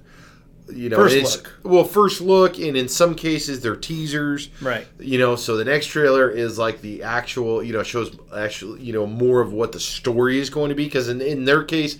You 0.72 0.88
know, 0.88 0.96
First 0.96 1.36
look. 1.36 1.58
Well, 1.64 1.84
first 1.84 2.20
look, 2.20 2.58
and 2.58 2.76
in 2.76 2.88
some 2.88 3.14
cases 3.14 3.60
they're 3.60 3.76
teasers. 3.76 4.48
Right. 4.60 4.86
You 4.98 5.18
know, 5.18 5.36
so 5.36 5.56
the 5.56 5.64
next 5.64 5.86
trailer 5.86 6.30
is 6.30 6.58
like 6.58 6.80
the 6.80 7.02
actual, 7.02 7.62
you 7.62 7.72
know, 7.72 7.82
shows 7.82 8.16
actually, 8.34 8.80
you 8.80 8.92
know, 8.92 9.06
more 9.06 9.40
of 9.40 9.52
what 9.52 9.72
the 9.72 9.80
story 9.80 10.38
is 10.38 10.48
going 10.50 10.70
to 10.70 10.74
be. 10.74 10.84
Because 10.84 11.08
in, 11.08 11.20
in 11.20 11.44
their 11.44 11.64
case, 11.64 11.98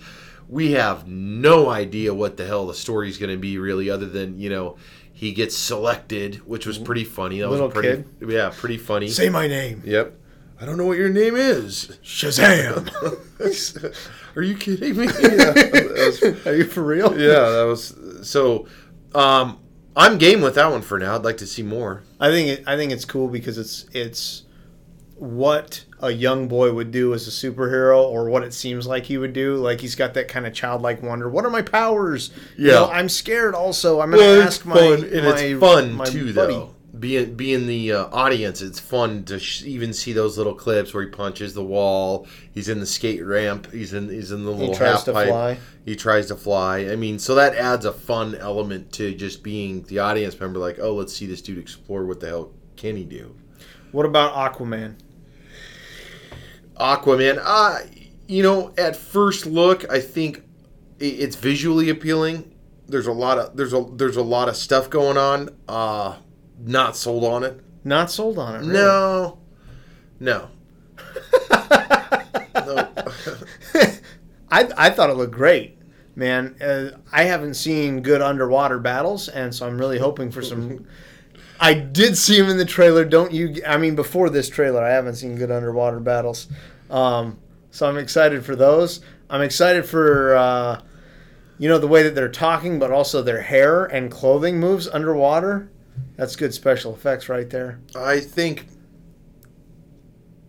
we 0.49 0.71
have 0.71 1.07
no 1.07 1.69
idea 1.69 2.13
what 2.13 2.37
the 2.37 2.45
hell 2.45 2.65
the 2.65 2.73
story 2.73 3.09
is 3.09 3.17
going 3.17 3.31
to 3.31 3.37
be, 3.37 3.57
really, 3.57 3.89
other 3.89 4.07
than, 4.07 4.39
you 4.39 4.49
know, 4.49 4.77
he 5.11 5.33
gets 5.33 5.55
selected, 5.55 6.35
which 6.47 6.65
was 6.65 6.77
pretty 6.77 7.03
funny. 7.03 7.39
That 7.41 7.49
Little 7.49 7.67
was 7.67 7.73
pretty, 7.73 8.03
yeah, 8.25 8.51
pretty 8.55 8.77
funny. 8.77 9.07
Say 9.09 9.29
my 9.29 9.47
name, 9.47 9.83
Yep. 9.85 10.19
I 10.63 10.65
don't 10.65 10.77
know 10.77 10.85
what 10.85 10.97
your 10.97 11.09
name 11.09 11.35
is. 11.35 11.97
Shazam. 12.05 12.87
Are 14.37 14.41
you 14.41 14.55
kidding 14.55 14.95
me? 14.95 15.07
Yeah, 15.21 15.51
was 16.05 16.23
Are 16.47 16.55
you 16.55 16.63
for 16.63 16.81
real? 16.83 17.11
yeah, 17.19 17.49
that 17.49 17.65
was 17.67 17.93
so. 18.21 18.65
Um, 19.13 19.59
I'm 19.93 20.17
game 20.17 20.39
with 20.39 20.55
that 20.55 20.71
one 20.71 20.81
for 20.81 20.97
now. 20.97 21.15
I'd 21.15 21.25
like 21.25 21.35
to 21.39 21.47
see 21.47 21.63
more. 21.63 22.03
I 22.17 22.29
think 22.31 22.47
it, 22.59 22.63
I 22.65 22.77
think 22.77 22.93
it's 22.93 23.03
cool 23.03 23.27
because 23.27 23.57
it's 23.57 23.87
it's 23.91 24.43
what 25.15 25.83
a 25.99 26.11
young 26.11 26.47
boy 26.47 26.71
would 26.71 26.91
do 26.91 27.13
as 27.13 27.27
a 27.27 27.31
superhero, 27.31 28.01
or 28.01 28.29
what 28.29 28.43
it 28.43 28.53
seems 28.53 28.87
like 28.87 29.03
he 29.03 29.17
would 29.17 29.33
do. 29.33 29.57
Like 29.57 29.81
he's 29.81 29.95
got 29.95 30.13
that 30.13 30.29
kind 30.29 30.47
of 30.47 30.53
childlike 30.53 31.03
wonder. 31.03 31.29
What 31.29 31.43
are 31.45 31.49
my 31.51 31.61
powers? 31.61 32.31
You 32.57 32.67
Yeah. 32.67 32.73
know, 32.75 32.89
I'm 32.89 33.09
scared. 33.09 33.53
Also, 33.53 33.99
I'm 33.99 34.11
gonna 34.11 34.21
Well, 34.23 34.41
ask 34.43 34.65
my 34.65 34.75
fun, 34.75 35.03
and 35.03 35.25
my- 35.25 35.37
it's 35.41 35.59
fun 35.59 35.93
my 35.95 36.05
too, 36.05 36.33
buddy. 36.33 36.53
though. 36.53 36.72
Being 37.03 37.35
being 37.35 37.67
the 37.67 37.91
uh, 37.91 38.05
audience, 38.13 38.61
it's 38.61 38.79
fun 38.79 39.25
to 39.25 39.37
sh- 39.37 39.63
even 39.63 39.91
see 39.91 40.13
those 40.13 40.37
little 40.37 40.53
clips 40.53 40.93
where 40.93 41.03
he 41.03 41.09
punches 41.09 41.53
the 41.53 41.61
wall. 41.61 42.25
He's 42.53 42.69
in 42.69 42.79
the 42.79 42.85
skate 42.85 43.25
ramp. 43.25 43.69
He's 43.73 43.91
in 43.91 44.07
he's 44.07 44.31
in 44.31 44.45
the 44.45 44.51
little 44.51 44.73
tries 44.73 45.03
to 45.03 45.11
pipe. 45.11 45.27
fly. 45.27 45.59
He 45.83 45.97
tries 45.97 46.27
to 46.27 46.37
fly. 46.37 46.87
I 46.87 46.95
mean, 46.95 47.19
so 47.19 47.35
that 47.35 47.55
adds 47.55 47.83
a 47.83 47.91
fun 47.91 48.35
element 48.35 48.93
to 48.93 49.13
just 49.13 49.43
being 49.43 49.83
the 49.83 49.99
audience 49.99 50.39
member. 50.39 50.59
Like, 50.59 50.79
oh, 50.79 50.93
let's 50.93 51.11
see 51.11 51.25
this 51.25 51.41
dude 51.41 51.57
explore. 51.57 52.05
What 52.05 52.21
the 52.21 52.27
hell 52.29 52.53
can 52.77 52.95
he 52.95 53.03
do? 53.03 53.35
What 53.91 54.05
about 54.05 54.33
Aquaman? 54.33 54.95
Aquaman. 56.79 57.37
Uh, 57.43 57.79
you 58.29 58.43
know, 58.43 58.73
at 58.77 58.95
first 58.95 59.45
look, 59.45 59.91
I 59.91 59.99
think 59.99 60.41
it's 60.99 61.35
visually 61.35 61.89
appealing. 61.89 62.49
There's 62.87 63.07
a 63.07 63.11
lot 63.11 63.37
of 63.39 63.57
there's 63.57 63.73
a 63.73 63.85
there's 63.91 64.15
a 64.15 64.23
lot 64.23 64.47
of 64.47 64.55
stuff 64.55 64.89
going 64.89 65.17
on. 65.17 65.49
Uh, 65.67 66.15
not 66.59 66.95
sold 66.95 67.23
on 67.23 67.43
it. 67.43 67.59
Not 67.83 68.11
sold 68.11 68.37
on 68.37 68.55
it. 68.55 68.59
Really. 68.59 68.73
No, 68.73 69.39
no. 70.19 70.49
no. 72.55 72.89
I 74.51 74.69
I 74.77 74.89
thought 74.91 75.09
it 75.09 75.15
looked 75.15 75.33
great, 75.33 75.77
man. 76.15 76.55
Uh, 76.61 76.91
I 77.11 77.23
haven't 77.23 77.55
seen 77.55 78.01
good 78.01 78.21
underwater 78.21 78.79
battles, 78.79 79.27
and 79.27 79.53
so 79.53 79.67
I'm 79.67 79.77
really 79.77 79.99
hoping 79.99 80.31
for 80.31 80.41
some. 80.41 80.85
I 81.59 81.73
did 81.73 82.17
see 82.17 82.37
him 82.37 82.49
in 82.49 82.57
the 82.57 82.65
trailer. 82.65 83.03
Don't 83.03 83.31
you? 83.31 83.61
I 83.65 83.77
mean, 83.77 83.95
before 83.95 84.29
this 84.29 84.49
trailer, 84.49 84.83
I 84.83 84.91
haven't 84.91 85.15
seen 85.15 85.35
good 85.35 85.51
underwater 85.51 85.99
battles. 85.99 86.47
Um, 86.89 87.39
so 87.71 87.87
I'm 87.87 87.97
excited 87.97 88.45
for 88.45 88.55
those. 88.55 89.01
I'm 89.29 89.41
excited 89.41 89.85
for 89.85 90.35
uh, 90.35 90.81
you 91.57 91.67
know 91.67 91.79
the 91.79 91.87
way 91.87 92.03
that 92.03 92.13
they're 92.13 92.29
talking, 92.29 92.77
but 92.77 92.91
also 92.91 93.21
their 93.21 93.41
hair 93.41 93.85
and 93.85 94.11
clothing 94.11 94.59
moves 94.59 94.87
underwater. 94.87 95.71
That's 96.15 96.35
good 96.35 96.53
special 96.53 96.93
effects 96.93 97.29
right 97.29 97.49
there. 97.49 97.79
I 97.95 98.19
think 98.19 98.67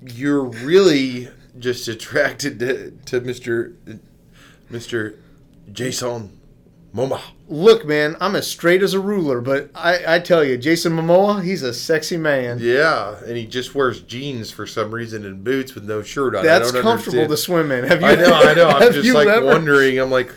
you're 0.03 0.45
really 0.45 1.29
just 1.59 1.89
attracted 1.89 2.59
to, 2.59 2.91
to 3.07 3.21
Mr. 3.21 3.75
Mr. 4.71 5.17
Jason 5.73 6.39
Momoa. 6.95 7.21
Look, 7.49 7.85
man, 7.87 8.17
I'm 8.21 8.37
as 8.37 8.47
straight 8.47 8.83
as 8.83 8.95
a 8.95 9.01
ruler, 9.01 9.41
but 9.41 9.71
I, 9.75 10.17
I 10.17 10.19
tell 10.21 10.45
you, 10.45 10.57
Jason 10.57 10.93
Momoa, 10.93 11.43
he's 11.43 11.63
a 11.63 11.75
sexy 11.75 12.17
man. 12.17 12.59
Yeah, 12.61 13.17
and 13.27 13.37
he 13.37 13.47
just 13.47 13.75
wears 13.75 14.01
jeans 14.01 14.51
for 14.51 14.67
some 14.67 14.95
reason 14.95 15.25
and 15.25 15.43
boots 15.43 15.75
with 15.75 15.85
no 15.85 16.03
shirt 16.03 16.35
on. 16.35 16.41
I 16.41 16.45
That's 16.45 16.71
comfortable 16.73 17.21
understand. 17.21 17.31
to 17.31 17.37
swim 17.37 17.73
in. 17.73 17.85
Have 17.85 18.01
you? 18.01 18.07
I 18.07 18.15
know, 18.15 18.33
I 18.33 18.55
know. 18.55 18.69
I'm 18.69 18.93
just 18.93 19.13
like 19.13 19.29
ever- 19.29 19.47
wondering. 19.47 19.99
I'm 19.99 20.11
like, 20.11 20.31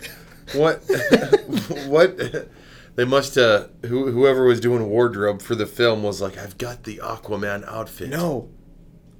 what? 0.54 0.76
what? 1.86 2.48
They 2.98 3.04
must. 3.04 3.38
Uh, 3.38 3.68
who, 3.86 4.10
whoever 4.10 4.44
was 4.44 4.58
doing 4.58 4.88
wardrobe 4.90 5.40
for 5.40 5.54
the 5.54 5.66
film 5.66 6.02
was 6.02 6.20
like, 6.20 6.36
I've 6.36 6.58
got 6.58 6.82
the 6.82 6.96
Aquaman 6.96 7.64
outfit. 7.68 8.08
No, 8.10 8.48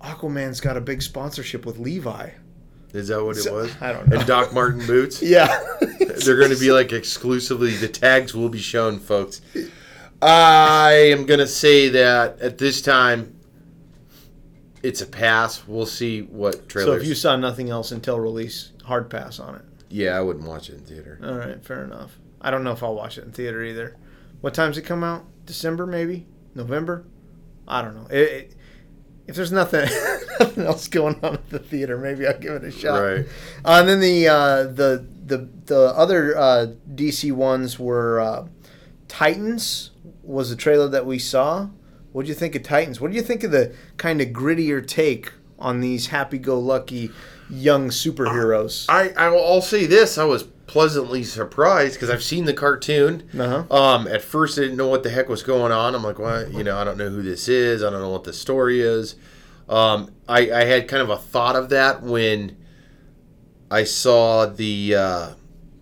Aquaman's 0.00 0.60
got 0.60 0.76
a 0.76 0.80
big 0.80 1.00
sponsorship 1.00 1.64
with 1.64 1.78
Levi. 1.78 2.30
is 2.92 3.06
that 3.06 3.24
what 3.24 3.36
it 3.36 3.42
So- 3.42 3.54
was? 3.54 3.70
I 3.80 3.92
don't 3.92 4.08
know. 4.08 4.18
And 4.18 4.26
Doc 4.26 4.52
Martin 4.52 4.84
boots. 4.84 5.22
Yeah, 5.22 5.46
They're 6.24 6.36
going 6.36 6.50
to 6.50 6.58
be 6.58 6.72
like 6.72 6.92
exclusively. 6.92 7.76
The 7.76 7.86
tags 7.86 8.34
will 8.34 8.48
be 8.48 8.58
shown, 8.58 8.98
folks. 8.98 9.42
I 10.22 11.10
am 11.12 11.24
going 11.26 11.38
to 11.38 11.46
say 11.46 11.88
that 11.90 12.40
at 12.40 12.58
this 12.58 12.82
time, 12.82 13.38
it's 14.82 15.02
a 15.02 15.06
pass. 15.06 15.68
We'll 15.68 15.86
see 15.86 16.22
what 16.22 16.72
So 16.72 16.94
if 16.94 17.06
you 17.06 17.14
saw 17.14 17.36
nothing 17.36 17.70
else 17.70 17.92
until 17.92 18.18
release, 18.18 18.72
hard 18.82 19.08
pass 19.08 19.38
on 19.38 19.54
it. 19.54 19.62
yeah, 19.88 20.18
I 20.18 20.20
wouldn't 20.20 20.48
watch 20.48 20.68
it 20.68 20.78
in 20.78 20.80
theater. 20.80 21.20
All 21.22 21.34
right, 21.36 21.64
fair 21.64 21.84
enough. 21.84 22.18
I 22.40 22.50
don't 22.50 22.64
know 22.64 22.72
if 22.72 22.82
I'll 22.82 22.94
watch 22.94 23.18
it 23.18 23.24
in 23.24 23.32
theater 23.32 23.62
either. 23.62 23.96
What 24.40 24.54
time's 24.54 24.78
it 24.78 24.82
come 24.82 25.02
out? 25.02 25.24
December, 25.46 25.86
maybe 25.86 26.26
November. 26.54 27.04
I 27.66 27.82
don't 27.82 27.94
know. 27.94 28.06
It, 28.10 28.18
it, 28.18 28.54
if 29.26 29.36
there's 29.36 29.52
nothing, 29.52 29.88
nothing 30.40 30.64
else 30.64 30.88
going 30.88 31.18
on 31.22 31.34
at 31.34 31.50
the 31.50 31.58
theater, 31.58 31.98
maybe 31.98 32.26
I'll 32.26 32.38
give 32.38 32.52
it 32.54 32.64
a 32.64 32.70
shot. 32.70 32.98
Right. 32.98 33.26
Uh, 33.64 33.80
and 33.80 33.88
then 33.88 34.00
the 34.00 34.28
uh, 34.28 34.62
the 34.64 35.06
the 35.26 35.48
the 35.66 35.80
other 35.94 36.36
uh, 36.36 36.66
DC 36.94 37.32
ones 37.32 37.78
were 37.78 38.20
uh, 38.20 38.46
Titans 39.06 39.90
was 40.22 40.50
the 40.50 40.56
trailer 40.56 40.88
that 40.88 41.06
we 41.06 41.18
saw. 41.18 41.68
What 42.12 42.22
do 42.22 42.28
you 42.28 42.34
think 42.34 42.54
of 42.54 42.62
Titans? 42.62 43.00
What 43.00 43.10
do 43.10 43.16
you 43.16 43.22
think 43.22 43.44
of 43.44 43.50
the 43.50 43.74
kind 43.96 44.20
of 44.20 44.28
grittier 44.28 44.86
take 44.86 45.32
on 45.58 45.80
these 45.80 46.06
happy-go-lucky 46.08 47.10
young 47.50 47.88
superheroes? 47.88 48.86
I, 48.88 49.10
I 49.10 49.26
I'll 49.26 49.60
say 49.60 49.86
this: 49.86 50.16
I 50.16 50.24
was 50.24 50.44
pleasantly 50.68 51.24
surprised 51.24 51.94
because 51.94 52.10
I've 52.10 52.22
seen 52.22 52.44
the 52.44 52.54
cartoon. 52.54 53.28
Uh-huh. 53.36 53.64
Um, 53.74 54.06
at 54.06 54.22
first, 54.22 54.58
I 54.58 54.62
didn't 54.62 54.76
know 54.76 54.86
what 54.86 55.02
the 55.02 55.10
heck 55.10 55.28
was 55.28 55.42
going 55.42 55.72
on. 55.72 55.94
I'm 55.94 56.04
like, 56.04 56.20
what? 56.20 56.52
You 56.52 56.62
know, 56.62 56.78
I 56.78 56.84
don't 56.84 56.98
know 56.98 57.08
who 57.08 57.22
this 57.22 57.48
is. 57.48 57.82
I 57.82 57.90
don't 57.90 58.00
know 58.00 58.10
what 58.10 58.24
the 58.24 58.32
story 58.32 58.80
is. 58.80 59.16
Um, 59.68 60.12
I, 60.28 60.50
I 60.50 60.64
had 60.64 60.86
kind 60.86 61.02
of 61.02 61.10
a 61.10 61.16
thought 61.16 61.56
of 61.56 61.70
that 61.70 62.02
when 62.02 62.56
I 63.70 63.84
saw 63.84 64.46
the 64.46 64.94
uh, 64.94 65.30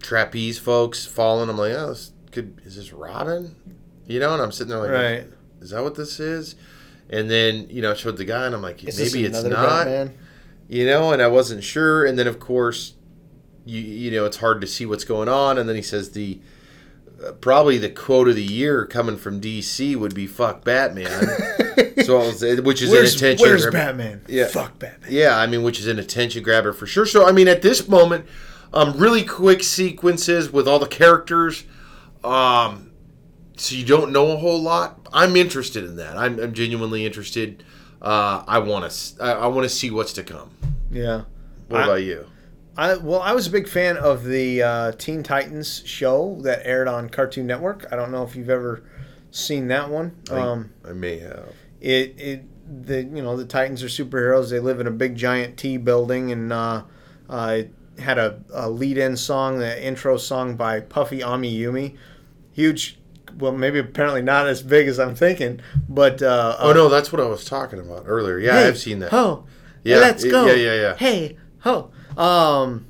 trapeze 0.01 0.59
folks 0.59 1.05
falling. 1.05 1.51
I'm 1.51 1.59
like, 1.59 1.73
oh, 1.73 1.89
this 1.89 2.13
could 2.33 2.61
is 2.65 2.77
this 2.77 2.93
Robin? 2.93 3.55
You 4.07 4.21
know, 4.21 4.33
and 4.33 4.43
I'm 4.43 4.53
sitting 4.53 4.71
there 4.71 4.81
like, 4.81 4.91
right. 4.91 5.33
is 5.61 5.71
that 5.71 5.83
what 5.83 5.95
this 5.95 6.19
is? 6.21 6.55
And 7.11 7.31
then 7.31 7.69
you 7.71 7.83
know, 7.83 7.93
I 7.93 7.95
showed 7.95 8.17
the 8.17 8.25
guy, 8.25 8.47
and 8.47 8.55
I'm 8.55 8.63
like, 8.63 8.83
Is 8.83 8.99
maybe 8.99 9.25
it's 9.25 9.43
not 9.43 9.85
Batman? 9.87 10.15
you 10.69 10.85
know, 10.87 11.13
and 11.13 11.23
I 11.23 11.29
wasn't 11.29 11.63
sure. 11.63 12.05
And 12.05 12.19
then, 12.19 12.27
of 12.27 12.41
course, 12.41 12.95
you 13.67 13.81
you 13.83 14.11
know, 14.11 14.25
it's 14.25 14.39
hard 14.39 14.61
to 14.63 14.67
see 14.67 14.87
what's 14.87 15.05
going 15.05 15.29
on. 15.29 15.59
And 15.59 15.69
then 15.69 15.77
he 15.77 15.83
says 15.83 16.13
the 16.13 16.41
uh, 17.27 17.33
probably 17.33 17.77
the 17.79 17.91
quote 17.91 18.29
of 18.29 18.37
the 18.37 18.43
year 18.43 18.87
coming 18.87 19.17
from 19.19 19.41
DC 19.41 19.95
would 19.97 20.15
be 20.15 20.27
"fuck 20.27 20.65
Batman," 20.65 21.11
so 22.05 22.19
was, 22.19 22.43
which 22.63 22.81
is 22.83 22.91
Where's, 22.91 23.13
an 23.15 23.19
attention. 23.19 23.47
where's 23.47 23.63
grabber. 23.67 23.77
Batman? 23.79 24.23
Yeah. 24.29 24.47
Fuck 24.49 24.79
Batman. 24.79 25.11
Yeah, 25.13 25.37
I 25.37 25.47
mean, 25.47 25.63
which 25.63 25.81
is 25.81 25.87
an 25.87 25.99
attention 25.99 26.43
grabber 26.43 26.73
for 26.73 26.87
sure. 26.87 27.05
So, 27.07 27.27
I 27.27 27.33
mean, 27.33 27.49
at 27.49 27.63
this 27.63 27.89
moment, 27.89 28.27
um, 28.73 28.93
really 28.99 29.23
quick 29.25 29.63
sequences 29.63 30.51
with 30.53 30.67
all 30.69 30.79
the 30.79 30.87
characters. 30.89 31.65
Um, 32.23 32.91
so 33.57 33.75
you 33.75 33.85
don't 33.87 34.13
know 34.13 34.33
a 34.33 34.37
whole 34.37 34.61
lot. 34.61 35.07
I'm 35.13 35.37
interested 35.37 35.85
in 35.85 35.97
that. 35.97 36.17
I'm, 36.19 36.39
I'm 36.39 36.53
genuinely 36.53 37.07
interested. 37.07 37.65
Uh, 38.03 38.45
I 38.47 38.59
want 38.59 38.91
to. 38.91 39.23
I, 39.25 39.33
I 39.33 39.47
want 39.47 39.65
to 39.65 39.71
see 39.75 39.91
what's 39.91 40.13
to 40.15 40.23
come. 40.23 40.51
Yeah. 40.91 41.23
What 41.69 41.81
I- 41.81 41.85
about 41.85 42.03
you? 42.03 42.27
I 42.77 42.97
well, 42.97 43.21
I 43.21 43.33
was 43.33 43.47
a 43.47 43.51
big 43.51 43.69
fan 43.69 43.97
of 43.97 44.25
the 44.25 44.63
uh, 44.63 44.93
Teen 44.93 45.23
Titans 45.23 45.83
show 45.87 46.39
that 46.43 46.61
aired 46.67 46.89
on 46.89 47.09
Cartoon 47.09 47.47
Network. 47.47 47.87
I 47.91 47.97
don't 47.97 48.11
know 48.13 48.23
if 48.23 48.37
you've 48.37 48.51
ever 48.51 48.83
seen 49.31 49.69
that 49.69 49.91
one. 49.91 50.17
Um, 50.31 50.73
I 50.87 50.93
may 50.93 51.19
have. 51.19 51.53
it 51.81 52.15
it 52.19 52.45
the 52.87 53.03
you 53.03 53.23
know 53.23 53.37
the 53.37 53.45
Titans 53.47 53.83
are 53.83 53.87
superheroes. 53.89 54.51
They 54.51 54.61
live 54.61 54.81
in 54.81 54.87
a 54.87 54.91
big 54.91 55.17
giant 55.17 55.57
T 55.57 55.77
building, 55.79 56.31
and 56.33 56.53
uh, 56.53 56.83
uh, 57.31 57.57
it 57.61 57.73
had 58.01 58.19
a, 58.19 58.41
a 58.53 58.69
lead 58.69 58.99
in 58.99 59.17
song, 59.17 59.59
the 59.59 59.83
intro 59.87 60.17
song 60.19 60.57
by 60.57 60.81
Puffy 60.81 61.21
Amiyumi, 61.21 61.97
huge. 62.53 62.99
Well, 63.39 63.53
maybe 63.53 63.79
apparently 63.79 64.23
not 64.23 64.47
as 64.47 64.63
big 64.63 64.89
as 64.89 64.99
I'm 64.99 65.15
thinking, 65.15 65.61
but 65.91 66.23
uh, 66.23 66.57
Oh 66.59 66.73
no, 66.73 66.89
that's 66.89 67.13
what 67.13 67.21
I 67.21 67.27
was 67.27 67.45
talking 67.45 67.79
about 67.79 68.05
earlier. 68.07 68.39
Yeah, 68.39 68.53
hey, 68.61 68.69
I've 68.69 68.79
seen 68.79 68.99
that. 69.01 69.11
Ho, 69.11 69.45
Yeah, 69.85 69.99
let's 69.99 70.25
go. 70.25 70.47
yeah, 70.47 70.55
yeah, 70.55 70.75
yeah. 70.75 70.97
Hey, 70.97 71.37
ho. 71.61 71.91
Um, 72.17 72.87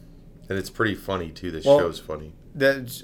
And 0.48 0.58
it's 0.58 0.70
pretty 0.70 0.94
funny 0.94 1.30
too. 1.30 1.50
This 1.50 1.64
Well- 1.64 1.78
show's 1.80 1.98
funny. 1.98 2.34
that 2.54 3.02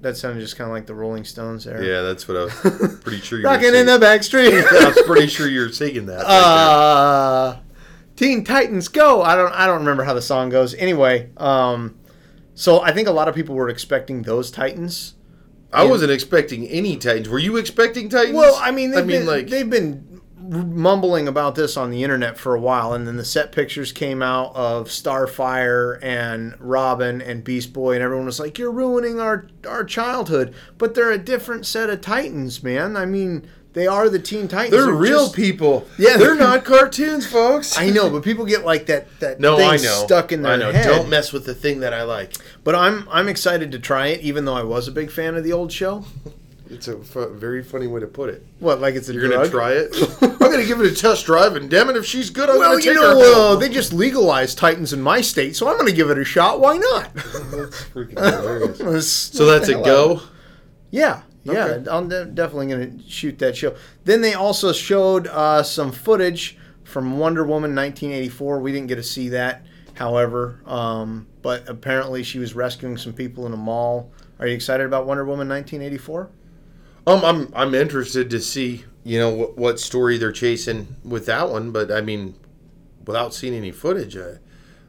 that 0.00 0.16
sounded 0.18 0.40
just 0.40 0.56
kind 0.56 0.68
of 0.68 0.74
like 0.74 0.84
the 0.86 0.94
Rolling 0.94 1.24
Stones 1.24 1.64
there. 1.64 1.82
Yeah, 1.82 2.02
that's 2.02 2.28
what 2.28 2.36
I 2.36 2.44
was 2.44 2.98
pretty 3.02 3.20
sure 3.20 3.38
you 3.38 3.44
were 3.46 3.50
Rocking 3.50 3.74
in 3.74 3.86
the 3.86 3.98
back 3.98 4.22
street. 4.22 4.52
I 4.72 4.88
was 4.88 5.00
pretty 5.06 5.26
sure 5.28 5.48
you 5.48 5.60
were 5.60 5.70
singing 5.70 6.04
that. 6.06 6.22
right 6.24 6.24
uh, 6.26 7.56
Teen 8.16 8.44
Titans 8.44 8.88
Go. 8.88 9.22
I 9.22 9.34
don't 9.34 9.52
I 9.52 9.66
don't 9.66 9.78
remember 9.78 10.04
how 10.04 10.12
the 10.14 10.22
song 10.22 10.50
goes. 10.50 10.74
Anyway, 10.74 11.30
um, 11.38 11.96
so 12.54 12.80
I 12.82 12.92
think 12.92 13.08
a 13.08 13.12
lot 13.12 13.28
of 13.28 13.34
people 13.34 13.54
were 13.54 13.68
expecting 13.70 14.22
those 14.22 14.50
Titans. 14.50 15.14
I 15.72 15.84
wasn't 15.84 16.12
expecting 16.12 16.68
any 16.68 16.96
Titans. 16.96 17.28
Were 17.28 17.40
you 17.40 17.56
expecting 17.56 18.08
Titans? 18.08 18.36
Well, 18.36 18.54
I 18.62 18.70
mean, 18.70 18.92
I 18.94 18.98
mean, 18.98 19.06
been, 19.20 19.26
like 19.26 19.48
they've 19.48 19.68
been 19.68 20.13
mumbling 20.50 21.26
about 21.28 21.54
this 21.54 21.76
on 21.76 21.90
the 21.90 22.02
internet 22.02 22.36
for 22.38 22.54
a 22.54 22.60
while, 22.60 22.92
and 22.92 23.06
then 23.06 23.16
the 23.16 23.24
set 23.24 23.52
pictures 23.52 23.92
came 23.92 24.22
out 24.22 24.54
of 24.54 24.88
Starfire 24.88 25.98
and 26.02 26.54
Robin 26.60 27.20
and 27.22 27.42
Beast 27.44 27.72
Boy, 27.72 27.94
and 27.94 28.02
everyone 28.02 28.26
was 28.26 28.40
like, 28.40 28.58
"You're 28.58 28.70
ruining 28.70 29.20
our 29.20 29.46
our 29.66 29.84
childhood." 29.84 30.54
But 30.78 30.94
they're 30.94 31.10
a 31.12 31.18
different 31.18 31.66
set 31.66 31.90
of 31.90 32.00
Titans, 32.00 32.62
man. 32.62 32.96
I 32.96 33.06
mean, 33.06 33.46
they 33.72 33.86
are 33.86 34.08
the 34.08 34.18
Teen 34.18 34.46
Titans. 34.46 34.70
they're 34.70 34.92
real 34.92 35.24
just- 35.24 35.34
people. 35.34 35.86
Yeah, 35.98 36.16
they're 36.16 36.34
not 36.36 36.64
cartoons, 36.66 37.26
folks. 37.26 37.76
I 37.78 37.90
know, 37.90 38.10
but 38.10 38.22
people 38.22 38.44
get 38.44 38.64
like 38.64 38.86
that 38.86 39.06
that 39.20 39.40
No, 39.40 39.56
thing 39.56 39.68
I 39.68 39.76
know. 39.76 40.04
stuck 40.04 40.30
in 40.32 40.42
their 40.42 40.52
I 40.52 40.56
know. 40.56 40.72
head. 40.72 40.84
Don't 40.84 41.08
mess 41.08 41.32
with 41.32 41.44
the 41.46 41.54
thing 41.54 41.80
that 41.80 41.92
I 41.94 42.02
like. 42.02 42.34
But 42.62 42.74
I'm 42.74 43.08
I'm 43.10 43.28
excited 43.28 43.72
to 43.72 43.78
try 43.78 44.08
it, 44.08 44.20
even 44.20 44.44
though 44.44 44.54
I 44.54 44.62
was 44.62 44.86
a 44.88 44.92
big 44.92 45.10
fan 45.10 45.34
of 45.34 45.42
the 45.44 45.52
old 45.52 45.72
show. 45.72 46.04
It's 46.74 46.88
a 46.88 46.98
fu- 47.02 47.28
very 47.34 47.62
funny 47.62 47.86
way 47.86 48.00
to 48.00 48.06
put 48.06 48.28
it. 48.30 48.44
What, 48.58 48.80
like 48.80 48.94
it's 48.94 49.08
a 49.08 49.12
You're 49.14 49.28
drug? 49.28 49.38
gonna 49.38 49.50
try 49.50 49.72
it. 49.72 49.94
I'm 50.22 50.36
gonna 50.38 50.64
give 50.64 50.80
it 50.80 50.90
a 50.92 50.94
test 50.94 51.24
drive, 51.26 51.56
and 51.56 51.70
damn 51.70 51.88
it, 51.90 51.96
if 51.96 52.04
she's 52.04 52.30
good, 52.30 52.50
I'm 52.50 52.58
Well, 52.58 52.72
gonna 52.72 52.84
you 52.84 52.94
know, 52.94 53.18
her. 53.18 53.52
uh, 53.52 53.56
they 53.56 53.68
just 53.68 53.92
legalized 53.92 54.58
Titans 54.58 54.92
in 54.92 55.00
my 55.00 55.20
state, 55.20 55.56
so 55.56 55.68
I'm 55.68 55.74
going 55.78 55.88
to 55.90 55.94
give 55.96 56.10
it 56.10 56.18
a 56.18 56.24
shot. 56.24 56.60
Why 56.60 56.76
not? 56.76 57.14
That's 57.14 57.24
freaking 57.94 58.18
hilarious. 58.18 59.30
So 59.34 59.46
that's 59.46 59.68
a 59.68 59.72
smoke 59.72 59.84
the 59.84 59.90
hell 59.90 60.00
out 60.10 60.12
of 60.16 60.18
go. 60.20 60.26
Yeah, 60.90 61.22
yeah. 61.44 61.64
Okay. 61.66 61.90
I'm 61.90 62.08
de- 62.08 62.26
definitely 62.26 62.66
going 62.68 62.98
to 62.98 63.08
shoot 63.08 63.38
that 63.40 63.56
show. 63.56 63.74
Then 64.04 64.20
they 64.20 64.34
also 64.34 64.72
showed 64.72 65.26
uh, 65.28 65.62
some 65.62 65.90
footage 65.92 66.56
from 66.84 67.18
Wonder 67.18 67.42
Woman 67.44 67.74
1984. 67.74 68.60
We 68.60 68.72
didn't 68.72 68.86
get 68.88 68.96
to 68.96 69.02
see 69.02 69.30
that, 69.30 69.64
however, 69.94 70.60
um, 70.66 71.26
but 71.42 71.68
apparently 71.68 72.22
she 72.22 72.38
was 72.38 72.54
rescuing 72.54 72.96
some 72.96 73.12
people 73.12 73.46
in 73.46 73.52
a 73.52 73.56
mall. 73.56 74.10
Are 74.38 74.46
you 74.46 74.54
excited 74.54 74.84
about 74.86 75.06
Wonder 75.06 75.24
Woman 75.24 75.48
1984? 75.48 76.28
Um, 77.06 77.24
I'm 77.24 77.52
I'm 77.54 77.74
interested 77.74 78.30
to 78.30 78.40
see 78.40 78.84
you 79.04 79.18
know 79.18 79.30
what, 79.30 79.58
what 79.58 79.80
story 79.80 80.16
they're 80.18 80.32
chasing 80.32 80.96
with 81.04 81.26
that 81.26 81.50
one, 81.50 81.70
but 81.70 81.90
I 81.92 82.00
mean, 82.00 82.34
without 83.06 83.34
seeing 83.34 83.54
any 83.54 83.70
footage, 83.70 84.16
I, 84.16 84.38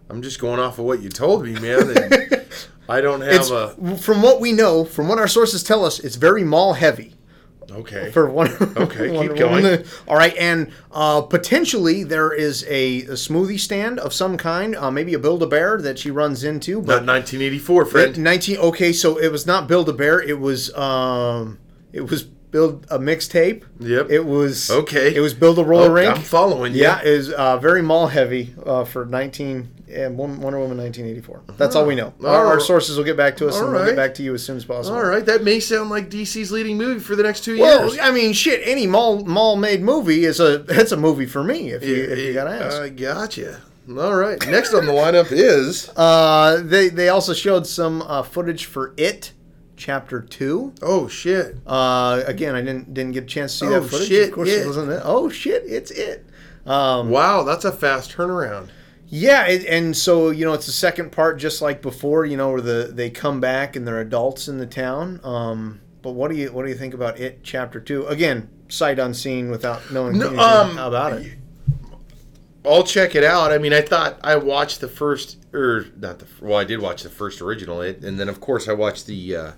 I'm 0.09 0.21
just 0.21 0.39
going 0.39 0.59
off 0.59 0.79
of 0.79 0.85
what 0.85 1.01
you 1.01 1.09
told 1.09 1.43
me, 1.43 1.53
man. 1.59 1.89
And 1.97 2.45
I 2.89 3.01
don't 3.01 3.21
have 3.21 3.33
It's 3.33 3.49
a 3.49 3.75
from 3.97 4.21
what 4.21 4.39
we 4.39 4.53
know, 4.53 4.85
from 4.85 5.09
what 5.09 5.17
our 5.19 5.27
sources 5.27 5.63
tell 5.63 5.83
us, 5.83 5.99
it's 5.99 6.15
very 6.15 6.43
mall 6.43 6.73
heavy. 6.73 7.15
okay. 7.71 8.11
for 8.11 8.29
one. 8.29 8.49
Okay, 8.77 9.07
keep 9.09 9.15
Wonder 9.15 9.33
going. 9.33 9.63
Woman. 9.63 9.85
All 10.07 10.15
right, 10.15 10.35
and 10.37 10.71
uh, 10.93 11.21
potentially 11.23 12.03
there 12.03 12.31
is 12.31 12.63
a, 12.69 12.99
a 13.01 13.13
smoothie 13.13 13.59
stand 13.59 13.99
of 13.99 14.13
some 14.13 14.37
kind, 14.37 14.75
uh, 14.77 14.89
maybe 14.91 15.13
a 15.15 15.19
Build 15.19 15.43
a 15.43 15.47
Bear 15.47 15.81
that 15.81 15.99
she 15.99 16.11
runs 16.11 16.43
into. 16.45 16.75
Not 16.77 16.85
But 16.85 17.05
1984, 17.05 17.85
friend. 17.87 18.17
nineteen. 18.19 18.57
Okay, 18.57 18.93
so 18.93 19.17
it 19.19 19.31
was 19.31 19.45
not 19.45 19.67
Build 19.67 19.89
a 19.89 19.93
Bear. 19.93 20.21
It 20.21 20.39
was 20.39 20.73
um, 20.75 21.57
it 21.95 22.09
was 22.11 22.23
build 22.23 22.85
a 22.89 22.97
mixtape. 22.99 23.63
Yep. 23.79 24.09
It 24.09 24.25
was 24.25 24.69
Okay. 24.69 25.13
It 25.15 25.19
was 25.19 25.33
Build 25.33 25.59
a 25.59 25.63
Roller 25.63 25.89
Oh, 25.89 25.93
Rink. 25.93 26.15
I'm 26.15 26.21
following 26.21 26.73
you. 26.73 26.83
Yeah, 26.83 27.01
it 27.03 27.17
was 27.17 27.31
uh, 27.31 27.57
very 27.57 27.81
mall 27.81 28.07
heavy 28.07 28.53
uh, 28.65 28.85
for 28.85 29.05
nineteen. 29.05 29.69
and 29.91 30.17
Wonder 30.17 30.59
Woman 30.59 30.77
1984. 30.77 31.43
That's 31.57 31.75
all 31.75 31.85
we 31.85 31.95
know. 31.95 32.13
Our, 32.23 32.45
our 32.45 32.59
sources 32.59 32.97
will 32.97 33.03
get 33.05 33.15
back 33.17 33.37
to 33.37 33.47
us, 33.47 33.57
and 33.59 33.71
we'll 33.71 33.85
get 33.85 33.95
back 33.95 34.13
to 34.15 34.23
you 34.23 34.33
as 34.33 34.43
soon 34.45 34.57
as 34.57 34.65
possible. 34.65 34.97
All 34.97 35.03
right, 35.05 35.25
that 35.25 35.43
may 35.43 35.59
sound 35.59 35.89
like 35.89 36.09
DC's 36.09 36.51
leading 36.51 36.77
movie 36.77 36.99
for 36.99 37.15
the 37.15 37.23
next 37.23 37.43
two 37.43 37.59
Well, 37.59 37.87
years. 37.89 37.99
I 38.01 38.11
mean, 38.11 38.33
shit. 38.33 38.61
Any 38.65 38.87
mall 38.87 39.23
mall 39.25 39.55
made 39.57 39.81
movie 39.81 40.25
is 40.25 40.39
a 40.39 40.57
that's 40.75 40.91
a 40.91 40.97
movie 40.97 41.25
for 41.27 41.43
me. 41.43 41.69
If 41.71 41.83
you 41.83 41.95
if 42.03 42.17
you 42.19 42.33
gotta 42.33 42.51
ask. 42.51 42.77
I 42.81 42.89
gotcha. 42.89 43.61
All 43.87 44.15
right. 44.15 44.39
Next 44.47 44.73
on 44.73 44.85
the 44.87 44.91
lineup 44.93 45.27
is 45.31 45.89
Uh, 45.95 46.61
they 46.63 46.89
they 46.89 47.09
also 47.09 47.33
showed 47.33 47.67
some 47.67 48.01
uh, 48.01 48.23
footage 48.23 48.65
for 48.65 48.93
it, 48.97 49.31
chapter 49.77 50.21
two. 50.21 50.73
oh 50.81 51.07
shit. 51.07 51.57
Uh, 51.65 52.23
again, 52.25 52.55
I 52.55 52.61
didn't 52.61 52.93
didn't 52.93 53.11
get 53.13 53.23
a 53.23 53.27
chance 53.27 53.51
to 53.53 53.57
see 53.59 53.65
Oh, 53.73 53.79
that 53.81 53.89
footage. 53.89 54.07
shit, 54.07 54.29
of 54.29 54.35
course, 54.35 54.49
It. 54.49 54.61
it 54.63 54.67
wasn't 54.67 54.91
it. 54.91 55.01
Oh 55.03 55.29
shit, 55.29 55.63
it's 55.65 55.91
it. 55.91 56.25
Um, 56.65 57.09
Wow, 57.09 57.43
that's 57.43 57.65
a 57.65 57.71
fast 57.71 58.11
turnaround. 58.11 58.69
yeah, 59.07 59.45
it, 59.45 59.65
and 59.67 59.95
so 59.95 60.29
you 60.31 60.45
know 60.45 60.53
it's 60.53 60.65
the 60.65 60.71
second 60.71 61.11
part, 61.11 61.37
just 61.37 61.61
like 61.61 61.81
before. 61.81 62.25
You 62.25 62.37
know 62.37 62.49
where 62.51 62.61
the 62.61 62.89
they 62.91 63.09
come 63.09 63.39
back 63.39 63.75
and 63.75 63.87
they're 63.87 63.99
adults 64.01 64.47
in 64.47 64.57
the 64.57 64.65
town. 64.67 65.19
Um, 65.23 65.81
but 66.01 66.11
what 66.11 66.31
do 66.31 66.37
you 66.37 66.51
what 66.51 66.63
do 66.63 66.69
you 66.69 66.75
think 66.77 66.93
about 66.93 67.19
it, 67.19 67.43
chapter 67.43 67.79
two? 67.79 68.05
Again, 68.07 68.49
sight 68.69 68.97
unseen, 68.99 69.51
without 69.51 69.91
knowing 69.91 70.17
No, 70.17 70.27
anything 70.27 70.39
um, 70.39 70.77
about 70.79 71.13
it. 71.13 71.37
I'll 72.67 72.83
check 72.83 73.13
it 73.13 73.23
out. 73.23 73.51
I 73.51 73.59
mean, 73.59 73.73
I 73.73 73.81
thought 73.81 74.17
I 74.23 74.37
watched 74.37 74.81
the 74.81 74.87
first, 74.87 75.37
or 75.53 75.85
not 75.99 76.17
the. 76.17 76.25
Well, 76.41 76.57
I 76.57 76.63
did 76.63 76.79
watch 76.81 77.03
the 77.03 77.09
first 77.11 77.39
original 77.41 77.81
It, 77.81 78.03
and 78.03 78.19
then 78.19 78.27
of 78.27 78.41
course 78.41 78.67
I 78.67 78.73
watched 78.73 79.05
the 79.05 79.35
uh, 79.35 79.51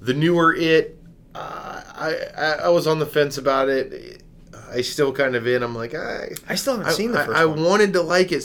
the 0.00 0.14
newer 0.14 0.54
It. 0.54 0.96
Uh, 1.34 1.82
I, 1.94 2.16
I 2.36 2.50
I 2.64 2.68
was 2.68 2.86
on 2.86 2.98
the 2.98 3.06
fence 3.06 3.38
about 3.38 3.68
it. 3.68 4.22
I 4.70 4.80
still 4.82 5.12
kind 5.12 5.34
of 5.36 5.46
in. 5.46 5.62
I'm 5.62 5.74
like, 5.74 5.94
I 5.94 6.30
I 6.48 6.54
still 6.56 6.74
haven't 6.76 6.88
I, 6.88 6.92
seen 6.92 7.12
the 7.12 7.20
I- 7.20 7.26
first 7.26 7.38
I 7.38 7.44
one. 7.46 7.62
wanted 7.64 7.92
to 7.94 8.02
like 8.02 8.32
it. 8.32 8.44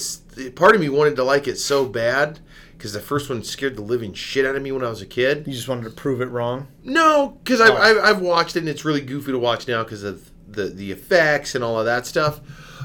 Part 0.55 0.75
of 0.75 0.81
me 0.81 0.89
wanted 0.89 1.15
to 1.17 1.23
like 1.23 1.47
it 1.47 1.57
so 1.57 1.85
bad 1.85 2.39
because 2.77 2.93
the 2.93 2.99
first 2.99 3.29
one 3.29 3.43
scared 3.43 3.75
the 3.77 3.81
living 3.81 4.13
shit 4.13 4.45
out 4.45 4.55
of 4.55 4.61
me 4.61 4.71
when 4.71 4.83
I 4.83 4.89
was 4.89 5.01
a 5.01 5.05
kid. 5.05 5.47
You 5.47 5.53
just 5.53 5.67
wanted 5.67 5.83
to 5.85 5.89
prove 5.91 6.21
it 6.21 6.25
wrong. 6.27 6.67
No, 6.83 7.37
because 7.43 7.61
Oh. 7.61 7.73
I've, 7.75 7.97
I've, 7.97 8.21
watched 8.21 8.55
it 8.55 8.59
and 8.59 8.69
it's 8.69 8.83
really 8.85 9.01
goofy 9.01 9.31
to 9.31 9.39
watch 9.39 9.67
now 9.67 9.83
because 9.83 10.03
of 10.03 10.29
the 10.47 10.65
the 10.65 10.91
effects 10.91 11.55
and 11.55 11.63
all 11.63 11.79
of 11.79 11.85
that 11.85 12.05
stuff. 12.05 12.41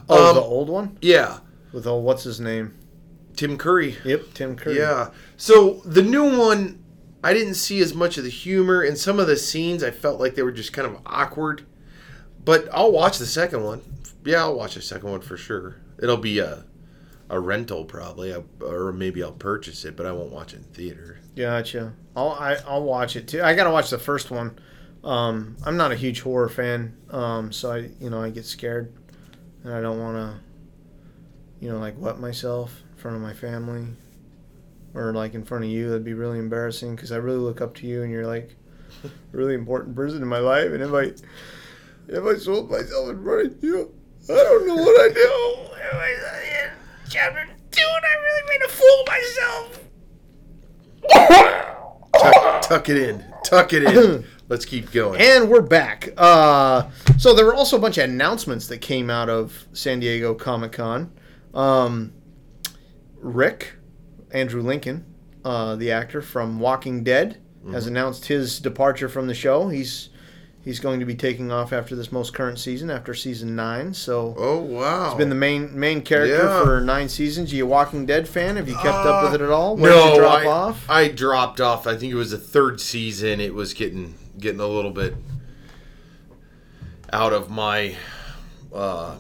Oh, 0.09 0.31
Um, 0.31 0.37
the 0.37 0.43
old 0.43 0.69
one 0.71 0.97
yeah, 1.03 1.41
with 1.73 1.87
oh, 1.87 1.97
what's 1.99 2.23
his 2.25 2.41
name? 2.41 2.75
Tim 3.37 3.59
Curry. 3.59 3.97
Yep, 4.05 4.23
Tim 4.35 4.57
Curry. 4.57 4.79
Yeah. 4.79 5.11
So 5.37 5.83
the 5.85 6.03
new 6.03 6.37
one, 6.39 6.83
I 7.23 7.33
didn't 7.35 7.55
see 7.55 7.81
as 7.81 7.95
much 7.95 8.17
of 8.19 8.25
the 8.25 8.31
humor 8.31 8.83
and 8.83 8.97
some 8.97 9.19
of 9.19 9.27
the 9.27 9.37
scenes. 9.37 9.83
I 9.83 9.91
felt 9.91 10.21
like 10.21 10.35
they 10.35 10.43
were 10.43 10.53
just 10.53 10.73
kind 10.73 10.87
of 10.87 11.01
awkward. 11.07 11.67
But 12.45 12.69
I'll 12.73 12.93
watch 12.93 13.19
the 13.19 13.27
second 13.27 13.65
one. 13.65 13.83
Yeah, 14.25 14.39
I'll 14.43 14.55
watch 14.57 14.75
the 14.75 14.83
second 14.83 15.11
one 15.11 15.21
for 15.21 15.37
sure. 15.37 15.77
It'll 16.01 16.17
be 16.17 16.39
a 16.39 16.65
a 17.31 17.39
rental 17.39 17.85
probably, 17.85 18.33
I- 18.35 18.43
or 18.65 18.91
maybe 18.93 19.23
I'll 19.23 19.33
purchase 19.33 19.85
it, 19.85 19.97
but 19.97 20.07
I 20.07 20.13
won't 20.13 20.33
watch 20.33 20.55
it 20.55 20.59
in 20.59 20.63
theater. 20.65 21.19
Gotcha. 21.37 21.93
I'll 22.17 22.31
I, 22.31 22.57
I'll 22.67 22.85
watch 22.85 23.17
it 23.17 23.29
too. 23.29 23.43
I 23.43 23.55
gotta 23.55 23.71
watch 23.71 23.91
the 23.91 23.99
first 23.99 24.31
one. 24.31 24.59
Um, 25.05 25.57
I'm 25.67 25.77
not 25.77 25.93
a 25.93 25.97
huge 25.97 26.21
horror 26.23 26.49
fan, 26.49 26.97
um, 27.11 27.53
so 27.53 27.71
I 27.73 27.91
you 28.01 28.09
know 28.11 28.23
I 28.23 28.31
get 28.31 28.45
scared, 28.47 28.93
and 29.63 29.75
I 29.75 29.81
don't 29.83 29.99
want 30.01 30.17
to, 30.17 30.41
you 31.65 31.71
know, 31.71 31.79
like 31.79 31.95
wet 31.99 32.19
myself 32.19 32.83
in 32.93 32.97
front 32.99 33.17
of 33.17 33.23
my 33.23 33.35
family, 33.35 33.87
or 34.95 35.13
like 35.13 35.35
in 35.35 35.45
front 35.45 35.65
of 35.65 35.71
you. 35.71 35.89
That'd 35.89 36.05
be 36.05 36.15
really 36.15 36.39
embarrassing 36.39 36.95
because 36.97 37.13
I 37.13 37.17
really 37.17 37.39
look 37.39 37.61
up 37.61 37.75
to 37.77 37.87
you, 37.87 38.03
and 38.03 38.11
you're 38.13 38.27
like 38.27 38.57
a 39.05 39.09
really 39.33 39.55
important 39.55 39.95
person 39.97 40.23
in 40.23 40.29
my 40.29 40.39
life. 40.39 40.73
And 40.73 40.83
if 40.83 40.93
I 40.93 41.13
if 42.09 42.25
I 42.25 42.37
sold 42.39 42.71
myself 42.71 43.11
in 43.11 43.23
front 43.23 43.47
of 43.47 43.63
you, 43.65 43.93
I 44.31 44.33
don't 44.35 44.67
know 44.67 44.75
what 44.77 45.01
I 45.01 45.09
do. 45.15 45.21
If 45.75 45.95
I- 45.95 46.65
in 46.65 46.71
Chapter 47.09 47.47
two, 47.71 47.83
and 47.83 48.05
I 48.05 48.15
really 48.21 48.43
made 48.49 48.63
a 48.65 48.69
fool 48.69 49.01
of 49.01 49.07
myself. 49.09 49.85
Tuck, 52.21 52.63
tuck 52.63 52.89
it 52.89 52.97
in. 52.99 53.25
Tuck 53.45 53.73
it 53.73 53.83
in. 53.85 54.25
Let's 54.49 54.65
keep 54.65 54.91
going. 54.93 55.21
And 55.21 55.49
we're 55.51 55.61
back. 55.63 56.09
Uh, 56.17 56.89
so 57.19 57.35
there 57.35 57.45
were 57.45 57.55
also 57.55 57.77
a 57.77 57.81
bunch 57.81 57.99
of 57.99 58.05
announcements 58.05 58.67
that 58.69 58.79
came 58.79 59.11
out 59.11 59.29
of 59.29 59.67
San 59.73 60.01
Diego 60.01 60.35
Comic 60.35 60.73
Con. 60.73 61.13
Um, 61.55 62.13
Rick, 63.17 63.75
Andrew 64.33 64.63
Lincoln, 64.63 65.05
uh, 65.45 65.77
the 65.77 65.91
actor 65.93 66.21
from 66.23 66.59
Walking 66.61 67.03
Dead, 67.05 67.39
has 67.73 67.87
announced 67.87 68.27
his 68.27 68.61
departure 68.61 69.09
from 69.09 69.27
the 69.27 69.35
show. 69.35 69.69
He's 69.69 70.11
He's 70.65 70.81
going 70.81 71.01
to 71.01 71.07
be 71.07 71.15
taking 71.15 71.51
off 71.51 71.73
after 71.73 71.97
this 71.97 72.13
most 72.13 72.35
current 72.35 72.59
season, 72.59 72.91
after 72.91 73.15
season 73.15 73.57
nine. 73.57 73.95
So 73.95 74.35
Oh 74.37 74.59
wow! 74.59 75.09
he's 75.09 75.17
been 75.17 75.31
the 75.31 75.35
main 75.35 75.79
main 75.79 76.03
character 76.03 76.37
Yeah. 76.45 76.63
for 76.63 76.81
nine 76.83 77.09
seasons. 77.09 77.53
Are 77.53 77.57
you 77.57 77.65
a 77.65 77.67
Walking 77.67 78.05
Dead 78.05 78.29
fan? 78.29 78.57
Have 78.57 78.69
you 78.69 78.75
kept 78.75 78.87
up 79.07 79.23
with 79.25 79.41
it 79.41 79.45
at 79.45 79.51
all? 79.51 79.77
Where 79.77 79.91
no, 79.93 80.05
did 80.09 80.15
you 80.17 80.21
drop 80.21 80.39
I, 80.41 80.47
off? 80.47 80.91
I 80.91 81.09
dropped 81.09 81.61
off. 81.61 81.87
I 81.87 81.97
think 81.97 82.13
it 82.13 82.17
was 82.17 82.33
the 82.33 82.39
third 82.39 82.81
season. 82.83 83.41
It 83.41 83.55
was 83.55 83.73
getting 83.73 84.15
getting 84.39 84.61
a 84.61 84.67
little 84.67 84.91
bit 84.91 85.15
out 87.13 87.33
of 87.33 87.49
my. 87.51 87.97
Uh, 88.73 89.17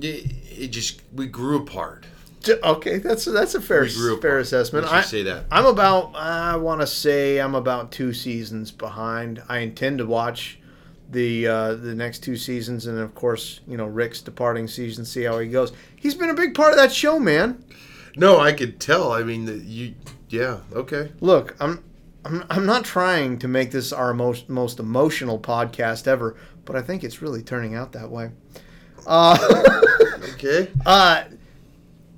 it, 0.00 0.32
it 0.50 0.68
just 0.68 1.02
we 1.12 1.26
grew 1.26 1.58
apart. 1.58 2.06
Okay, 2.48 2.98
that's 2.98 3.24
that's 3.24 3.54
a 3.54 3.60
fair 3.60 3.86
fair 3.88 4.12
apart. 4.12 4.40
assessment. 4.40 4.86
I 4.86 5.02
say 5.02 5.22
that. 5.24 5.44
I'm 5.50 5.66
about 5.66 6.14
I 6.14 6.56
want 6.56 6.80
to 6.80 6.86
say 6.86 7.38
I'm 7.38 7.54
about 7.54 7.92
two 7.92 8.12
seasons 8.12 8.70
behind. 8.70 9.42
I 9.48 9.58
intend 9.58 9.98
to 9.98 10.06
watch 10.06 10.58
the 11.10 11.46
uh, 11.46 11.74
the 11.74 11.94
next 11.94 12.20
two 12.20 12.36
seasons, 12.36 12.86
and 12.86 12.98
of 12.98 13.14
course, 13.14 13.60
you 13.66 13.76
know 13.76 13.86
Rick's 13.86 14.20
departing 14.20 14.66
season. 14.68 15.04
See 15.04 15.22
how 15.22 15.38
he 15.38 15.48
goes. 15.48 15.72
He's 15.96 16.14
been 16.14 16.30
a 16.30 16.34
big 16.34 16.54
part 16.54 16.70
of 16.72 16.78
that 16.78 16.92
show, 16.92 17.18
man. 17.18 17.64
No, 18.16 18.38
I 18.40 18.52
could 18.52 18.80
tell. 18.80 19.12
I 19.12 19.22
mean, 19.22 19.44
the, 19.44 19.54
you. 19.54 19.94
Yeah. 20.28 20.60
Okay. 20.72 21.12
Look, 21.20 21.56
I'm. 21.60 21.84
I'm, 22.24 22.44
I'm 22.50 22.66
not 22.66 22.84
trying 22.84 23.40
to 23.40 23.48
make 23.48 23.72
this 23.72 23.92
our 23.92 24.14
most, 24.14 24.48
most 24.48 24.78
emotional 24.78 25.40
podcast 25.40 26.06
ever, 26.06 26.36
but 26.64 26.76
I 26.76 26.80
think 26.80 27.02
it's 27.02 27.20
really 27.20 27.42
turning 27.42 27.74
out 27.74 27.90
that 27.92 28.10
way. 28.10 28.30
Uh, 29.08 29.36
Okay. 30.34 30.70
Uh, 30.84 31.24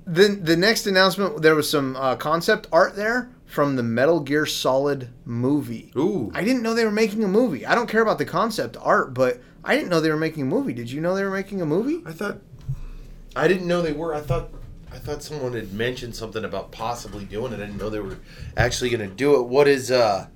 the 0.05 0.27
the 0.29 0.55
next 0.55 0.85
announcement 0.87 1.41
there 1.41 1.55
was 1.55 1.69
some 1.69 1.95
uh, 1.95 2.15
concept 2.15 2.67
art 2.71 2.95
there 2.95 3.29
from 3.45 3.75
the 3.75 3.83
Metal 3.83 4.19
Gear 4.19 4.45
Solid 4.45 5.09
movie. 5.23 5.91
Ooh. 5.95 6.31
I 6.33 6.43
didn't 6.43 6.61
know 6.61 6.73
they 6.73 6.85
were 6.85 6.91
making 6.91 7.23
a 7.23 7.27
movie. 7.27 7.65
I 7.65 7.75
don't 7.75 7.87
care 7.87 8.01
about 8.01 8.17
the 8.17 8.25
concept 8.25 8.77
art, 8.81 9.13
but 9.13 9.39
I 9.63 9.75
didn't 9.75 9.89
know 9.89 10.01
they 10.01 10.09
were 10.09 10.17
making 10.17 10.43
a 10.43 10.47
movie. 10.47 10.73
Did 10.73 10.91
you 10.91 11.01
know 11.01 11.15
they 11.15 11.23
were 11.23 11.31
making 11.31 11.61
a 11.61 11.65
movie? 11.65 12.01
I 12.05 12.11
thought. 12.11 12.39
I 13.35 13.47
didn't 13.47 13.67
know 13.67 13.81
they 13.81 13.93
were. 13.93 14.13
I 14.13 14.21
thought. 14.21 14.49
I 14.91 14.97
thought 14.97 15.23
someone 15.23 15.53
had 15.53 15.73
mentioned 15.73 16.15
something 16.15 16.45
about 16.45 16.71
possibly 16.71 17.25
doing 17.25 17.51
it. 17.51 17.57
I 17.57 17.65
didn't 17.65 17.77
know 17.77 17.89
they 17.89 17.99
were 17.99 18.19
actually 18.55 18.89
going 18.91 19.07
to 19.09 19.13
do 19.13 19.35
it. 19.35 19.47
What 19.47 19.67
is? 19.67 19.91
uh 19.91 20.27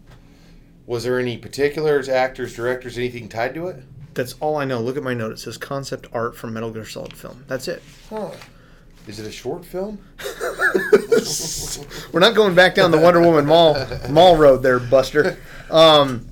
Was 0.85 1.03
there 1.03 1.19
any 1.19 1.37
particulars, 1.37 2.09
actors, 2.09 2.55
directors, 2.55 2.97
anything 2.97 3.29
tied 3.29 3.53
to 3.53 3.67
it? 3.67 3.83
That's 4.15 4.33
all 4.41 4.57
I 4.57 4.65
know. 4.65 4.81
Look 4.81 4.97
at 4.97 5.03
my 5.03 5.13
note. 5.13 5.31
It 5.31 5.39
says 5.39 5.57
concept 5.57 6.07
art 6.11 6.35
from 6.35 6.53
Metal 6.53 6.71
Gear 6.71 6.85
Solid 6.85 7.15
film. 7.15 7.45
That's 7.47 7.67
it. 7.67 7.81
Huh. 8.09 8.31
Is 9.09 9.19
it 9.19 9.25
a 9.25 9.31
short 9.31 9.65
film? 9.65 9.97
We're 12.13 12.19
not 12.19 12.35
going 12.35 12.53
back 12.53 12.75
down 12.75 12.91
the 12.91 12.99
Wonder 12.99 13.19
Woman 13.19 13.47
mall 13.47 13.75
mall 14.07 14.37
road 14.37 14.61
there, 14.61 14.79
Buster. 14.79 15.39
Um, 15.71 16.27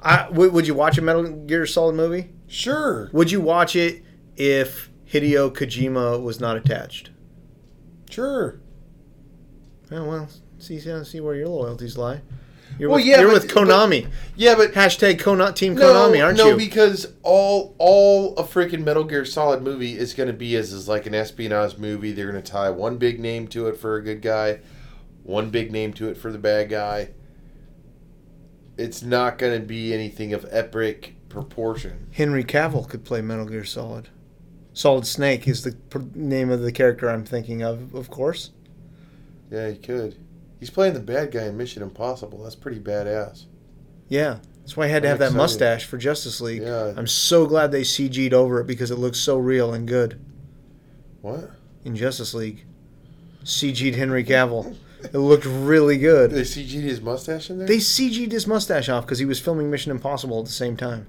I, 0.00 0.28
w- 0.28 0.50
would 0.50 0.66
you 0.66 0.72
watch 0.72 0.96
a 0.96 1.02
Metal 1.02 1.24
Gear 1.24 1.66
Solid 1.66 1.94
movie? 1.94 2.30
Sure. 2.46 3.10
Would 3.12 3.30
you 3.30 3.42
watch 3.42 3.76
it 3.76 4.02
if 4.34 4.88
Hideo 5.12 5.54
Kojima 5.54 6.22
was 6.22 6.40
not 6.40 6.56
attached? 6.56 7.10
Sure. 8.08 8.58
Oh 9.90 10.04
well, 10.08 10.28
see 10.58 10.80
see 10.80 11.20
where 11.20 11.34
your 11.34 11.48
loyalties 11.48 11.98
lie. 11.98 12.22
You're 12.78 12.88
Well, 12.88 12.98
with, 12.98 13.06
yeah, 13.06 13.20
you're 13.20 13.30
but- 13.30 13.42
with 13.42 13.50
Konami. 13.50 14.08
Yeah, 14.36 14.54
but 14.54 14.72
Hashtag 14.72 15.18
Kona, 15.20 15.52
Team 15.52 15.74
no, 15.74 15.82
Konami, 15.92 16.24
aren't 16.24 16.38
no, 16.38 16.46
you? 16.46 16.50
No, 16.52 16.56
because 16.56 17.12
all 17.22 17.74
all 17.78 18.34
a 18.36 18.42
freaking 18.42 18.84
Metal 18.84 19.04
Gear 19.04 19.24
Solid 19.24 19.62
movie 19.62 19.98
is 19.98 20.14
going 20.14 20.28
to 20.28 20.32
be 20.32 20.54
is 20.54 20.72
is 20.72 20.88
like 20.88 21.06
an 21.06 21.14
espionage 21.14 21.76
movie. 21.78 22.12
They're 22.12 22.30
going 22.30 22.42
to 22.42 22.50
tie 22.52 22.70
one 22.70 22.96
big 22.96 23.20
name 23.20 23.46
to 23.48 23.68
it 23.68 23.76
for 23.76 23.96
a 23.96 24.02
good 24.02 24.22
guy, 24.22 24.60
one 25.22 25.50
big 25.50 25.70
name 25.70 25.92
to 25.94 26.08
it 26.08 26.16
for 26.16 26.32
the 26.32 26.38
bad 26.38 26.70
guy. 26.70 27.10
It's 28.78 29.02
not 29.02 29.38
going 29.38 29.60
to 29.60 29.66
be 29.66 29.92
anything 29.92 30.32
of 30.32 30.46
epic 30.50 31.14
proportion. 31.28 32.06
Henry 32.12 32.42
Cavill 32.42 32.88
could 32.88 33.04
play 33.04 33.20
Metal 33.20 33.44
Gear 33.46 33.64
Solid. 33.64 34.08
Solid 34.72 35.06
Snake 35.06 35.46
is 35.46 35.62
the 35.62 35.72
pr- 35.90 36.00
name 36.14 36.50
of 36.50 36.62
the 36.62 36.72
character 36.72 37.10
I'm 37.10 37.24
thinking 37.24 37.62
of, 37.62 37.94
of 37.94 38.08
course. 38.08 38.50
Yeah, 39.50 39.68
he 39.70 39.76
could. 39.76 40.16
He's 40.62 40.70
playing 40.70 40.94
the 40.94 41.00
bad 41.00 41.32
guy 41.32 41.46
in 41.46 41.56
Mission 41.56 41.82
Impossible. 41.82 42.40
That's 42.44 42.54
pretty 42.54 42.78
badass. 42.78 43.46
Yeah, 44.06 44.38
that's 44.60 44.76
why 44.76 44.84
I 44.84 44.86
had 44.86 45.02
to 45.02 45.08
have 45.08 45.18
that 45.18 45.24
excited. 45.32 45.36
mustache 45.42 45.86
for 45.86 45.98
Justice 45.98 46.40
League. 46.40 46.62
Yeah. 46.62 46.92
I'm 46.96 47.08
so 47.08 47.46
glad 47.46 47.72
they 47.72 47.80
CG'd 47.80 48.32
over 48.32 48.60
it 48.60 48.68
because 48.68 48.92
it 48.92 48.96
looks 48.96 49.18
so 49.18 49.38
real 49.38 49.74
and 49.74 49.88
good 49.88 50.20
What? 51.20 51.50
in 51.84 51.96
Justice 51.96 52.32
League. 52.32 52.64
CG'd 53.42 53.96
Henry 53.96 54.22
Cavill. 54.22 54.76
It 55.02 55.14
looked 55.18 55.46
really 55.46 55.98
good. 55.98 56.30
They 56.30 56.42
CG'd 56.42 56.84
his 56.84 57.00
mustache 57.00 57.50
in 57.50 57.58
there? 57.58 57.66
They 57.66 57.78
CG'd 57.78 58.30
his 58.30 58.46
mustache 58.46 58.88
off 58.88 59.04
because 59.04 59.18
he 59.18 59.24
was 59.24 59.40
filming 59.40 59.68
Mission 59.68 59.90
Impossible 59.90 60.38
at 60.38 60.44
the 60.44 60.52
same 60.52 60.76
time. 60.76 61.08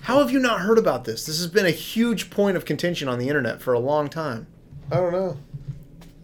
How 0.00 0.18
have 0.18 0.32
you 0.32 0.40
not 0.40 0.62
heard 0.62 0.78
about 0.78 1.04
this? 1.04 1.24
This 1.26 1.38
has 1.38 1.46
been 1.46 1.64
a 1.66 1.70
huge 1.70 2.28
point 2.28 2.56
of 2.56 2.64
contention 2.64 3.06
on 3.08 3.20
the 3.20 3.28
internet 3.28 3.62
for 3.62 3.72
a 3.72 3.78
long 3.78 4.08
time. 4.08 4.48
I 4.90 4.96
don't 4.96 5.12
know. 5.12 5.36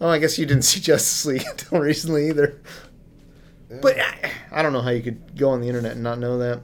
Oh, 0.01 0.09
I 0.09 0.19
guess 0.19 0.39
you 0.39 0.47
didn't 0.47 0.63
see 0.65 0.81
Justice 0.81 1.25
League 1.27 1.45
until 1.51 1.81
recently 1.81 2.29
either. 2.29 2.61
Yeah. 3.71 3.79
But 3.81 3.99
I, 3.99 4.31
I 4.53 4.63
don't 4.63 4.73
know 4.73 4.83
how 4.83 4.91
you 4.91 5.03
could 5.03 5.37
go 5.39 5.51
on 5.51 5.61
the 5.61 5.69
internet 5.69 5.93
and 5.93 6.03
not 6.03 6.19
know 6.19 6.39
that. 6.39 6.61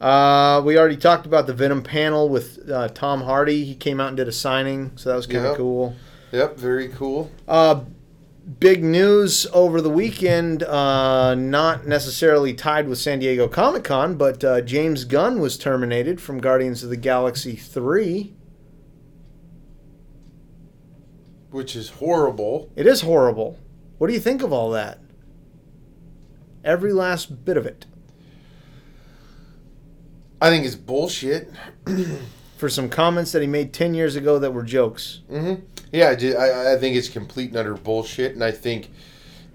Uh, 0.00 0.62
we 0.64 0.78
already 0.78 0.96
talked 0.96 1.26
about 1.26 1.46
the 1.46 1.52
Venom 1.52 1.82
panel 1.82 2.28
with 2.28 2.68
uh, 2.70 2.88
Tom 2.88 3.22
Hardy. 3.22 3.64
He 3.64 3.74
came 3.74 4.00
out 4.00 4.08
and 4.08 4.16
did 4.16 4.28
a 4.28 4.32
signing, 4.32 4.92
so 4.96 5.10
that 5.10 5.16
was 5.16 5.26
kind 5.26 5.38
of 5.44 5.50
Yep. 5.52 5.56
cool. 5.58 5.94
Yep, 6.32 6.56
very 6.56 6.88
cool. 6.88 7.30
Uh, 7.46 7.82
big 8.60 8.82
news 8.82 9.46
over 9.52 9.80
the 9.82 9.90
weekend, 9.90 10.62
uh, 10.62 11.34
not 11.34 11.86
necessarily 11.86 12.54
tied 12.54 12.88
with 12.88 12.98
San 12.98 13.18
Diego 13.18 13.46
Comic 13.46 13.84
Con, 13.84 14.14
but 14.16 14.42
uh, 14.42 14.60
James 14.62 15.04
Gunn 15.04 15.38
was 15.38 15.58
terminated 15.58 16.18
from 16.20 16.40
Guardians 16.40 16.82
of 16.82 16.88
the 16.88 16.96
Galaxy 16.96 17.54
3. 17.54 18.32
Which 21.50 21.74
is 21.74 21.90
horrible. 21.90 22.70
It 22.76 22.86
is 22.86 23.00
horrible. 23.00 23.58
What 23.98 24.06
do 24.06 24.14
you 24.14 24.20
think 24.20 24.42
of 24.42 24.52
all 24.52 24.70
that? 24.70 24.98
Every 26.64 26.92
last 26.92 27.44
bit 27.44 27.56
of 27.56 27.66
it. 27.66 27.86
I 30.40 30.48
think 30.48 30.64
it's 30.64 30.74
bullshit. 30.74 31.50
For 32.56 32.68
some 32.68 32.88
comments 32.88 33.32
that 33.32 33.40
he 33.42 33.48
made 33.48 33.72
10 33.72 33.94
years 33.94 34.16
ago 34.16 34.38
that 34.38 34.52
were 34.52 34.62
jokes. 34.62 35.20
hmm 35.28 35.54
Yeah, 35.92 36.10
I, 36.10 36.74
I 36.74 36.76
think 36.78 36.96
it's 36.96 37.08
complete 37.08 37.48
and 37.48 37.56
utter 37.58 37.74
bullshit, 37.74 38.34
and 38.34 38.44
I 38.44 38.50
think 38.50 38.90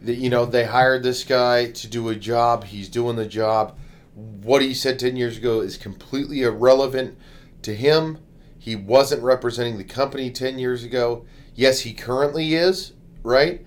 that 0.01 0.15
you 0.15 0.29
know 0.29 0.45
they 0.45 0.65
hired 0.65 1.03
this 1.03 1.23
guy 1.23 1.71
to 1.71 1.87
do 1.87 2.09
a 2.09 2.15
job. 2.15 2.63
He's 2.65 2.89
doing 2.89 3.15
the 3.15 3.25
job. 3.25 3.77
What 4.15 4.61
he 4.61 4.73
said 4.73 4.97
ten 4.99 5.15
years 5.15 5.37
ago 5.37 5.61
is 5.61 5.77
completely 5.77 6.41
irrelevant 6.41 7.17
to 7.61 7.75
him. 7.75 8.17
He 8.57 8.75
wasn't 8.75 9.21
representing 9.23 9.77
the 9.77 9.83
company 9.83 10.31
ten 10.31 10.57
years 10.57 10.83
ago. 10.83 11.25
Yes, 11.55 11.81
he 11.81 11.93
currently 11.93 12.53
is, 12.53 12.93
right? 13.23 13.65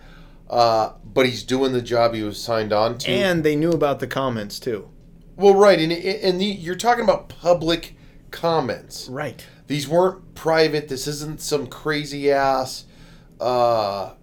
Uh, 0.48 0.92
but 1.04 1.26
he's 1.26 1.42
doing 1.42 1.72
the 1.72 1.82
job 1.82 2.14
he 2.14 2.22
was 2.22 2.40
signed 2.40 2.72
on 2.72 2.98
to. 2.98 3.10
And 3.10 3.42
they 3.42 3.56
knew 3.56 3.70
about 3.70 3.98
the 4.00 4.06
comments 4.06 4.60
too. 4.60 4.88
well, 5.36 5.54
right, 5.54 5.78
and 5.78 5.92
and 5.92 6.40
the, 6.40 6.44
you're 6.44 6.76
talking 6.76 7.04
about 7.04 7.28
public 7.28 7.96
comments. 8.30 9.08
Right. 9.08 9.44
These 9.66 9.88
weren't 9.88 10.34
private. 10.34 10.88
This 10.88 11.06
isn't 11.06 11.40
some 11.40 11.66
crazy 11.66 12.30
ass 12.30 12.84
uh, 13.40 14.14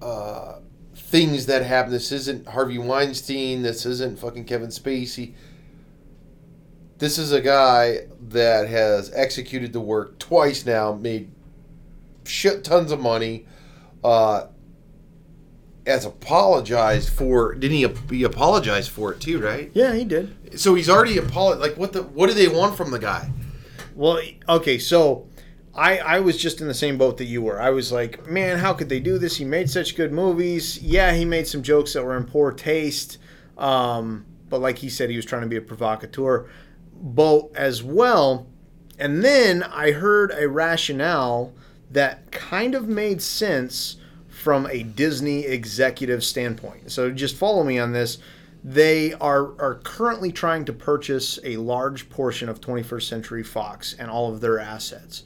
uh, 0.00 0.58
things 0.94 1.46
that 1.46 1.64
happen. 1.64 1.92
This 1.92 2.10
isn't 2.12 2.48
Harvey 2.48 2.78
Weinstein. 2.78 3.62
This 3.62 3.86
isn't 3.86 4.18
fucking 4.18 4.44
Kevin 4.44 4.68
Spacey. 4.68 5.34
This 6.98 7.18
is 7.18 7.32
a 7.32 7.40
guy 7.40 8.06
that 8.28 8.68
has 8.68 9.12
executed 9.14 9.72
the 9.72 9.80
work 9.80 10.18
twice 10.18 10.64
now, 10.66 10.92
made 10.92 11.30
shit 12.24 12.64
tons 12.64 12.92
of 12.92 13.00
money, 13.00 13.46
uh, 14.04 14.46
has 15.86 16.04
apologized 16.04 17.10
for. 17.10 17.54
Didn't 17.54 17.76
he? 17.76 18.16
He 18.16 18.22
apologized 18.24 18.90
for 18.90 19.12
it 19.12 19.20
too, 19.20 19.40
right? 19.40 19.70
Yeah, 19.74 19.94
he 19.94 20.04
did. 20.04 20.58
So 20.58 20.74
he's 20.74 20.88
already 20.88 21.18
apologized. 21.18 21.60
Like, 21.60 21.76
what 21.76 21.92
the? 21.92 22.02
What 22.02 22.28
do 22.28 22.34
they 22.34 22.48
want 22.48 22.76
from 22.76 22.90
the 22.90 22.98
guy? 22.98 23.30
Well, 23.94 24.20
okay, 24.48 24.78
so 24.78 25.26
I 25.74 25.98
I 25.98 26.20
was 26.20 26.36
just 26.36 26.60
in 26.60 26.68
the 26.68 26.74
same 26.74 26.98
boat 26.98 27.18
that 27.18 27.24
you 27.24 27.42
were. 27.42 27.60
I 27.60 27.70
was 27.70 27.92
like, 27.92 28.26
man, 28.26 28.58
how 28.58 28.72
could 28.74 28.88
they 28.88 29.00
do 29.00 29.18
this? 29.18 29.36
He 29.36 29.44
made 29.44 29.70
such 29.70 29.96
good 29.96 30.12
movies. 30.12 30.80
Yeah, 30.82 31.12
he 31.12 31.24
made 31.24 31.46
some 31.46 31.62
jokes 31.62 31.92
that 31.94 32.04
were 32.04 32.16
in 32.16 32.24
poor 32.24 32.52
taste. 32.52 33.18
Um, 33.58 34.26
but 34.48 34.60
like 34.60 34.78
he 34.78 34.88
said, 34.88 35.10
he 35.10 35.16
was 35.16 35.24
trying 35.24 35.42
to 35.42 35.48
be 35.48 35.56
a 35.56 35.62
provocateur. 35.62 36.48
But 36.94 37.56
as 37.56 37.82
well, 37.82 38.46
and 38.98 39.24
then 39.24 39.62
I 39.62 39.92
heard 39.92 40.32
a 40.36 40.48
rationale 40.48 41.52
that 41.92 42.30
kind 42.30 42.74
of 42.74 42.88
made 42.88 43.22
sense 43.22 43.96
from 44.28 44.66
a 44.66 44.82
Disney 44.82 45.44
executive 45.44 46.24
standpoint. 46.24 46.90
So 46.90 47.10
just 47.10 47.36
follow 47.36 47.62
me 47.62 47.78
on 47.78 47.92
this. 47.92 48.18
They 48.64 49.12
are, 49.14 49.60
are 49.60 49.80
currently 49.82 50.32
trying 50.32 50.64
to 50.66 50.72
purchase 50.72 51.38
a 51.44 51.56
large 51.56 52.08
portion 52.08 52.48
of 52.48 52.60
21st 52.60 53.02
Century 53.02 53.42
Fox 53.42 53.94
and 53.98 54.10
all 54.10 54.32
of 54.32 54.40
their 54.40 54.58
assets. 54.58 55.24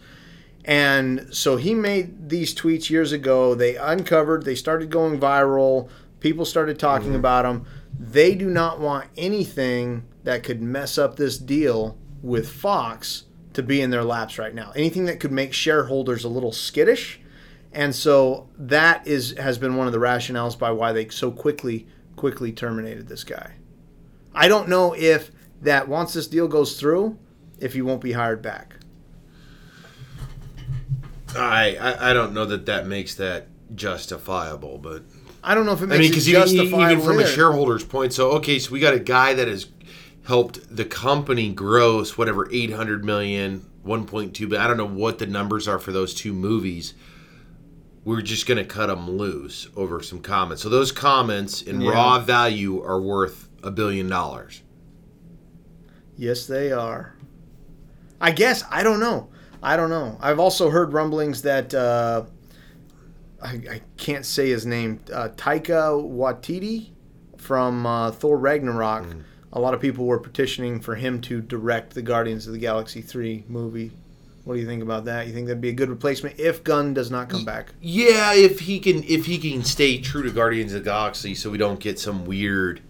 And 0.65 1.29
so 1.31 1.57
he 1.57 1.75
made 1.75 2.29
these 2.29 2.55
tweets 2.55 2.91
years 2.91 3.13
ago. 3.13 3.55
They 3.55 3.77
uncovered, 3.77 4.45
they 4.45 4.55
started 4.55 4.91
going 4.91 5.21
viral. 5.21 5.89
People 6.19 6.45
started 6.45 6.79
talking 6.79 7.09
mm-hmm. 7.09 7.17
about 7.17 7.43
them. 7.45 7.67
They 7.99 8.35
do 8.35 8.51
not 8.51 8.81
want 8.81 9.07
anything 9.17 10.05
that 10.25 10.43
could 10.43 10.61
mess 10.61 10.99
up 10.99 11.17
this 11.17 11.39
deal 11.39 11.97
with 12.23 12.51
Fox 12.51 13.26
to 13.57 13.63
be 13.63 13.81
in 13.81 13.89
their 13.89 14.05
laps 14.05 14.39
right 14.39 14.55
now. 14.55 14.71
Anything 14.77 15.07
that 15.07 15.19
could 15.19 15.33
make 15.33 15.55
shareholders 15.55 16.25
a 16.25 16.29
little 16.29 16.53
skittish. 16.53 17.19
And 17.73 17.95
so 17.95 18.51
that 18.59 19.07
is 19.07 19.33
has 19.39 19.57
been 19.57 19.77
one 19.77 19.87
of 19.87 19.95
the 19.95 19.99
rationales 19.99 20.59
by 20.59 20.71
why 20.71 20.93
they 20.93 21.09
so 21.09 21.31
quickly 21.31 21.87
quickly 22.17 22.53
terminated 22.53 23.09
this 23.09 23.25
guy. 23.25 23.55
I 24.35 24.49
don't 24.49 24.69
know 24.69 24.95
if 24.95 25.31
that 25.63 25.89
once 25.89 26.13
this 26.13 26.27
deal 26.27 26.49
goes 26.49 26.79
through, 26.79 27.19
if 27.59 27.73
he 27.73 27.81
won't 27.81 28.03
be 28.03 28.13
hired 28.13 28.43
back. 28.43 28.77
I, 31.35 31.77
I 31.77 32.11
I 32.11 32.13
don't 32.13 32.35
know 32.35 32.45
that 32.45 32.67
that 32.67 32.87
makes 32.87 33.15
that 33.15 33.47
justifiable, 33.75 34.77
but 34.77 35.03
I 35.43 35.55
don't 35.55 35.65
know 35.65 35.73
if 35.73 35.81
it 35.81 35.85
I 35.85 35.97
makes 35.97 36.11
mean, 36.11 36.13
it 36.13 36.29
even, 36.29 36.43
justifiable. 36.43 36.93
even 36.93 37.05
from 37.05 37.19
a 37.21 37.27
shareholder's 37.27 37.85
point, 37.85 38.13
so 38.13 38.33
okay, 38.33 38.59
so 38.59 38.71
we 38.71 38.81
got 38.81 38.93
a 38.93 39.01
guy 39.01 39.33
that 39.33 39.49
has 39.49 39.67
helped 40.27 40.75
the 40.75 40.85
company 40.85 41.53
gross 41.53 42.19
whatever 42.19 42.49
800 42.53 43.05
million, 43.05 43.65
1.2, 43.85 44.49
but 44.51 44.59
I 44.59 44.67
don't 44.67 44.77
know 44.77 44.87
what 44.87 45.19
the 45.19 45.27
numbers 45.27 45.69
are 45.69 45.79
for 45.79 45.93
those 45.93 46.15
two 46.15 46.33
movies. 46.33 46.95
We're 48.05 48.23
just 48.23 48.47
going 48.47 48.59
to 48.59 48.65
cut 48.65 48.87
them 48.87 49.11
loose 49.11 49.69
over 49.77 50.03
some 50.03 50.21
comments. 50.21 50.63
So 50.63 50.69
those 50.69 50.93
comments 50.93 51.63
in 51.63 51.81
Yeah. 51.81 51.91
raw 51.91 52.19
value 52.21 52.83
are 52.83 53.01
worth 53.01 53.49
a 53.63 53.71
billion 53.71 54.09
dollars. 54.09 54.63
Yes, 56.17 56.47
they 56.47 56.73
are. 56.73 57.15
I 58.21 58.31
guess 58.31 58.65
I 58.71 58.83
don't 58.83 59.01
know. 59.01 59.29
I 59.63 59.77
don't 59.77 59.91
know. 59.91 60.17
I've 60.21 60.39
also 60.39 60.71
heard 60.71 60.93
rumblings 60.93 61.43
that 61.43 61.75
uh, 61.75 62.25
I, 63.43 63.49
I 63.49 63.81
can't 63.97 64.25
say 64.25 64.49
his 64.51 64.65
name. 64.65 65.01
Uh, 65.13 65.29
Taika 65.31 65.93
Waititi 66.03 66.91
from 67.37 67.85
uh, 67.87 68.11
Thor 68.13 68.39
Ragnarok. 68.39 69.05
A 69.57 69.61
lot 69.61 69.73
of 69.73 69.81
people 69.81 70.05
were 70.05 70.19
petitioning 70.19 70.81
for 70.81 70.97
him 70.97 71.19
to 71.23 71.41
direct 71.41 71.95
the 71.95 72.03
Guardians 72.03 72.47
of 72.47 72.53
the 72.53 72.59
Galaxy 72.59 73.01
three 73.01 73.43
movie. 73.49 73.91
What 74.45 74.53
do 74.55 74.61
you 74.61 74.67
think 74.67 74.83
about 74.83 75.07
that? 75.07 75.27
You 75.27 75.33
think 75.33 75.47
that'd 75.47 75.63
be 75.63 75.71
a 75.71 75.73
good 75.73 75.89
replacement 75.89 76.39
if 76.39 76.63
Gunn 76.63 76.93
does 76.93 77.11
not 77.11 77.31
come 77.31 77.47
back? 77.47 77.73
Yeah, 77.81 78.35
if 78.35 78.61
he 78.61 78.79
can 78.79 79.03
if 79.05 79.25
he 79.25 79.39
can 79.39 79.65
stay 79.65 79.97
true 79.99 80.23
to 80.25 80.31
Guardians 80.31 80.75
of 80.75 80.85
the 80.85 80.91
Galaxy 80.91 81.35
so 81.35 81.49
we 81.49 81.57
don't 81.57 81.81
get 81.81 81.99
some 81.99 82.27
weird 82.27 82.83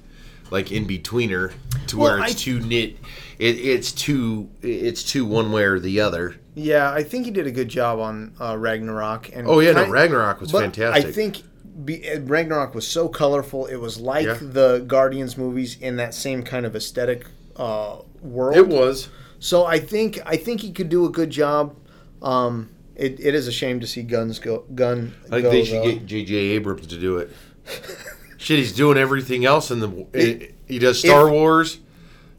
like 0.51 0.73
in 0.73 0.89
betweener 0.89 1.53
to 1.87 1.99
Well, 1.99 2.15
where 2.17 2.25
it's 2.25 2.33
I- 2.35 2.37
too 2.37 2.59
knit 2.59 2.97
it, 3.39 3.59
it's 3.61 3.93
too 3.93 4.49
it's 4.61 5.05
too 5.05 5.25
one 5.25 5.53
way 5.53 5.63
or 5.63 5.79
the 5.79 6.01
other. 6.01 6.35
Yeah, 6.57 6.91
I 6.91 7.05
think 7.05 7.27
he 7.27 7.31
did 7.31 7.47
a 7.47 7.53
good 7.53 7.69
job 7.69 8.01
on 8.01 8.35
uh, 8.41 8.57
Ragnarok. 8.59 9.31
And 9.33 9.47
Oh 9.47 9.61
yeah, 9.61 9.71
no, 9.71 9.89
Ragnarok 9.89 10.41
was 10.41 10.51
But 10.51 10.63
fantastic. 10.63 11.07
I 11.07 11.13
think 11.13 11.43
be, 11.85 12.09
uh, 12.11 12.21
Ragnarok 12.21 12.75
was 12.75 12.87
so 12.87 13.09
colorful. 13.09 13.67
It 13.67 13.77
was 13.77 13.99
like 14.01 14.27
Yeah. 14.27 14.39
the 14.41 14.85
Guardians 14.87 15.37
movies 15.37 15.77
in 15.81 15.97
that 15.97 16.15
same 16.15 16.43
kind 16.43 16.65
of 16.67 16.75
aesthetic 16.77 17.27
uh, 17.57 17.97
world. 18.23 18.57
it 18.57 18.69
was. 18.69 19.09
So 19.39 19.65
I 19.67 19.79
think 19.79 20.19
I 20.25 20.37
think 20.37 20.61
he 20.63 20.73
could 20.73 20.89
do 20.89 21.05
a 21.05 21.11
good 21.11 21.31
job. 21.31 21.75
Um, 22.23 22.71
it, 22.95 23.21
it 23.21 23.35
is 23.35 23.47
a 23.47 23.53
shame 23.53 23.81
to 23.81 23.87
see 23.87 24.03
guns 24.03 24.39
go 24.39 24.65
gun. 24.75 25.15
I 25.27 25.29
think 25.29 25.43
go, 25.43 25.51
they 25.51 25.65
should 25.65 25.83
though. 25.83 25.93
get 25.93 26.07
J.J. 26.07 26.35
Abrams 26.35 26.87
to 26.87 26.99
do 26.99 27.19
it. 27.19 27.31
Shit, 28.39 28.59
he's 28.59 28.73
doing 28.73 28.97
everything 28.99 29.45
else 29.45 29.71
in 29.71 29.81
the. 29.81 30.07
It- 30.13 30.55
he 30.69 30.79
does 30.81 30.99
Star 30.99 31.31
Wars, 31.31 31.79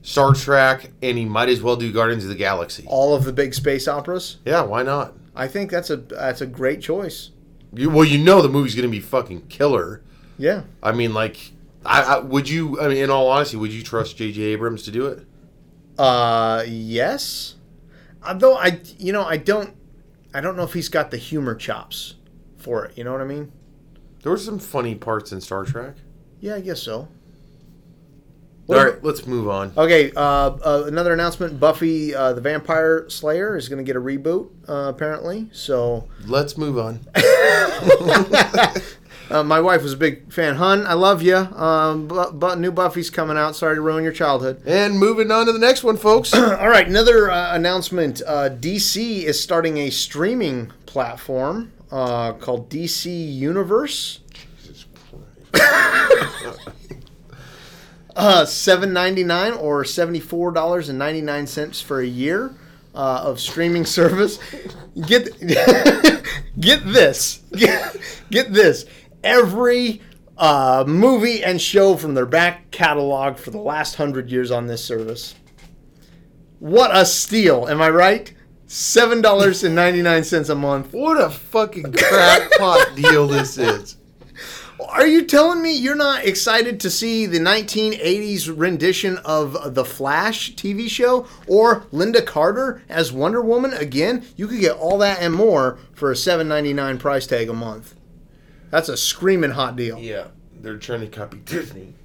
Star 0.01 0.33
Trek, 0.33 0.91
and 1.01 1.17
he 1.17 1.23
might 1.25 1.47
as 1.47 1.61
well 1.61 1.77
do 1.77 1.91
Guardians 1.93 2.23
of 2.23 2.29
the 2.29 2.35
Galaxy. 2.35 2.83
all 2.88 3.15
of 3.15 3.23
the 3.23 3.31
big 3.31 3.53
space 3.53 3.88
operas. 3.88 4.38
Yeah, 4.45 4.63
why 4.63 4.83
not? 4.83 5.13
I 5.35 5.47
think 5.47 5.71
that's 5.71 5.89
a 5.89 5.95
that's 5.97 6.41
a 6.41 6.45
great 6.45 6.81
choice. 6.81 7.29
You, 7.74 7.89
well, 7.89 8.05
you 8.05 8.18
know 8.18 8.41
the 8.41 8.49
movie's 8.49 8.76
going 8.76 8.89
to 8.89 8.91
be 8.91 8.99
fucking 8.99 9.47
killer. 9.47 10.01
Yeah. 10.38 10.63
I 10.82 10.91
mean, 10.91 11.13
like, 11.13 11.51
I, 11.86 12.01
I 12.01 12.20
would 12.20 12.49
you? 12.49 12.80
I 12.80 12.88
mean, 12.88 12.97
in 12.97 13.09
all 13.09 13.30
honesty, 13.30 13.57
would 13.57 13.72
you 13.72 13.84
trust 13.84 14.18
J.J. 14.18 14.41
Abrams 14.41 14.84
to 14.84 14.91
do 14.91 15.07
it? 15.07 15.26
Uh, 15.97 16.63
yes. 16.68 17.55
Although 18.26 18.55
I, 18.55 18.82
you 18.97 19.13
know, 19.13 19.24
I 19.24 19.38
don't, 19.38 19.76
I 20.34 20.41
don't 20.41 20.55
know 20.55 20.63
if 20.63 20.74
he's 20.74 20.89
got 20.89 21.11
the 21.11 21.18
humor 21.18 21.55
chops 21.55 22.15
for 22.57 22.86
it. 22.86 22.97
You 22.97 23.03
know 23.03 23.11
what 23.11 23.22
I 23.22 23.26
mean? 23.26 23.51
There 24.22 24.32
were 24.32 24.38
some 24.38 24.59
funny 24.59 24.95
parts 24.95 25.32
in 25.32 25.41
Star 25.41 25.63
Trek. 25.63 25.95
Yeah, 26.39 26.55
I 26.55 26.61
guess 26.61 26.82
so. 26.82 27.07
All 28.70 28.76
right, 28.76 29.01
let's 29.01 29.26
move 29.26 29.47
on. 29.47 29.72
Okay, 29.78 30.11
uh, 30.11 30.20
uh, 30.20 30.84
another 30.88 31.13
announcement: 31.13 31.57
Buffy 31.57 32.13
uh, 32.13 32.34
the 32.34 32.41
Vampire 32.41 33.09
Slayer 33.09 33.55
is 33.55 33.70
going 33.70 33.78
to 33.78 33.84
get 33.84 33.95
a 33.95 34.01
reboot, 34.01 34.49
uh, 34.68 34.89
apparently. 34.89 35.49
So, 35.53 36.09
Let's 36.26 36.57
move 36.57 36.78
on. 36.78 36.99
uh, 39.30 39.43
my 39.43 39.61
wife 39.61 39.84
was 39.84 39.93
a 39.93 39.97
big 39.97 40.34
fan. 40.34 40.55
Hun, 40.55 40.86
I 40.86 40.93
love 40.93 41.22
you. 41.22 41.38
Um, 41.38 42.09
but, 42.09 42.39
but 42.39 42.59
new 42.59 42.74
Buffy's 42.74 43.09
coming 43.09 43.38
out. 43.38 43.55
Sorry 43.55 43.76
to 43.76 43.82
ruin 43.82 44.03
your 44.03 44.11
childhood. 44.11 44.61
And 44.65 44.99
moving 44.99 45.32
on 45.32 45.45
to 45.45 45.53
the 45.53 45.59
next 45.59 45.86
one, 45.86 45.95
folks. 45.95 46.34
All 46.34 46.70
right, 46.70 46.88
another 46.88 47.32
uh, 47.32 47.55
announcement: 47.55 48.22
uh, 48.28 48.49
DC 48.49 49.24
is 49.24 49.41
starting 49.41 49.78
a 49.78 49.89
streaming 49.89 50.74
platform 50.86 51.72
uh, 51.89 52.34
called 52.34 52.70
DC 52.70 53.34
Universe. 53.34 54.20
uh, 58.18 58.45
seven 58.45 58.91
ninety 58.91 59.24
nine 59.24 59.53
or 59.53 59.86
seventy 59.86 60.20
four 60.20 60.51
dollars 60.51 60.89
and 60.89 60.99
ninety 60.99 61.22
nine 61.22 61.47
cents 61.47 61.80
for 61.80 62.01
a 62.01 62.05
year 62.05 62.53
uh, 62.93 63.22
of 63.24 63.39
streaming 63.39 63.86
service. 63.99 64.39
Get 65.05 65.39
get 66.59 66.86
this. 66.86 67.43
Get, 67.53 67.95
get 68.30 68.51
this. 68.51 68.86
Every 69.24 70.01
uh, 70.38 70.84
movie 70.88 71.43
and 71.43 71.61
show 71.61 71.95
from 71.95 72.15
their 72.15 72.26
back 72.26 72.72
catalog 72.72 73.38
for 73.38 73.51
the 73.51 73.59
last 73.59 73.95
hundred 73.95 74.30
years 74.30 74.51
on 74.51 74.68
this 74.68 74.84
service. 74.84 75.36
What 76.59 76.95
a 76.95 77.05
steal! 77.05 77.68
Am 77.68 77.82
I 77.82 77.89
right? 77.89 78.34
Seven 78.65 79.22
dollars 79.22 79.63
and 79.63 79.76
ninety 79.76 80.01
nine 80.01 80.24
cents 80.24 80.49
a 80.49 80.55
month. 80.55 80.91
What 80.91 81.22
a 81.22 81.30
fucking 81.30 81.93
crackpot 81.93 82.80
deal 82.95 83.28
this 83.28 83.57
is. 83.57 83.97
Are 84.88 85.05
you 85.05 85.25
telling 85.25 85.61
me 85.61 85.75
you're 85.75 85.95
not 85.95 86.25
excited 86.25 86.79
to 86.79 86.89
see 86.89 87.25
the 87.25 87.39
1980s 87.39 88.51
rendition 88.57 89.17
of 89.19 89.75
the 89.75 89.83
Flash 89.83 90.53
TV 90.53 90.89
show 90.89 91.27
or 91.45 91.81
Lynda 91.91 92.25
Carter 92.25 92.81
as 92.88 93.11
Wonder 93.11 93.41
Woman 93.41 93.73
again? 93.73 94.25
You 94.38 94.47
could 94.47 94.61
get 94.61 94.77
all 94.77 94.97
that 94.99 95.21
and 95.21 95.33
more 95.33 95.77
for 95.93 96.09
a 96.11 96.15
$7.99 96.15 96.99
price 96.99 97.27
tag 97.27 97.49
a 97.49 97.53
month. 97.53 97.95
That's 98.69 98.88
a 98.88 98.95
screaming 98.95 99.51
hot 99.51 99.75
deal. 99.75 99.99
Yeah, 99.99 100.27
they're 100.53 100.77
trying 100.77 101.01
to 101.01 101.07
copy 101.07 101.38
Disney. 101.38 101.93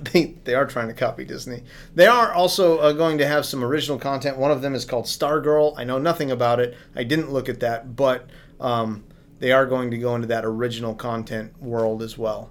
They, 0.00 0.34
they 0.42 0.54
are 0.54 0.66
trying 0.66 0.88
to 0.88 0.94
copy 0.94 1.24
Disney. 1.24 1.62
They 1.94 2.08
are 2.08 2.32
also 2.32 2.78
uh, 2.78 2.92
going 2.92 3.18
to 3.18 3.26
have 3.26 3.46
some 3.46 3.62
original 3.62 4.00
content. 4.00 4.36
One 4.36 4.50
of 4.50 4.60
them 4.60 4.74
is 4.74 4.84
called 4.84 5.04
Stargirl. 5.04 5.74
I 5.78 5.84
know 5.84 5.98
nothing 5.98 6.32
about 6.32 6.58
it. 6.58 6.76
I 6.96 7.04
didn't 7.04 7.30
look 7.30 7.48
at 7.48 7.60
that, 7.60 7.94
but 7.94 8.28
um, 8.58 9.04
they 9.38 9.52
are 9.52 9.66
going 9.66 9.90
to 9.90 9.98
go 9.98 10.14
into 10.14 10.26
that 10.28 10.44
original 10.44 10.94
content 10.94 11.60
world 11.62 12.02
as 12.02 12.16
well. 12.18 12.50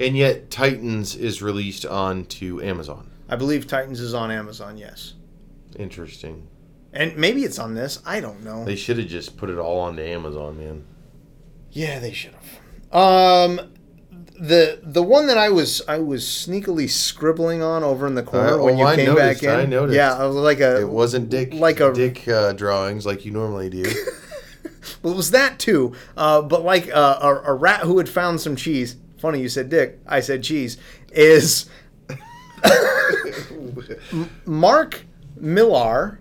And 0.00 0.16
yet, 0.16 0.50
Titans 0.50 1.14
is 1.14 1.40
released 1.42 1.86
onto 1.86 2.60
Amazon. 2.62 3.10
I 3.28 3.36
believe 3.36 3.66
Titans 3.66 4.00
is 4.00 4.12
on 4.14 4.30
Amazon, 4.30 4.76
yes. 4.76 5.14
Interesting. 5.78 6.48
And 6.92 7.16
maybe 7.16 7.42
it's 7.44 7.58
on 7.58 7.74
this. 7.74 8.00
I 8.06 8.20
don't 8.20 8.42
know. 8.44 8.64
They 8.64 8.76
should 8.76 8.98
have 8.98 9.08
just 9.08 9.36
put 9.36 9.50
it 9.50 9.58
all 9.58 9.80
onto 9.80 10.02
Amazon, 10.02 10.58
man. 10.58 10.84
yeah, 11.70 11.98
they 11.98 12.12
should 12.12 12.32
have. 12.34 12.96
Um, 12.96 13.60
the 14.38 14.80
the 14.82 15.02
one 15.02 15.26
that 15.28 15.38
I 15.38 15.48
was 15.48 15.82
I 15.88 15.98
was 15.98 16.24
sneakily 16.24 16.88
scribbling 16.88 17.62
on 17.62 17.82
over 17.82 18.06
in 18.06 18.14
the 18.14 18.22
corner 18.22 18.60
Uh, 18.60 18.64
when 18.64 18.74
oh, 18.74 18.78
you 18.78 18.84
I 18.84 18.96
came 18.96 19.06
noticed, 19.06 19.42
back 19.42 19.52
in. 19.52 19.60
I 19.60 19.64
noticed. 19.64 19.96
Yeah, 19.96 20.22
like 20.22 20.60
a. 20.60 20.80
It 20.82 20.88
wasn't 20.88 21.28
Dick 21.30 21.54
like 21.54 21.80
a- 21.80 21.92
Dick 21.92 22.26
uh, 22.28 22.52
drawings 22.52 23.04
like 23.06 23.24
you 23.24 23.32
normally 23.32 23.70
do. 23.70 23.84
Well, 25.02 25.12
it 25.12 25.16
was 25.16 25.30
that 25.32 25.58
too. 25.58 25.94
Uh, 26.16 26.42
but 26.42 26.64
like 26.64 26.88
uh, 26.94 27.18
a, 27.20 27.52
a 27.52 27.54
rat 27.54 27.80
who 27.80 27.98
had 27.98 28.08
found 28.08 28.40
some 28.40 28.56
cheese. 28.56 28.96
Funny 29.18 29.40
you 29.40 29.48
said 29.48 29.68
Dick. 29.68 30.00
I 30.06 30.20
said 30.20 30.42
cheese. 30.42 30.76
Is 31.12 31.66
Mark 34.44 35.04
Millar. 35.36 36.20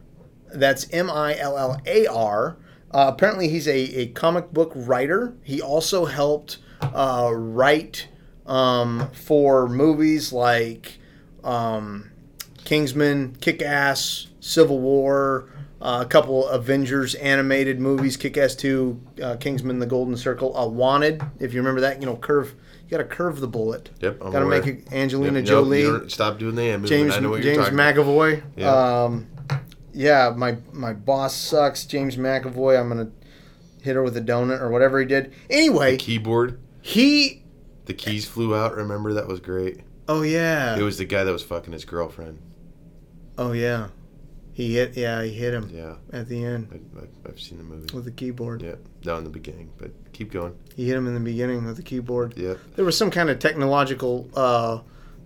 That's 0.53 0.87
M 0.93 1.09
I 1.09 1.37
L 1.37 1.57
L 1.57 1.81
A 1.85 2.07
R. 2.07 2.57
Uh, 2.91 3.11
apparently, 3.11 3.47
he's 3.47 3.67
a, 3.67 3.75
a 3.75 4.07
comic 4.07 4.51
book 4.51 4.71
writer. 4.75 5.33
He 5.43 5.59
also 5.61 6.05
helped 6.05 6.59
uh, 6.81 7.31
write 7.33 8.07
um, 8.45 9.09
for 9.13 9.67
movies 9.67 10.31
like 10.31 10.99
um, 11.43 12.11
Kingsman, 12.63 13.35
Kick 13.41 13.61
Ass, 13.63 14.27
Civil 14.39 14.79
War, 14.79 15.49
uh, 15.83 15.99
a 16.03 16.05
couple 16.07 16.47
Avengers 16.47 17.13
animated 17.15 17.79
movies, 17.79 18.17
Kick 18.17 18.37
Ass 18.37 18.55
2, 18.55 19.01
uh, 19.21 19.35
Kingsman, 19.35 19.77
The 19.79 19.85
Golden 19.85 20.17
Circle, 20.17 20.57
uh, 20.57 20.65
Wanted, 20.65 21.21
if 21.39 21.53
you 21.53 21.59
remember 21.59 21.81
that, 21.81 21.99
you 21.99 22.07
know, 22.07 22.15
curve. 22.15 22.55
You 22.85 22.97
got 22.97 23.09
to 23.09 23.15
curve 23.15 23.39
the 23.39 23.47
bullet. 23.47 23.89
Yep, 24.01 24.17
I'm 24.23 24.31
Got 24.31 24.39
to 24.39 24.45
make 24.45 24.65
it 24.67 24.91
Angelina 24.91 25.39
Yep, 25.39 25.47
Jolie. 25.47 25.83
don't- 25.83 26.11
stop 26.11 26.39
doing 26.39 26.55
the 26.55 26.63
movement. 26.71 26.87
James 26.87 27.13
I 27.15 27.19
know 27.19 27.29
what 27.29 27.43
you're 27.43 27.55
James. 27.55 27.69
McAvoy. 27.69 28.41
Yeah. 28.55 29.03
Um, 29.03 29.27
yeah, 29.93 30.33
my 30.35 30.57
my 30.71 30.93
boss 30.93 31.35
sucks. 31.35 31.85
James 31.85 32.17
McAvoy. 32.17 32.79
I'm 32.79 32.89
gonna 32.89 33.09
hit 33.81 33.95
her 33.95 34.03
with 34.03 34.17
a 34.17 34.21
donut 34.21 34.59
or 34.61 34.69
whatever 34.69 34.99
he 34.99 35.05
did. 35.05 35.33
Anyway, 35.49 35.97
Keyboard. 35.97 36.59
he. 36.81 37.43
The 37.85 37.93
keys 37.93 38.25
flew 38.25 38.55
out. 38.55 38.75
Remember 38.75 39.13
that 39.13 39.27
was 39.27 39.39
great. 39.39 39.81
Oh 40.07 40.21
yeah. 40.21 40.77
It 40.77 40.81
was 40.83 40.97
the 40.97 41.05
guy 41.05 41.23
that 41.23 41.31
was 41.31 41.43
fucking 41.43 41.73
his 41.73 41.85
girlfriend. 41.85 42.39
oh 43.37 43.51
yeah. 43.53 43.87
He 44.53 44.75
hit. 44.75 44.95
Yeah, 44.95 45.23
he 45.23 45.31
hit 45.31 45.53
him 45.53 45.69
Yeah, 45.73 45.95
at 46.11 46.27
the 46.27 46.43
end 46.43 46.67
I, 46.95 46.99
I, 47.01 47.03
I've 47.27 47.39
seen 47.39 47.57
the 47.57 47.63
movie. 47.63 47.93
with 47.93 48.05
the 48.05 48.11
keyboard. 48.11 48.61
Yeah, 48.61 48.75
not 49.03 49.17
in 49.17 49.23
the 49.23 49.29
beginning, 49.29 49.71
but 49.77 49.91
keep 50.13 50.31
going. 50.31 50.55
He 50.75 50.87
hit 50.87 50.95
him 50.95 51.07
in 51.07 51.13
the 51.15 51.19
beginning 51.19 51.65
with 51.65 51.75
the 51.77 51.83
keyboard. 51.83 52.35
Yeah. 52.37 52.53
There 52.75 52.85
was 52.85 52.97
some 52.97 53.09
kind 53.11 53.29
of 53.29 53.39
technological 53.39 54.29
uh, 54.35 54.79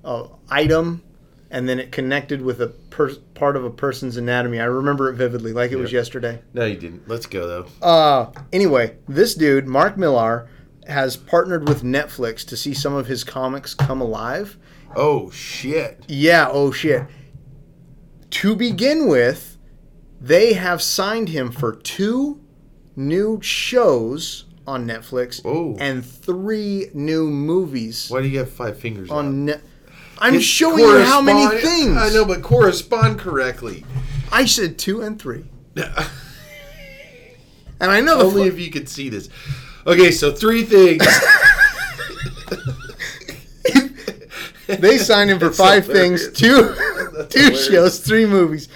uh, 0.05 0.27
item, 0.49 1.03
and 1.51 1.67
then 1.67 1.79
it 1.79 1.91
connected 1.91 2.41
with 2.41 2.61
a 2.61 2.67
per- 2.67 3.15
part 3.33 3.55
of 3.57 3.65
a 3.65 3.69
person's 3.69 4.15
anatomy. 4.17 4.59
I 4.61 4.65
remember 4.65 5.09
it 5.09 5.15
vividly, 5.15 5.51
like 5.51 5.71
it 5.71 5.77
was 5.77 5.91
yesterday. 5.91 6.41
No, 6.53 6.65
you 6.65 6.77
didn't. 6.77 7.07
Let's 7.09 7.25
go 7.25 7.47
though. 7.47 7.67
Uh, 7.85 8.31
anyway, 8.53 8.95
this 9.09 9.35
dude, 9.35 9.67
Mark 9.67 9.97
Millar, 9.97 10.47
has 10.87 11.17
partnered 11.17 11.67
with 11.67 11.83
Netflix 11.83 12.47
to 12.47 12.55
see 12.55 12.73
some 12.73 12.93
of 12.93 13.07
his 13.07 13.25
comics 13.25 13.73
come 13.73 13.99
alive. 13.99 14.57
Oh 14.95 15.29
shit. 15.31 16.01
Yeah, 16.07 16.47
oh 16.49 16.71
shit. 16.71 17.03
To 18.31 18.55
begin 18.55 19.07
with, 19.07 19.57
they 20.19 20.53
have 20.53 20.81
signed 20.81 21.29
him 21.29 21.51
for 21.51 21.73
two 21.73 22.41
new 22.95 23.39
shows 23.41 24.45
on 24.65 24.85
Netflix 24.85 25.41
Oh. 25.45 25.77
and 25.79 26.05
three 26.05 26.89
new 26.93 27.29
movies 27.29 28.07
Why 28.09 28.21
do 28.21 28.27
you 28.27 28.39
have 28.39 28.51
five 28.51 28.77
fingers 28.79 29.09
on? 29.09 29.25
on 29.25 29.45
Net. 29.45 29.61
I'm 30.19 30.35
It 30.35 30.41
showing 30.41 30.79
you 30.79 30.99
how 31.05 31.21
many 31.21 31.45
correspond- 31.47 31.73
things. 31.73 31.97
I 31.97 32.09
know, 32.09 32.25
but 32.25 32.41
correspond 32.41 33.19
correctly. 33.19 33.85
I 34.31 34.45
said 34.45 34.77
two 34.77 35.01
and 35.01 35.21
three, 35.21 35.45
and 35.75 35.85
I 37.79 38.01
know 38.01 38.17
the 38.17 38.23
Only 38.25 38.49
fu- 38.49 38.55
if 38.55 38.59
you 38.59 38.71
could 38.71 38.89
see 38.89 39.09
this. 39.09 39.29
Okay, 39.85 40.11
so 40.11 40.31
three 40.33 40.63
things. 40.63 41.05
they 44.67 44.97
signed 44.97 45.29
him 45.29 45.39
for 45.39 45.51
five 45.51 45.85
things, 45.85 46.29
two 46.33 46.75
two 47.37 47.43
hilarious. 47.43 47.67
shows, 47.67 47.99
three 47.99 48.25
movies. 48.25 48.67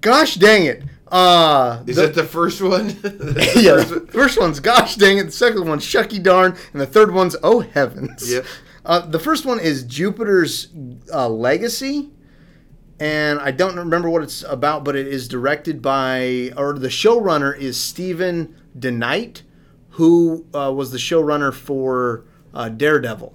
Gosh 0.00 0.34
dang 0.36 0.66
it! 0.66 0.82
Uh, 1.10 1.82
Is 1.86 1.96
the- 1.96 2.02
that 2.02 2.14
the 2.14 2.24
first 2.24 2.60
one? 2.60 2.88
yeah, 3.56 3.76
First 3.76 3.88
the 3.88 3.98
one? 3.98 4.06
first 4.08 4.38
one's 4.40 4.60
gosh 4.60 4.96
dang 4.96 5.18
it. 5.18 5.24
The 5.24 5.32
second 5.32 5.66
one's 5.68 5.84
shucky 5.84 6.22
darn, 6.22 6.56
and 6.72 6.80
the 6.80 6.86
third 6.86 7.12
one's 7.12 7.36
oh 7.42 7.60
heavens. 7.60 8.30
Yep. 8.32 8.44
Uh, 8.84 9.00
the 9.06 9.18
first 9.18 9.46
one 9.46 9.58
is 9.60 9.82
Jupiter's 9.84 10.68
uh, 11.12 11.26
Legacy, 11.28 12.10
and 13.00 13.38
I 13.40 13.50
don't 13.50 13.76
remember 13.76 14.10
what 14.10 14.22
it's 14.22 14.42
about, 14.42 14.84
but 14.84 14.94
it 14.94 15.06
is 15.06 15.26
directed 15.26 15.80
by, 15.80 16.52
or 16.56 16.74
the 16.74 16.88
showrunner 16.88 17.56
is 17.56 17.80
Steven 17.80 18.54
DeKnight, 18.78 19.40
who 19.90 20.44
uh, 20.54 20.70
was 20.70 20.90
the 20.92 20.98
showrunner 20.98 21.52
for 21.54 22.24
uh, 22.52 22.68
Daredevil 22.68 23.32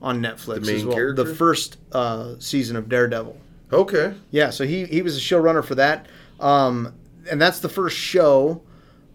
on 0.00 0.20
Netflix 0.20 0.54
The 0.54 0.60
main 0.60 0.76
as 0.76 0.84
well. 0.84 0.94
character? 0.96 1.24
The 1.24 1.34
first 1.34 1.78
uh, 1.90 2.34
season 2.38 2.76
of 2.76 2.88
Daredevil. 2.88 3.36
Okay. 3.72 4.14
Yeah, 4.30 4.50
so 4.50 4.64
he, 4.64 4.84
he 4.84 5.02
was 5.02 5.16
a 5.16 5.20
showrunner 5.20 5.64
for 5.64 5.74
that. 5.74 6.06
Um, 6.40 6.94
and 7.30 7.40
that's 7.40 7.60
the 7.60 7.68
first 7.68 7.96
show. 7.96 8.62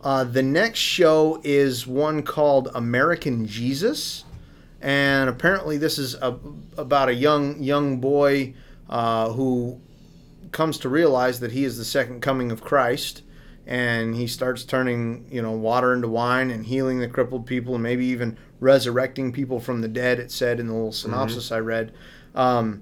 Uh, 0.01 0.23
the 0.23 0.43
next 0.43 0.79
show 0.79 1.39
is 1.43 1.85
one 1.85 2.23
called 2.23 2.69
American 2.73 3.45
Jesus. 3.45 4.25
And 4.81 5.29
apparently, 5.29 5.77
this 5.77 5.99
is 5.99 6.15
a, 6.15 6.37
about 6.75 7.07
a 7.07 7.13
young 7.13 7.61
young 7.61 7.99
boy 7.99 8.55
uh, 8.89 9.31
who 9.31 9.79
comes 10.51 10.79
to 10.79 10.89
realize 10.89 11.39
that 11.39 11.51
he 11.51 11.63
is 11.63 11.77
the 11.77 11.85
second 11.85 12.21
coming 12.21 12.51
of 12.51 12.61
Christ. 12.61 13.21
And 13.67 14.15
he 14.15 14.25
starts 14.25 14.63
turning, 14.65 15.27
you 15.31 15.41
know, 15.41 15.51
water 15.51 15.93
into 15.93 16.07
wine 16.07 16.49
and 16.49 16.65
healing 16.65 16.99
the 16.99 17.07
crippled 17.07 17.45
people 17.45 17.75
and 17.75 17.83
maybe 17.83 18.07
even 18.07 18.37
resurrecting 18.59 19.31
people 19.31 19.59
from 19.59 19.81
the 19.81 19.87
dead, 19.87 20.19
it 20.19 20.31
said 20.31 20.59
in 20.59 20.67
the 20.67 20.73
little 20.73 20.91
synopsis 20.91 21.51
I 21.51 21.59
read. 21.59 21.93
Um, 22.33 22.81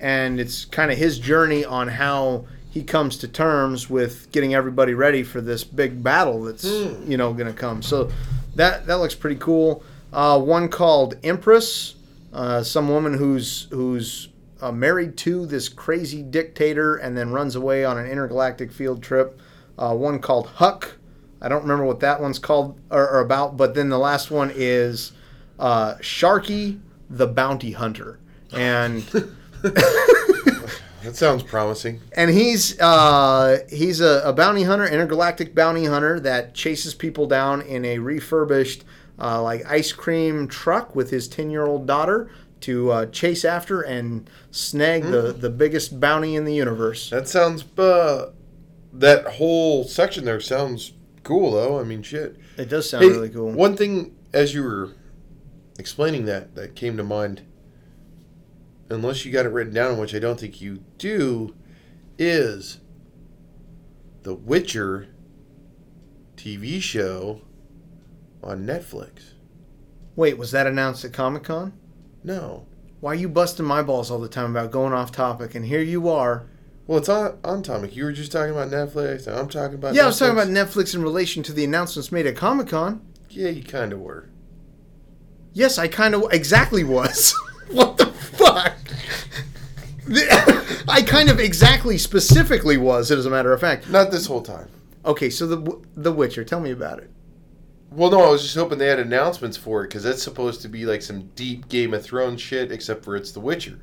and 0.00 0.40
it's 0.40 0.64
kind 0.64 0.90
of 0.90 0.98
his 0.98 1.18
journey 1.18 1.64
on 1.64 1.88
how 1.88 2.44
he 2.70 2.82
comes 2.82 3.16
to 3.18 3.28
terms 3.28 3.88
with 3.88 4.30
getting 4.32 4.54
everybody 4.54 4.94
ready 4.94 5.22
for 5.22 5.40
this 5.40 5.64
big 5.64 6.02
battle 6.02 6.44
that's 6.44 6.64
you 6.64 7.16
know 7.16 7.32
going 7.32 7.46
to 7.46 7.58
come. 7.58 7.82
So 7.82 8.10
that 8.54 8.86
that 8.86 8.96
looks 8.96 9.14
pretty 9.14 9.36
cool. 9.36 9.82
Uh, 10.12 10.38
one 10.40 10.68
called 10.68 11.16
Empress, 11.22 11.94
uh, 12.32 12.62
some 12.62 12.88
woman 12.88 13.14
who's 13.14 13.68
who's 13.70 14.28
uh, 14.60 14.72
married 14.72 15.16
to 15.18 15.46
this 15.46 15.68
crazy 15.68 16.22
dictator 16.22 16.96
and 16.96 17.16
then 17.16 17.30
runs 17.30 17.56
away 17.56 17.84
on 17.84 17.98
an 17.98 18.06
intergalactic 18.06 18.72
field 18.72 19.02
trip. 19.02 19.38
Uh, 19.78 19.94
one 19.94 20.18
called 20.18 20.46
Huck. 20.46 20.96
I 21.40 21.48
don't 21.48 21.62
remember 21.62 21.84
what 21.84 22.00
that 22.00 22.20
one's 22.20 22.38
called 22.38 22.80
or, 22.90 23.08
or 23.08 23.20
about, 23.20 23.56
but 23.56 23.74
then 23.74 23.90
the 23.90 23.98
last 23.98 24.30
one 24.30 24.50
is 24.54 25.12
uh, 25.58 25.94
Sharky 25.96 26.80
the 27.08 27.26
Bounty 27.26 27.72
Hunter, 27.72 28.18
and 28.52 29.02
That 31.02 31.14
sounds 31.14 31.44
promising. 31.44 32.00
and 32.16 32.30
he's 32.30 32.80
uh, 32.80 33.60
he's 33.70 34.00
a, 34.00 34.22
a 34.24 34.32
bounty 34.32 34.64
hunter, 34.64 34.86
intergalactic 34.88 35.54
bounty 35.54 35.84
hunter 35.84 36.18
that 36.20 36.52
chases 36.52 36.94
people 36.94 37.26
down 37.28 37.62
in 37.62 37.84
a 37.84 37.98
refurbished 38.00 38.82
uh, 39.20 39.40
like 39.40 39.64
ice 39.66 39.92
cream 39.92 40.48
truck 40.48 40.96
with 40.96 41.10
his 41.10 41.28
ten 41.28 41.48
year 41.48 41.64
old 41.64 41.86
daughter 41.86 42.28
to 42.62 42.90
uh, 42.90 43.06
chase 43.06 43.44
after 43.44 43.82
and 43.82 44.28
snag 44.50 45.04
the 45.04 45.32
the 45.32 45.50
biggest 45.50 46.00
bounty 46.00 46.34
in 46.34 46.44
the 46.44 46.54
universe. 46.54 47.08
That 47.10 47.28
sounds. 47.28 47.64
Uh, 47.78 48.32
that 48.92 49.26
whole 49.34 49.84
section 49.84 50.24
there 50.24 50.40
sounds 50.40 50.92
cool, 51.22 51.52
though. 51.52 51.78
I 51.78 51.84
mean, 51.84 52.02
shit. 52.02 52.36
It 52.56 52.68
does 52.68 52.90
sound 52.90 53.04
Hey, 53.04 53.10
really 53.10 53.28
cool. 53.28 53.52
One 53.52 53.76
thing, 53.76 54.16
as 54.32 54.54
you 54.54 54.64
were 54.64 54.90
explaining 55.78 56.24
that, 56.24 56.54
that 56.56 56.74
came 56.74 56.96
to 56.96 57.04
mind, 57.04 57.42
unless 58.90 59.24
you 59.24 59.32
got 59.32 59.46
it 59.46 59.50
written 59.50 59.74
down, 59.74 59.98
which 59.98 60.14
I 60.14 60.18
don't 60.18 60.38
think 60.38 60.60
you 60.60 60.84
do, 60.98 61.54
is 62.18 62.80
the 64.22 64.34
Witcher 64.34 65.08
TV 66.36 66.80
show 66.80 67.42
on 68.42 68.66
Netflix. 68.66 69.32
Wait, 70.14 70.38
was 70.38 70.50
that 70.52 70.66
announced 70.66 71.04
at 71.04 71.12
Comic 71.12 71.44
Con? 71.44 71.72
No. 72.24 72.66
Why 73.00 73.12
are 73.12 73.16
you 73.16 73.28
busting 73.28 73.66
my 73.66 73.82
balls 73.82 74.10
all 74.10 74.18
the 74.18 74.28
time 74.28 74.50
about 74.56 74.70
going 74.70 74.92
off 74.92 75.12
topic? 75.12 75.54
And 75.54 75.66
here 75.66 75.82
you 75.82 76.08
are. 76.08 76.48
Well, 76.86 76.98
it's 76.98 77.08
on, 77.08 77.38
on 77.44 77.62
Tomic. 77.62 77.94
You 77.94 78.04
were 78.04 78.12
just 78.12 78.32
talking 78.32 78.52
about 78.52 78.70
Netflix. 78.70 79.26
and 79.26 79.36
I'm 79.36 79.48
talking 79.48 79.74
about 79.74 79.94
Yeah, 79.94 80.04
I 80.04 80.06
was 80.06 80.18
talking 80.18 80.32
about 80.32 80.48
Netflix 80.48 80.94
in 80.94 81.02
relation 81.02 81.42
to 81.44 81.52
the 81.52 81.64
announcements 81.64 82.12
made 82.12 82.26
at 82.26 82.36
Comic 82.36 82.68
Con. 82.68 83.04
Yeah, 83.28 83.48
you 83.48 83.62
kind 83.62 83.92
of 83.92 84.00
were. 84.00 84.30
Yes, 85.52 85.78
I 85.78 85.88
kind 85.88 86.14
of 86.14 86.24
exactly 86.32 86.84
was. 86.84 87.34
what 88.52 88.74
the 90.04 90.14
fuck? 90.16 90.88
I 90.88 91.02
kind 91.02 91.28
of 91.30 91.40
exactly 91.40 91.98
specifically 91.98 92.76
was, 92.76 93.10
as 93.10 93.26
a 93.26 93.30
matter 93.30 93.52
of 93.52 93.60
fact. 93.60 93.88
Not 93.90 94.10
this 94.10 94.26
whole 94.26 94.42
time. 94.42 94.68
Okay, 95.04 95.30
so 95.30 95.46
the 95.46 95.80
the 95.96 96.12
Witcher, 96.12 96.44
tell 96.44 96.60
me 96.60 96.70
about 96.70 96.98
it. 96.98 97.10
Well, 97.90 98.10
no, 98.10 98.20
I 98.20 98.30
was 98.30 98.42
just 98.42 98.54
hoping 98.56 98.78
they 98.78 98.88
had 98.88 98.98
announcements 98.98 99.56
for 99.56 99.82
it 99.84 99.88
because 99.88 100.02
that's 100.02 100.22
supposed 100.22 100.60
to 100.62 100.68
be 100.68 100.84
like 100.84 101.02
some 101.02 101.28
deep 101.34 101.68
Game 101.68 101.94
of 101.94 102.04
Thrones 102.04 102.40
shit, 102.40 102.70
except 102.72 103.04
for 103.04 103.16
it's 103.16 103.30
The 103.30 103.40
Witcher. 103.40 103.78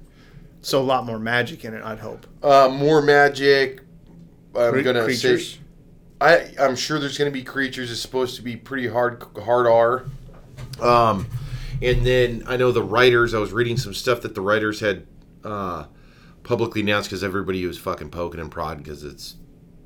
So 0.62 0.80
a 0.80 0.84
lot 0.84 1.06
more 1.06 1.20
magic 1.20 1.66
in 1.66 1.74
it, 1.74 1.84
I'd 1.84 2.00
hope. 2.00 2.26
Uh, 2.42 2.70
more 2.72 3.02
magic. 3.02 3.82
I'm 4.56 4.72
Cre- 4.74 4.82
gonna 4.82 5.04
creatures? 5.04 5.54
say, 5.54 5.60
I 6.22 6.54
I'm 6.60 6.76
sure 6.76 7.00
there's 7.00 7.18
gonna 7.18 7.32
be 7.32 7.44
creatures. 7.44 7.92
It's 7.92 8.00
supposed 8.02 8.36
to 8.38 8.42
be 8.42 8.56
pretty 8.56 8.88
hard 8.88 9.24
hard 9.44 9.68
R. 9.68 10.06
Um, 10.82 11.28
and 11.82 12.06
then 12.06 12.44
I 12.48 12.58
know 12.58 12.72
the 12.72 12.84
writers. 12.84 13.34
I 13.34 13.40
was 13.40 13.52
reading 13.52 13.78
some 13.78 13.94
stuff 13.94 14.22
that 14.22 14.36
the 14.36 14.42
writers 14.42 14.80
had 14.80 15.06
uh, 15.44 15.86
publicly 16.44 16.82
announced 16.82 17.10
because 17.10 17.24
everybody 17.24 17.66
was 17.66 17.78
fucking 17.78 18.10
poking 18.10 18.40
and 18.40 18.52
prodding 18.52 18.84
because 18.84 19.04
it's. 19.04 19.36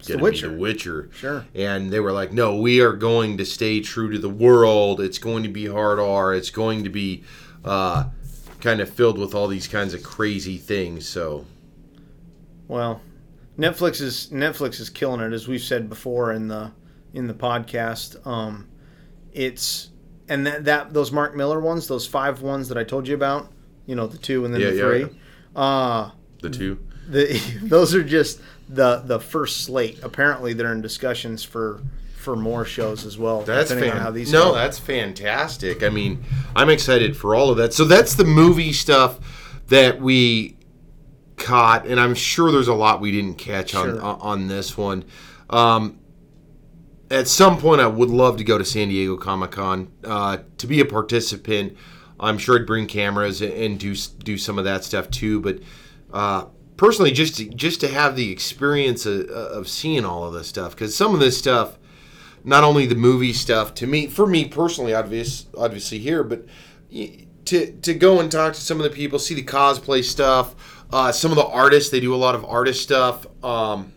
The 0.04 0.14
gonna 0.14 0.24
Witcher. 0.24 0.50
be 0.50 0.54
The 0.54 0.62
Witcher. 0.62 1.10
Sure. 1.12 1.46
And 1.56 1.92
they 1.92 2.00
were 2.00 2.12
like, 2.12 2.32
no, 2.32 2.56
we 2.56 2.82
are 2.82 2.94
going 2.94 3.38
to 3.40 3.46
stay 3.46 3.82
true 3.82 4.12
to 4.12 4.20
the 4.20 4.30
world. 4.30 5.02
It's 5.02 5.18
going 5.18 5.42
to 5.42 5.50
be 5.50 5.66
hard 5.66 6.00
R. 6.00 6.36
It's 6.36 6.52
going 6.52 6.84
to 6.84 6.90
be 6.90 7.24
uh, 7.66 8.06
kind 8.62 8.80
of 8.80 8.90
filled 8.92 9.18
with 9.18 9.34
all 9.34 9.48
these 9.48 9.68
kinds 9.68 9.96
of 9.96 10.04
crazy 10.04 10.58
things. 10.58 11.10
So, 11.10 11.46
Well, 12.68 13.02
Netflix 13.58 14.00
is 14.00 14.30
Netflix 14.32 14.80
is 14.80 14.90
killing 14.92 15.20
it, 15.20 15.34
as 15.34 15.48
we've 15.48 15.62
said 15.62 15.90
before 15.90 16.32
in 16.32 16.48
the 16.48 16.72
in 17.14 17.26
the 17.26 17.34
podcast. 17.34 18.26
Um, 18.26 18.68
it's 19.34 19.90
and 20.30 20.46
that, 20.48 20.66
that 20.66 20.94
those 20.94 21.12
Mark 21.12 21.36
Millar 21.36 21.60
ones, 21.60 21.88
those 21.88 22.06
five 22.08 22.42
ones 22.42 22.70
that 22.70 22.78
I 22.78 22.84
told 22.84 23.08
you 23.08 23.16
about, 23.16 23.52
you 23.86 23.96
know, 23.96 24.08
the 24.08 24.18
two 24.18 24.46
and 24.46 24.54
then 24.54 24.62
Yeah, 24.62 24.72
the 24.72 24.80
three. 24.80 25.00
yeah. 25.56 25.62
Uh, 25.62 26.12
the 26.42 26.50
two. 26.50 26.80
the 27.08 27.40
those 27.64 27.96
are 27.96 28.04
just 28.04 28.42
the 28.70 28.98
the 29.06 29.20
first 29.20 29.62
slate. 29.64 30.00
Apparently, 30.04 30.54
they're 30.54 30.72
in 30.74 30.82
discussions 30.82 31.44
for 31.44 31.82
for 32.18 32.36
more 32.36 32.66
shows 32.66 33.06
as 33.06 33.18
well. 33.18 33.42
That's 33.44 33.70
depending 33.70 33.92
fan- 33.92 34.00
on 34.00 34.04
how 34.06 34.12
these 34.12 34.32
no, 34.34 34.50
go. 34.50 34.56
that's 34.56 34.78
fantastic. 34.80 35.82
I 35.84 35.90
mean, 35.90 36.24
I'm 36.56 36.70
excited 36.70 37.16
for 37.16 37.34
all 37.36 37.50
of 37.50 37.58
that. 37.58 37.74
So 37.74 37.86
that's 37.86 38.16
the 38.16 38.26
movie 38.26 38.74
stuff 38.74 39.20
that 39.70 40.02
we 40.02 40.58
caught, 41.38 41.86
and 41.88 42.00
I'm 42.00 42.16
sure 42.16 42.52
there's 42.52 42.68
a 42.68 42.74
lot 42.74 43.00
we 43.00 43.12
didn't 43.12 43.36
catch 43.36 43.74
on 43.76 43.86
Sure. 43.86 44.02
on, 44.02 44.20
on 44.22 44.48
this 44.48 44.78
one. 44.78 45.06
Um, 45.50 46.00
at 47.10 47.28
some 47.28 47.58
point, 47.58 47.82
I 47.82 47.88
would 47.88 48.10
love 48.10 48.38
to 48.38 48.44
go 48.44 48.58
to 48.58 48.66
San 48.66 48.90
Diego 48.90 49.18
Comic 49.18 49.52
Con 49.52 49.92
uh, 50.04 50.38
to 50.58 50.68
be 50.68 50.80
a 50.80 50.86
participant. 50.86 51.78
I'm 52.20 52.38
sure 52.38 52.60
I'd 52.60 52.66
bring 52.66 52.88
cameras 52.88 53.42
and 53.42 53.80
do 53.80 53.96
do 53.96 54.38
some 54.38 54.58
of 54.58 54.66
that 54.66 54.84
stuff 54.84 55.10
too. 55.12 55.40
But 55.40 55.60
uh, 56.12 56.46
personally 56.78 57.12
just 57.12 57.36
to, 57.36 57.46
just 57.50 57.82
to 57.82 57.88
have 57.88 58.16
the 58.16 58.32
experience 58.32 59.06
of, 59.06 59.28
of 59.30 59.68
seeing 59.68 60.06
all 60.06 60.24
of 60.24 60.34
this 60.34 60.48
stuff 60.48 60.72
because 60.72 60.96
some 60.96 61.14
of 61.14 61.20
this 61.20 61.38
stuff 61.38 61.78
not 62.44 62.64
only 62.64 62.86
the 62.86 62.96
movie 62.96 63.34
stuff 63.34 63.74
to 63.74 63.88
me 63.88 64.08
for 64.08 64.28
me 64.28 64.46
personally 64.46 64.94
obvious 64.94 65.48
obviously 65.58 65.98
here 65.98 66.24
but 66.24 66.46
to 67.46 67.72
to 67.82 67.94
go 67.94 68.20
and 68.20 68.32
talk 68.32 68.54
to 68.54 68.62
some 68.62 68.80
of 68.80 68.84
the 68.84 68.90
people 68.90 69.18
see 69.18 69.34
the 69.34 69.44
cosplay 69.44 70.04
stuff 70.04 70.56
uh, 70.94 71.12
some 71.12 71.32
of 71.32 71.36
the 71.36 71.46
artists 71.46 71.90
they 71.92 72.00
do 72.00 72.14
a 72.14 72.16
lot 72.16 72.36
of 72.36 72.46
artist 72.46 72.82
stuff 72.82 73.26
um, 73.44 73.92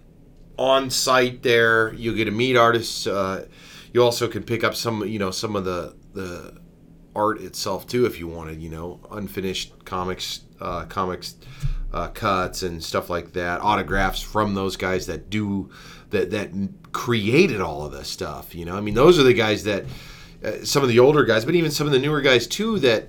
on 0.61 0.90
site 0.90 1.42
there 1.42 1.92
you'll 1.94 2.14
get 2.14 2.26
to 2.26 2.30
meet 2.30 2.56
artists 2.56 3.06
uh, 3.06 3.46
you 3.92 4.02
also 4.02 4.28
can 4.28 4.42
pick 4.42 4.62
up 4.62 4.74
some 4.74 5.04
you 5.06 5.18
know 5.18 5.30
some 5.30 5.56
of 5.56 5.64
the 5.64 5.96
the 6.12 6.56
art 7.16 7.40
itself 7.40 7.86
too 7.86 8.06
if 8.06 8.20
you 8.20 8.28
wanted 8.28 8.61
you 8.61 8.68
know 8.68 9.00
unfinished 9.11 9.84
comics 9.84 10.42
uh, 10.61 10.84
comics 10.84 11.34
uh, 11.92 12.08
cuts 12.08 12.62
and 12.62 12.82
stuff 12.82 13.11
like 13.11 13.32
that, 13.32 13.61
autographs 13.61 14.22
from 14.22 14.54
those 14.54 14.76
guys 14.76 15.06
that 15.06 15.30
do 15.30 15.70
that 16.11 16.30
that 16.30 16.50
created 16.92 17.61
all 17.61 17.84
of 17.84 17.92
this 17.92 18.08
stuff. 18.08 18.54
You 18.54 18.64
know, 18.64 18.76
I 18.76 18.80
mean, 18.80 18.94
those 18.94 19.18
are 19.18 19.22
the 19.22 19.34
guys 19.34 19.64
that 19.64 19.84
uh, 20.44 20.64
some 20.64 20.82
of 20.82 20.88
the 20.88 20.98
older 20.98 21.24
guys, 21.24 21.44
but 21.44 21.54
even 21.54 21.70
some 21.70 21.86
of 21.86 21.92
the 21.92 21.98
newer 21.98 22.20
guys 22.20 22.46
too, 22.46 22.78
that 22.80 23.08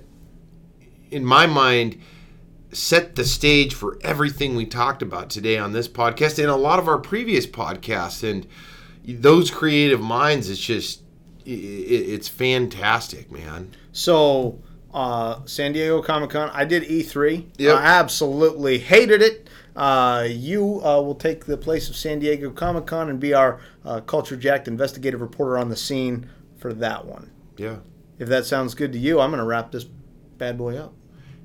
in 1.10 1.24
my 1.24 1.46
mind 1.46 2.00
set 2.72 3.16
the 3.16 3.24
stage 3.24 3.74
for 3.74 3.98
everything 4.02 4.56
we 4.56 4.66
talked 4.66 5.02
about 5.02 5.30
today 5.30 5.58
on 5.58 5.72
this 5.72 5.88
podcast 5.88 6.38
and 6.38 6.48
a 6.48 6.56
lot 6.56 6.78
of 6.78 6.88
our 6.88 6.98
previous 6.98 7.46
podcasts. 7.46 8.28
And 8.28 8.46
those 9.04 9.50
creative 9.50 10.00
minds, 10.00 10.48
it's 10.48 10.60
just 10.60 11.02
it, 11.44 11.50
it's 11.50 12.28
fantastic, 12.28 13.30
man. 13.30 13.74
So 13.92 14.60
uh, 14.92 15.40
San 15.44 15.72
Diego 15.72 16.02
Comic 16.02 16.30
Con. 16.30 16.50
I 16.52 16.64
did 16.64 16.84
E3. 16.84 17.46
Yeah, 17.58 17.72
I 17.72 17.84
absolutely 17.84 18.78
hated 18.78 19.22
it. 19.22 19.48
Uh, 19.74 20.26
you 20.28 20.84
uh, 20.84 21.00
will 21.00 21.14
take 21.14 21.46
the 21.46 21.56
place 21.56 21.88
of 21.88 21.96
San 21.96 22.18
Diego 22.18 22.50
Comic 22.50 22.86
Con 22.86 23.08
and 23.08 23.18
be 23.18 23.32
our 23.32 23.60
uh, 23.84 24.00
culture 24.00 24.36
jacked 24.36 24.68
investigative 24.68 25.20
reporter 25.20 25.56
on 25.56 25.70
the 25.70 25.76
scene 25.76 26.28
for 26.58 26.72
that 26.74 27.06
one. 27.06 27.30
Yeah. 27.56 27.78
If 28.18 28.28
that 28.28 28.44
sounds 28.44 28.74
good 28.74 28.92
to 28.92 28.98
you, 28.98 29.18
I'm 29.18 29.30
going 29.30 29.40
to 29.40 29.46
wrap 29.46 29.72
this 29.72 29.84
bad 29.84 30.58
boy 30.58 30.76
up. 30.76 30.92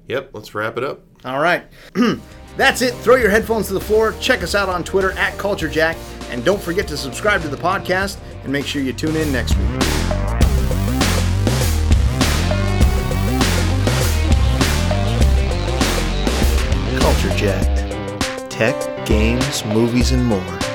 Yep, 0.08 0.32
let's 0.34 0.54
wrap 0.54 0.78
it 0.78 0.84
up. 0.84 1.02
All 1.26 1.40
right. 1.40 1.64
That's 2.58 2.82
it. 2.82 2.94
Throw 2.96 3.16
your 3.16 3.30
headphones 3.30 3.68
to 3.68 3.74
the 3.74 3.80
floor. 3.80 4.16
Check 4.20 4.42
us 4.42 4.56
out 4.56 4.70
on 4.70 4.84
Twitter 4.84 5.12
at 5.12 5.38
CultureJack. 5.38 5.96
And 6.32 6.44
don't 6.44 6.62
forget 6.62 6.88
to 6.90 6.98
subscribe 6.98 7.42
to 7.44 7.48
the 7.48 7.58
podcast 7.58 8.18
and 8.44 8.52
make 8.52 8.66
sure 8.66 8.82
you 8.82 8.94
tune 8.94 9.16
in 9.16 9.32
next 9.32 9.56
week. 9.56 9.68
Culture 17.00 17.36
Jacked. 17.38 18.52
Tech, 18.52 19.06
games, 19.06 19.64
movies, 19.66 20.12
and 20.12 20.26
more. 20.26 20.67